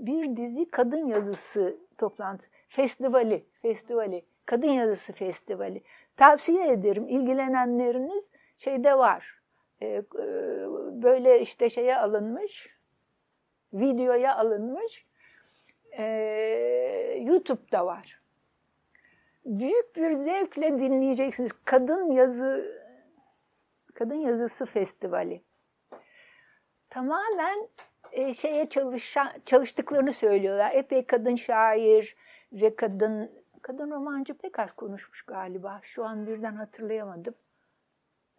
bir 0.06 0.38
dizi 0.38 0.72
kadın 0.72 1.08
yazısı 1.08 1.78
toplantısı, 1.98 2.50
festivali, 2.70 3.46
festivali, 3.62 4.26
kadın 4.46 4.70
yazısı 4.70 5.14
festivali. 5.14 5.82
Tavsiye 6.18 6.72
ederim 6.72 7.08
ilgilenenleriniz 7.08 8.30
şeyde 8.58 8.98
var. 8.98 9.42
Ee, 9.82 10.04
böyle 11.04 11.42
işte 11.42 11.70
şeye 11.70 11.98
alınmış, 11.98 12.70
videoya 13.74 14.36
alınmış 14.36 15.06
e, 15.98 16.04
YouTube'da 17.22 17.86
var. 17.86 18.22
Büyük 19.46 19.96
bir 19.96 20.16
zevkle 20.16 20.80
dinleyeceksiniz. 20.80 21.52
Kadın 21.66 22.12
yazı 22.12 22.82
Kadın 23.94 24.16
Yazısı 24.16 24.66
Festivali. 24.66 25.42
Tamamen 26.92 27.68
e, 28.12 28.34
şeye 28.34 28.70
çalışan, 28.70 29.32
çalıştıklarını 29.46 30.14
söylüyorlar. 30.14 30.72
Epey 30.76 31.06
kadın 31.06 31.36
şair 31.36 32.16
ve 32.54 32.76
kadın 32.76 33.32
kadın 33.62 33.92
romancı 33.92 34.34
pek 34.34 34.60
az 34.60 34.72
konuşmuş 34.72 35.22
galiba. 35.22 35.80
Şu 35.84 36.06
an 36.06 36.28
birden 36.28 36.56
hatırlayamadım. 36.56 37.36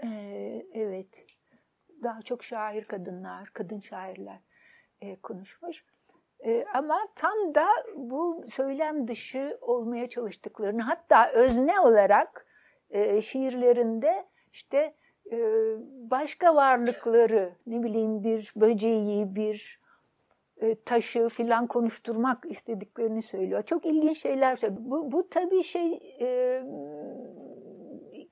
Ee, 0.05 0.67
evet. 0.73 1.27
Daha 2.03 2.23
çok 2.23 2.45
şair 2.45 2.85
kadınlar, 2.85 3.51
kadın 3.53 3.81
şairler 3.81 4.41
e, 5.01 5.17
konuşmuş. 5.17 5.85
E, 6.45 6.65
ama 6.75 7.09
tam 7.17 7.55
da 7.55 7.67
bu 7.97 8.45
söylem 8.53 9.09
dışı 9.09 9.59
olmaya 9.61 10.09
çalıştıklarını 10.09 10.83
hatta 10.83 11.31
özne 11.31 11.81
olarak 11.81 12.47
e, 12.91 13.23
şiirlerinde 13.23 14.27
işte 14.53 14.95
başka 16.11 16.55
varlıkları 16.55 17.53
ne 17.67 17.83
bileyim 17.83 18.25
bir 18.25 18.53
böceği, 18.57 19.35
bir 19.35 19.83
e, 20.57 20.75
taşı 20.75 21.29
filan 21.29 21.67
konuşturmak 21.67 22.47
istediklerini 22.51 23.23
söylüyor. 23.23 23.63
Çok 23.63 23.87
ilginç 23.87 24.19
şeyler 24.19 24.57
söylüyor. 24.57 24.81
Bu, 24.85 25.13
bu 25.13 25.29
tabii 25.29 25.63
şey 25.63 26.17
e, 26.21 26.63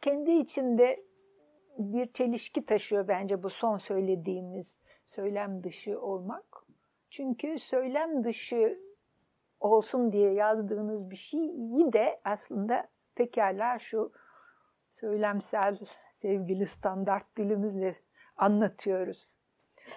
kendi 0.01 0.31
içinde 0.31 1.05
bir 1.79 2.07
çelişki 2.07 2.67
taşıyor 2.67 3.09
bence 3.09 3.43
bu 3.43 3.51
son 3.51 3.79
söylediğimiz 3.79 4.77
söylem 5.07 5.65
dışı 5.65 6.01
olmak. 6.01 6.45
Çünkü 7.11 7.59
söylem 7.59 8.25
dışı 8.25 8.79
olsun 9.61 10.13
diye 10.13 10.33
yazdığınız 10.33 11.11
bir 11.11 11.17
şeyi 11.17 11.93
de 11.93 12.21
aslında 12.25 12.89
pekala 13.15 13.79
şu 13.79 14.13
söylemsel 14.93 15.79
sevgili 16.21 16.67
standart 16.67 17.37
dilimizle 17.37 17.93
anlatıyoruz. 18.37 19.27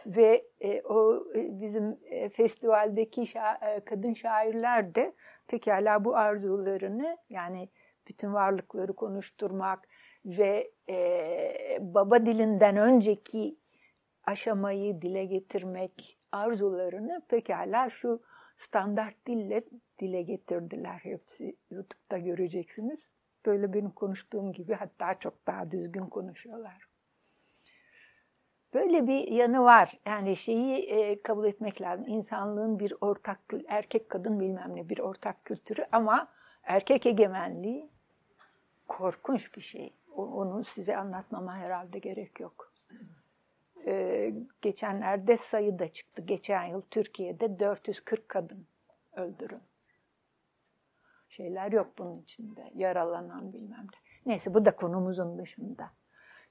Ve 0.05 0.45
e, 0.61 0.81
o 0.81 1.23
e, 1.35 1.61
bizim 1.61 1.97
e, 2.05 2.29
festivaldeki 2.29 3.27
şa 3.27 3.53
e, 3.53 3.79
kadın 3.79 4.13
şairler 4.13 4.95
de 4.95 5.13
pekala 5.47 6.05
bu 6.05 6.15
arzularını 6.15 7.17
yani 7.29 7.69
bütün 8.07 8.33
varlıkları 8.33 8.93
konuşturmak 8.93 9.87
ve 10.25 10.71
e, 10.89 11.77
baba 11.81 12.25
dilinden 12.25 12.77
önceki 12.77 13.57
aşamayı 14.23 15.01
dile 15.01 15.25
getirmek 15.25 16.19
arzularını 16.31 17.21
pekala 17.29 17.89
şu 17.89 18.21
standart 18.55 19.27
dille 19.27 19.63
dile 19.99 20.21
getirdiler 20.21 20.99
hepsi. 21.03 21.55
YouTube'da 21.71 22.17
göreceksiniz. 22.17 23.09
Böyle 23.45 23.73
benim 23.73 23.89
konuştuğum 23.89 24.53
gibi 24.53 24.73
hatta 24.73 25.13
çok 25.13 25.47
daha 25.47 25.71
düzgün 25.71 26.05
konuşuyorlar. 26.05 26.87
Böyle 28.73 29.07
bir 29.07 29.27
yanı 29.27 29.63
var. 29.63 29.99
Yani 30.05 30.35
şeyi 30.35 30.75
e, 30.75 31.21
kabul 31.21 31.45
etmek 31.45 31.81
lazım. 31.81 32.07
İnsanlığın 32.07 32.79
bir 32.79 32.93
ortak, 33.01 33.39
erkek 33.67 34.09
kadın 34.09 34.39
bilmem 34.39 34.75
ne 34.75 34.89
bir 34.89 34.99
ortak 34.99 35.45
kültürü 35.45 35.85
ama 35.91 36.27
erkek 36.63 37.05
egemenliği 37.05 37.89
korkunç 38.87 39.55
bir 39.57 39.61
şey. 39.61 39.93
Onu 40.15 40.63
size 40.63 40.97
anlatmama 40.97 41.57
herhalde 41.57 41.99
gerek 41.99 42.39
yok. 42.39 42.73
Ee, 43.85 44.33
geçenlerde 44.61 45.37
sayı 45.37 45.79
da 45.79 45.93
çıktı. 45.93 46.21
Geçen 46.21 46.63
yıl 46.63 46.81
Türkiye'de 46.81 47.59
440 47.59 48.29
kadın 48.29 48.67
öldürün 49.15 49.61
şeyler 51.33 51.71
yok 51.71 51.87
bunun 51.97 52.21
içinde. 52.21 52.71
Yaralanan 52.75 53.53
bilmem 53.53 53.87
ne. 53.93 54.31
Neyse 54.31 54.53
bu 54.53 54.65
da 54.65 54.75
konumuzun 54.75 55.37
dışında. 55.37 55.89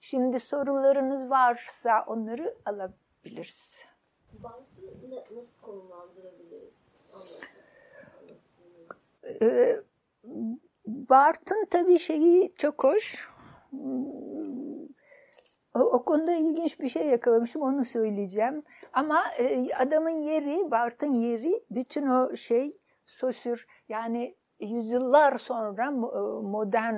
Şimdi 0.01 0.41
sorularınız 0.41 1.31
varsa 1.31 2.05
onları 2.07 2.55
alabiliriz. 2.65 3.75
Bantı 4.33 5.11
nasıl 5.11 5.61
konumlandırabiliriz? 5.63 6.75
Ee, 9.43 9.81
Bart'ın 10.87 11.67
tabii 11.71 11.99
şeyi 11.99 12.55
çok 12.55 12.85
hoş. 12.85 13.29
O, 15.75 15.81
o 15.81 16.05
konuda 16.05 16.33
ilginç 16.33 16.81
bir 16.81 16.89
şey 16.89 17.07
yakalamışım, 17.07 17.63
onu 17.63 17.85
söyleyeceğim. 17.85 18.63
Ama 18.93 19.25
e, 19.39 19.75
adamın 19.75 20.11
yeri, 20.11 20.71
Bart'ın 20.71 21.13
yeri, 21.13 21.65
bütün 21.71 22.07
o 22.07 22.37
şey 22.37 22.77
Sosür 23.07 23.67
yani 23.89 24.37
yüzyıllar 24.67 25.39
sonra 25.39 25.91
modern 25.91 26.95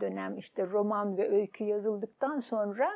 dönem 0.00 0.38
işte 0.38 0.66
roman 0.66 1.16
ve 1.16 1.30
öykü 1.30 1.64
yazıldıktan 1.64 2.40
sonra 2.40 2.90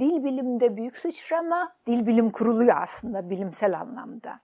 dil 0.00 0.24
bilimde 0.24 0.76
büyük 0.76 0.98
sıçrama, 0.98 1.76
dil 1.86 2.06
bilim 2.06 2.30
kuruluyor 2.30 2.76
aslında 2.82 3.30
bilimsel 3.30 3.80
anlamda. 3.80 4.40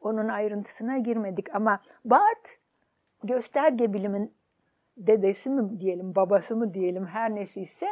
Onun 0.00 0.28
ayrıntısına 0.28 0.98
girmedik 0.98 1.54
ama 1.54 1.80
Barth 2.04 2.50
gösterge 3.24 3.92
bilimin 3.92 4.34
dedesi 4.96 5.50
mi 5.50 5.80
diyelim, 5.80 6.14
babası 6.14 6.56
mı 6.56 6.74
diyelim 6.74 7.06
her 7.06 7.34
nesiyse 7.34 7.86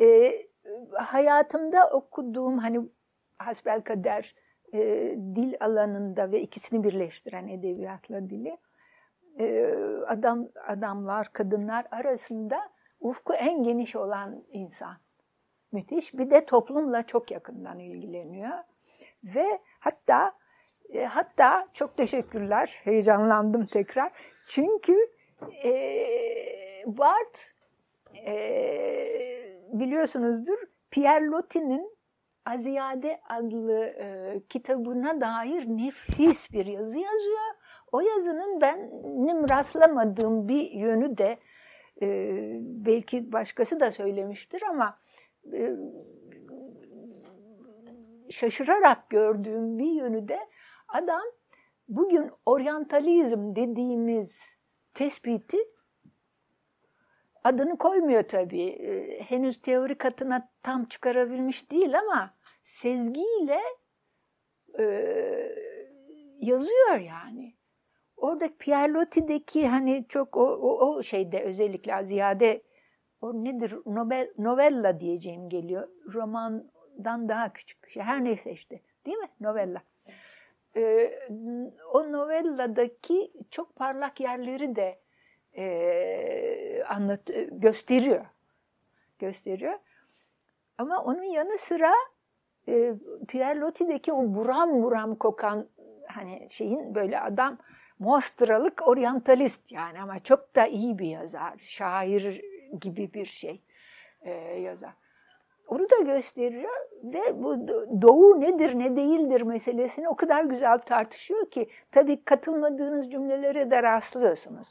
e, 0.00 0.32
hayatımda 0.92 1.90
okuduğum 1.90 2.58
hani 2.58 2.80
hasbelkader 3.38 4.34
e, 4.74 4.78
dil 5.34 5.54
alanında 5.60 6.32
ve 6.32 6.40
ikisini 6.40 6.84
birleştiren 6.84 7.48
edebiyatla 7.48 8.30
dili 8.30 8.48
e, 8.48 8.58
adam 10.06 10.48
adamlar, 10.66 11.32
kadınlar 11.32 11.86
arasında 11.90 12.70
ufku 13.00 13.34
en 13.34 13.62
geniş 13.62 13.96
olan 13.96 14.44
insan. 14.52 14.96
Müthiş. 15.72 16.14
Bir 16.14 16.30
de 16.30 16.44
toplumla 16.44 17.02
çok 17.02 17.30
yakından 17.30 17.78
ilgileniyor. 17.78 18.58
Ve 19.24 19.58
hatta 19.80 20.32
e, 20.92 21.04
hatta 21.04 21.68
çok 21.72 21.96
teşekkürler. 21.96 22.80
Heyecanlandım 22.84 23.66
tekrar. 23.66 24.12
Çünkü 24.46 24.96
e, 25.64 25.72
Barth 26.86 27.40
e, 28.26 28.34
biliyorsunuzdur 29.72 30.58
Pierre 30.90 31.26
Loti'nin 31.26 31.94
Aziyade 32.46 33.20
adlı 33.28 33.84
e, 33.84 34.40
kitabına 34.48 35.20
dair 35.20 35.64
nefis 35.66 36.52
bir 36.52 36.66
yazı 36.66 36.98
yazıyor. 36.98 37.43
O 37.94 38.00
yazının 38.00 38.60
benim 38.60 39.48
rastlamadığım 39.48 40.48
bir 40.48 40.70
yönü 40.70 41.18
de 41.18 41.38
e, 42.02 42.06
belki 42.60 43.32
başkası 43.32 43.80
da 43.80 43.92
söylemiştir 43.92 44.62
ama 44.62 44.98
e, 45.52 45.76
şaşırarak 48.30 49.10
gördüğüm 49.10 49.78
bir 49.78 49.90
yönü 49.90 50.28
de 50.28 50.38
adam 50.88 51.22
bugün 51.88 52.30
oryantalizm 52.46 53.56
dediğimiz 53.56 54.38
tespiti 54.94 55.58
adını 57.44 57.78
koymuyor 57.78 58.22
tabii. 58.22 58.68
E, 58.68 59.20
henüz 59.22 59.62
teori 59.62 59.98
katına 59.98 60.48
tam 60.62 60.84
çıkarabilmiş 60.84 61.70
değil 61.70 61.98
ama 61.98 62.34
sezgiyle 62.64 63.60
e, 64.78 64.84
yazıyor 66.40 66.96
yani. 66.96 67.54
Orada 68.16 68.48
Pierre 68.58 68.92
Loti'deki 68.92 69.68
hani 69.68 70.04
çok 70.08 70.36
o, 70.36 70.46
o, 70.46 70.86
o 70.86 71.02
şeyde 71.02 71.42
özellikle 71.42 72.04
ziyade 72.04 72.62
o 73.20 73.44
nedir 73.44 73.74
Nobel, 73.86 74.30
novella 74.38 75.00
diyeceğim 75.00 75.48
geliyor. 75.48 75.88
Romandan 76.14 77.28
daha 77.28 77.52
küçük 77.52 77.84
bir 77.84 77.90
şey. 77.90 78.02
Her 78.02 78.24
neyse 78.24 78.52
işte. 78.52 78.80
Değil 79.06 79.16
mi? 79.18 79.28
Novella. 79.40 79.82
Ee, 80.76 81.18
o 81.92 82.12
novelladaki 82.12 83.32
çok 83.50 83.76
parlak 83.76 84.20
yerleri 84.20 84.76
de 84.76 84.98
e, 85.56 86.84
anlat 86.88 87.30
gösteriyor. 87.50 88.26
Gösteriyor. 89.18 89.78
Ama 90.78 91.04
onun 91.04 91.22
yanı 91.22 91.58
sıra 91.58 91.92
e, 92.68 92.94
Pierre 93.28 93.60
Loti'deki 93.60 94.12
o 94.12 94.34
buram 94.34 94.82
buram 94.82 95.14
kokan 95.14 95.68
hani 96.08 96.46
şeyin 96.50 96.94
böyle 96.94 97.20
adam 97.20 97.58
Mostralık 97.98 98.88
oryantalist 98.88 99.72
yani 99.72 100.02
ama 100.02 100.18
çok 100.18 100.56
da 100.56 100.66
iyi 100.66 100.98
bir 100.98 101.06
yazar. 101.08 101.58
Şair 101.58 102.42
gibi 102.80 103.12
bir 103.14 103.26
şey 103.26 103.62
e, 104.22 104.30
yazar. 104.60 104.92
Onu 105.68 105.90
da 105.90 105.96
gösteriyor 105.96 106.72
ve 107.04 107.42
bu 107.42 107.68
doğu 108.02 108.40
nedir 108.40 108.78
ne 108.78 108.96
değildir 108.96 109.42
meselesini 109.42 110.08
o 110.08 110.16
kadar 110.16 110.44
güzel 110.44 110.78
tartışıyor 110.78 111.50
ki 111.50 111.68
tabii 111.90 112.24
katılmadığınız 112.24 113.10
cümlelere 113.10 113.70
de 113.70 113.82
rastlıyorsunuz. 113.82 114.68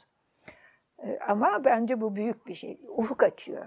E, 0.98 1.18
ama 1.18 1.64
bence 1.64 2.00
bu 2.00 2.16
büyük 2.16 2.46
bir 2.46 2.54
şey. 2.54 2.80
Ufuk 2.88 3.22
açıyor. 3.22 3.66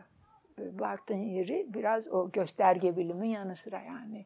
E, 0.60 0.80
Bartın 0.80 1.18
yeri 1.18 1.66
biraz 1.74 2.08
o 2.08 2.32
gösterge 2.32 2.97
bilimin 2.97 3.30
yanı 3.30 3.55
sıra 3.55 3.82
yani. 3.82 4.26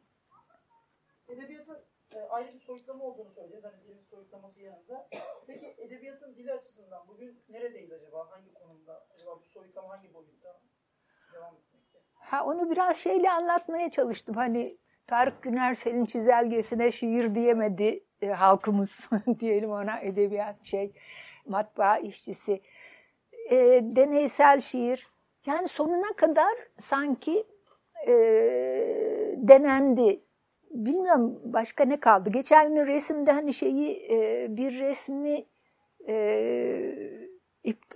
Edebiyatın 1.27 1.77
e, 2.15 2.19
ayrı 2.29 2.53
bir 2.53 2.59
soyutlama 2.59 3.03
olduğunu 3.03 3.29
söyleyeceğiz. 3.29 3.65
Hani 3.65 3.83
dilin 3.83 4.01
soyutlaması 4.01 4.61
yanında. 4.61 5.09
Peki 5.47 5.75
edebiyatın 5.77 6.35
dili 6.35 6.53
açısından 6.53 7.07
bugün 7.07 7.43
neredeyiz 7.49 7.91
acaba? 7.91 8.31
Hangi 8.31 8.53
konumda? 8.53 9.07
Acaba 9.15 9.39
bu 9.41 9.45
soyutlama 9.45 9.89
hangi 9.89 10.13
boyutta 10.13 10.61
devam 11.33 11.55
etmekte? 11.55 11.99
Ha 12.13 12.45
onu 12.45 12.71
biraz 12.71 12.97
şeyle 12.97 13.31
anlatmaya 13.31 13.91
çalıştım. 13.91 14.35
Hani 14.35 14.77
Tarık 15.07 15.41
Güner 15.41 15.75
senin 15.75 16.05
çizelgesine 16.05 16.91
şiir 16.91 17.35
diyemedi 17.35 18.03
e, 18.21 18.27
halkımız 18.27 19.09
diyelim 19.39 19.71
ona 19.71 19.99
edebiyat 19.99 20.63
şey 20.63 20.93
matbaa 21.45 21.97
işçisi. 21.97 22.61
E, 23.49 23.57
deneysel 23.83 24.61
şiir. 24.61 25.07
Yani 25.45 25.67
sonuna 25.67 26.13
kadar 26.13 26.53
sanki 26.79 27.47
e, 28.07 28.13
denendi 29.37 30.21
bilmiyorum 30.73 31.39
başka 31.43 31.85
ne 31.85 31.99
kaldı. 31.99 32.29
Geçen 32.29 32.73
gün 32.73 32.87
resimde 32.87 33.31
hani 33.31 33.53
şeyi 33.53 34.07
e, 34.11 34.47
bir 34.57 34.79
resmi 34.79 35.45
e, 36.07 36.15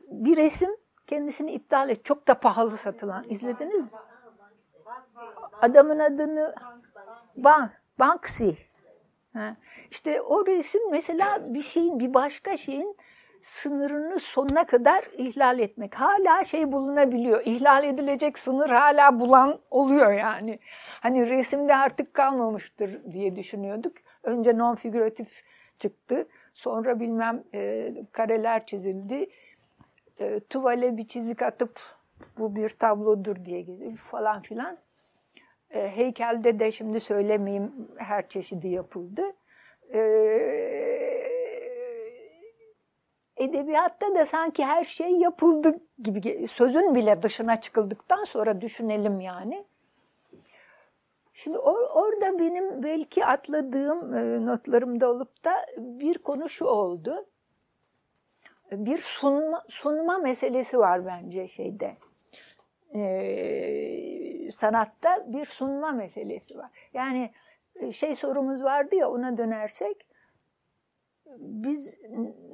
bir 0.08 0.38
resim 0.38 0.70
kendisini 1.08 1.52
iptal 1.52 1.90
et. 1.90 2.06
Çok 2.06 2.28
da 2.28 2.40
pahalı 2.40 2.78
satılan. 2.78 3.26
İzlediniz 3.30 3.80
mi? 3.80 3.90
Adamın 5.62 6.00
adını 6.00 6.56
Bank, 7.38 7.72
Banksy. 8.00 8.50
Ha. 9.34 9.56
İşte 9.92 10.22
o 10.22 10.48
resim 10.48 10.92
mesela 10.92 11.54
bir 11.54 11.62
şeyin, 11.62 12.00
bir 12.00 12.14
başka 12.14 12.58
şeyin 12.58 12.98
sınırını 13.46 14.20
sonuna 14.20 14.66
kadar 14.66 15.04
ihlal 15.18 15.60
etmek. 15.60 15.96
Hala 15.96 16.44
şey 16.44 16.72
bulunabiliyor. 16.72 17.42
İhlal 17.46 17.84
edilecek 17.84 18.40
sınır 18.40 18.70
hala 18.70 19.20
bulan 19.20 19.60
oluyor 19.72 20.12
yani. 20.12 20.60
Hani 21.02 21.30
resimde 21.30 21.76
artık 21.76 22.14
kalmamıştır 22.14 23.12
diye 23.12 23.36
düşünüyorduk. 23.36 23.94
Önce 24.24 24.52
non-figüratif 24.52 25.28
çıktı. 25.80 26.28
Sonra 26.54 27.00
bilmem 27.00 27.44
e, 27.54 27.92
kareler 28.12 28.66
çizildi. 28.66 29.30
E, 30.20 30.40
tuvale 30.40 30.98
bir 30.98 31.08
çizik 31.08 31.42
atıp 31.42 31.80
bu 32.38 32.56
bir 32.56 32.70
tablodur 32.70 33.46
diye 33.46 33.66
falan 34.12 34.42
filan. 34.42 34.78
E, 35.72 35.90
heykelde 35.90 36.60
de 36.60 36.72
şimdi 36.72 37.00
söylemeyeyim 37.00 37.72
her 37.98 38.30
çeşidi 38.30 38.68
yapıldı. 38.68 39.22
E, 39.94 40.00
edebiyatta 43.38 44.16
da 44.16 44.26
sanki 44.26 44.66
her 44.66 44.86
şey 44.86 45.12
yapıldı 45.12 45.80
gibi 46.04 46.48
sözün 46.48 46.96
bile 46.96 47.24
dışına 47.24 47.62
çıkıldıktan 47.62 48.24
sonra 48.24 48.62
düşünelim 48.62 49.20
yani. 49.20 49.66
Şimdi 51.34 51.58
or, 51.58 51.90
orada 51.94 52.40
benim 52.40 52.84
belki 52.84 53.26
atladığım 53.26 54.14
e, 54.14 54.46
notlarımda 54.46 55.12
olup 55.12 55.46
da 55.46 55.66
bir 55.78 56.18
konu 56.18 56.50
şu 56.50 56.66
oldu. 56.66 57.26
Bir 58.72 58.98
sunma, 58.98 59.64
sunma 59.70 60.18
meselesi 60.18 60.80
var 60.80 61.06
bence 61.06 61.48
şeyde. 61.48 61.98
E, 62.96 64.52
sanatta 64.52 65.26
bir 65.34 65.46
sunma 65.46 65.92
meselesi 65.92 66.58
var. 66.58 66.70
Yani 66.94 67.32
e, 67.76 67.92
şey 67.92 68.16
sorumuz 68.16 68.64
vardı 68.64 68.96
ya 68.96 69.10
ona 69.10 69.38
dönersek 69.38 70.06
biz 71.40 71.94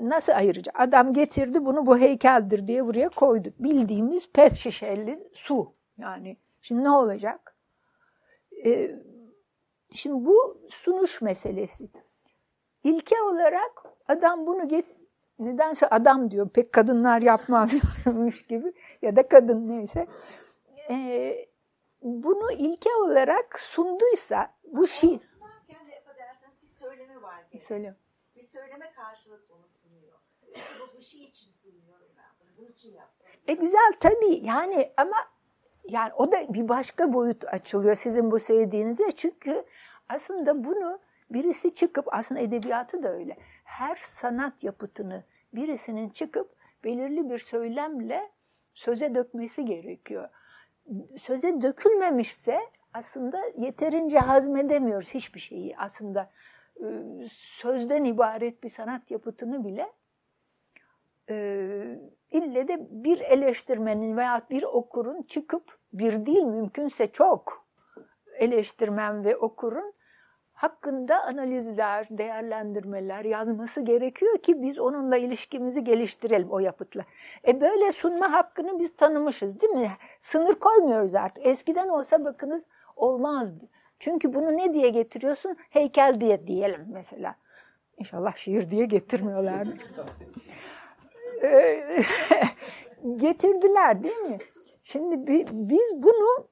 nasıl 0.02 0.32
ayıracağız? 0.32 0.76
Adam 0.80 1.14
getirdi 1.14 1.66
bunu 1.66 1.86
bu 1.86 1.98
heykeldir 1.98 2.68
diye 2.68 2.88
buraya 2.88 3.10
koyduk. 3.10 3.60
Bildiğimiz 3.60 4.32
pet 4.32 4.56
şişeli 4.56 5.30
su. 5.34 5.74
Yani 5.98 6.38
şimdi 6.62 6.84
ne 6.84 6.90
olacak? 6.90 7.56
Ee, 8.66 8.96
şimdi 9.92 10.26
bu 10.26 10.62
sunuş 10.70 11.22
meselesi. 11.22 11.90
İlke 12.84 13.22
olarak 13.22 13.86
adam 14.08 14.48
bunu 14.48 14.68
get 14.68 14.86
nedense 15.40 15.88
adam 15.88 16.32
diyor 16.32 16.50
pek 16.50 16.74
kadınlar 16.74 17.22
yapmazmış 17.22 18.46
gibi 18.48 18.74
ya 19.02 19.16
da 19.16 19.28
kadın 19.28 19.68
neyse. 19.68 20.08
Ee, 20.90 21.36
bunu 22.02 22.52
ilke 22.52 22.90
olarak 22.96 23.60
sunduysa 23.60 24.54
bu 24.64 24.88
şey... 24.88 25.20
bir 28.42 28.46
söyleme 28.46 28.92
karşılık 28.92 29.50
bunu 29.50 29.68
sunuyor. 29.68 30.20
Bu, 30.80 30.98
bu 30.98 31.02
şey 31.02 31.24
için 31.24 31.52
sunuyorum 31.52 32.08
ben 32.18 32.26
bunu. 32.40 32.58
Bunun 32.58 32.72
için 32.72 32.94
yaptım. 32.94 33.28
E 33.48 33.54
güzel 33.54 33.94
tabii 34.00 34.46
yani 34.46 34.94
ama 34.98 35.18
yani 35.90 36.14
o 36.14 36.32
da 36.32 36.54
bir 36.54 36.70
başka 36.70 37.14
boyut 37.14 37.46
açılıyor 37.46 37.96
sizin 37.96 38.32
bu 38.32 38.40
söylediğinize. 38.40 39.12
Çünkü 39.12 39.66
aslında 40.10 40.64
bunu 40.64 41.00
birisi 41.30 41.74
çıkıp 41.74 42.14
aslında 42.14 42.42
edebiyatı 42.42 43.04
da 43.04 43.14
öyle. 43.14 43.38
her 43.64 43.96
sanat 43.96 44.64
yapıtını 44.64 45.24
birisinin 45.54 46.10
çıkıp 46.10 46.56
belirli 46.84 47.30
bir 47.30 47.40
söylemle 47.40 48.32
söze 48.74 49.16
dökmesi 49.16 49.66
gerekiyor. 49.66 50.30
Söze 51.18 51.62
dökülmemişse 51.62 52.60
aslında 52.94 53.42
yeterince 53.58 54.20
hazmedemiyoruz 54.20 55.14
hiçbir 55.14 55.40
şeyi. 55.40 55.78
Aslında 55.78 56.32
sözden 57.32 58.04
ibaret 58.04 58.64
bir 58.64 58.70
sanat 58.70 59.12
yapıtını 59.12 59.66
bile 59.66 59.92
e, 61.30 61.36
ille 62.32 62.68
de 62.68 62.88
bir 62.90 63.20
eleştirmenin 63.20 64.18
veya 64.18 64.42
bir 64.50 64.64
okurun 64.64 65.22
çıkıp 65.22 65.80
bir 65.94 66.26
değil 66.26 66.44
mümkünse 66.44 67.12
çok 67.12 67.68
eleştirmen 68.40 69.24
ve 69.26 69.38
okurun 69.38 69.94
hakkında 70.54 71.24
analizler, 71.24 72.08
değerlendirmeler 72.10 73.26
yazması 73.26 73.82
gerekiyor 73.82 74.38
ki 74.38 74.62
biz 74.62 74.80
onunla 74.80 75.18
ilişkimizi 75.18 75.84
geliştirelim 75.84 76.52
o 76.52 76.60
yapıtla. 76.60 77.06
E 77.48 77.62
böyle 77.62 77.92
sunma 77.92 78.32
hakkını 78.32 78.80
biz 78.80 78.96
tanımışız 78.96 79.62
değil 79.62 79.74
mi? 79.74 79.92
Sınır 80.20 80.56
koymuyoruz 80.56 81.16
artık. 81.16 81.46
Eskiden 81.46 81.88
olsa 81.88 82.26
bakınız 82.26 82.64
olmazdı. 82.96 83.70
Çünkü 84.02 84.34
bunu 84.34 84.58
ne 84.58 84.74
diye 84.74 84.90
getiriyorsun? 84.90 85.58
Heykel 85.70 86.22
diye 86.22 86.48
diyelim 86.48 86.88
mesela. 86.94 87.36
İnşallah 87.98 88.36
şiir 88.36 88.72
diye 88.72 88.86
getirmiyorlar. 88.86 89.68
Getirdiler 93.16 94.04
değil 94.04 94.18
mi? 94.18 94.38
Şimdi 94.84 95.28
biz 95.52 96.04
bunu 96.04 96.48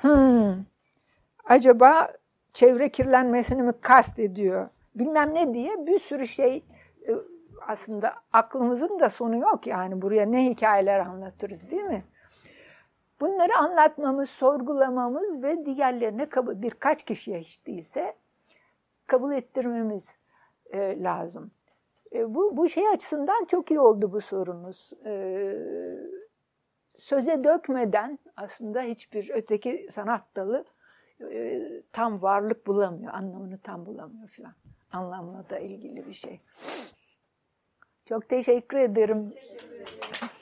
hmm, 0.00 0.64
acaba 1.44 2.12
çevre 2.52 2.88
kirlenmesini 2.88 3.62
mi 3.62 3.72
kastediyor 3.80 4.68
bilmem 4.94 5.34
ne 5.34 5.54
diye 5.54 5.86
bir 5.86 5.98
sürü 5.98 6.26
şey 6.26 6.64
e, 7.08 7.12
aslında 7.66 8.14
aklımızın 8.32 9.00
da 9.00 9.10
sonu 9.10 9.36
yok 9.36 9.66
yani 9.66 10.02
buraya 10.02 10.26
ne 10.26 10.44
hikayeler 10.44 10.98
anlatırız 10.98 11.70
değil 11.70 11.82
mi? 11.82 12.04
Bunları 13.20 13.56
anlatmamız, 13.56 14.30
sorgulamamız 14.30 15.42
ve 15.42 15.66
diğerlerine 15.66 16.28
kabul, 16.28 16.62
birkaç 16.62 17.02
kişiye 17.02 17.40
hiç 17.40 17.66
değilse 17.66 18.14
kabul 19.06 19.32
ettirmemiz 19.32 20.08
e, 20.70 21.02
lazım. 21.02 21.50
E, 22.12 22.34
bu, 22.34 22.56
bu 22.56 22.68
şey 22.68 22.88
açısından 22.88 23.44
çok 23.44 23.70
iyi 23.70 23.80
oldu 23.80 24.12
bu 24.12 24.20
sorunuz. 24.20 24.92
E, 25.04 25.54
söze 26.96 27.44
dökmeden 27.44 28.18
aslında 28.36 28.80
hiçbir 28.80 29.30
öteki 29.34 29.88
sanat 29.92 30.22
dalı 30.36 30.64
e, 31.20 31.62
tam 31.92 32.22
varlık 32.22 32.66
bulamıyor, 32.66 33.14
anlamını 33.14 33.58
tam 33.58 33.86
bulamıyor 33.86 34.28
falan. 34.28 34.54
Anlamla 34.92 35.44
da 35.50 35.58
ilgili 35.58 36.06
bir 36.06 36.14
şey. 36.14 36.40
Çok 38.08 38.28
teşekkür 38.28 38.78
ederim. 38.78 39.30
Teşekkür 39.30 40.39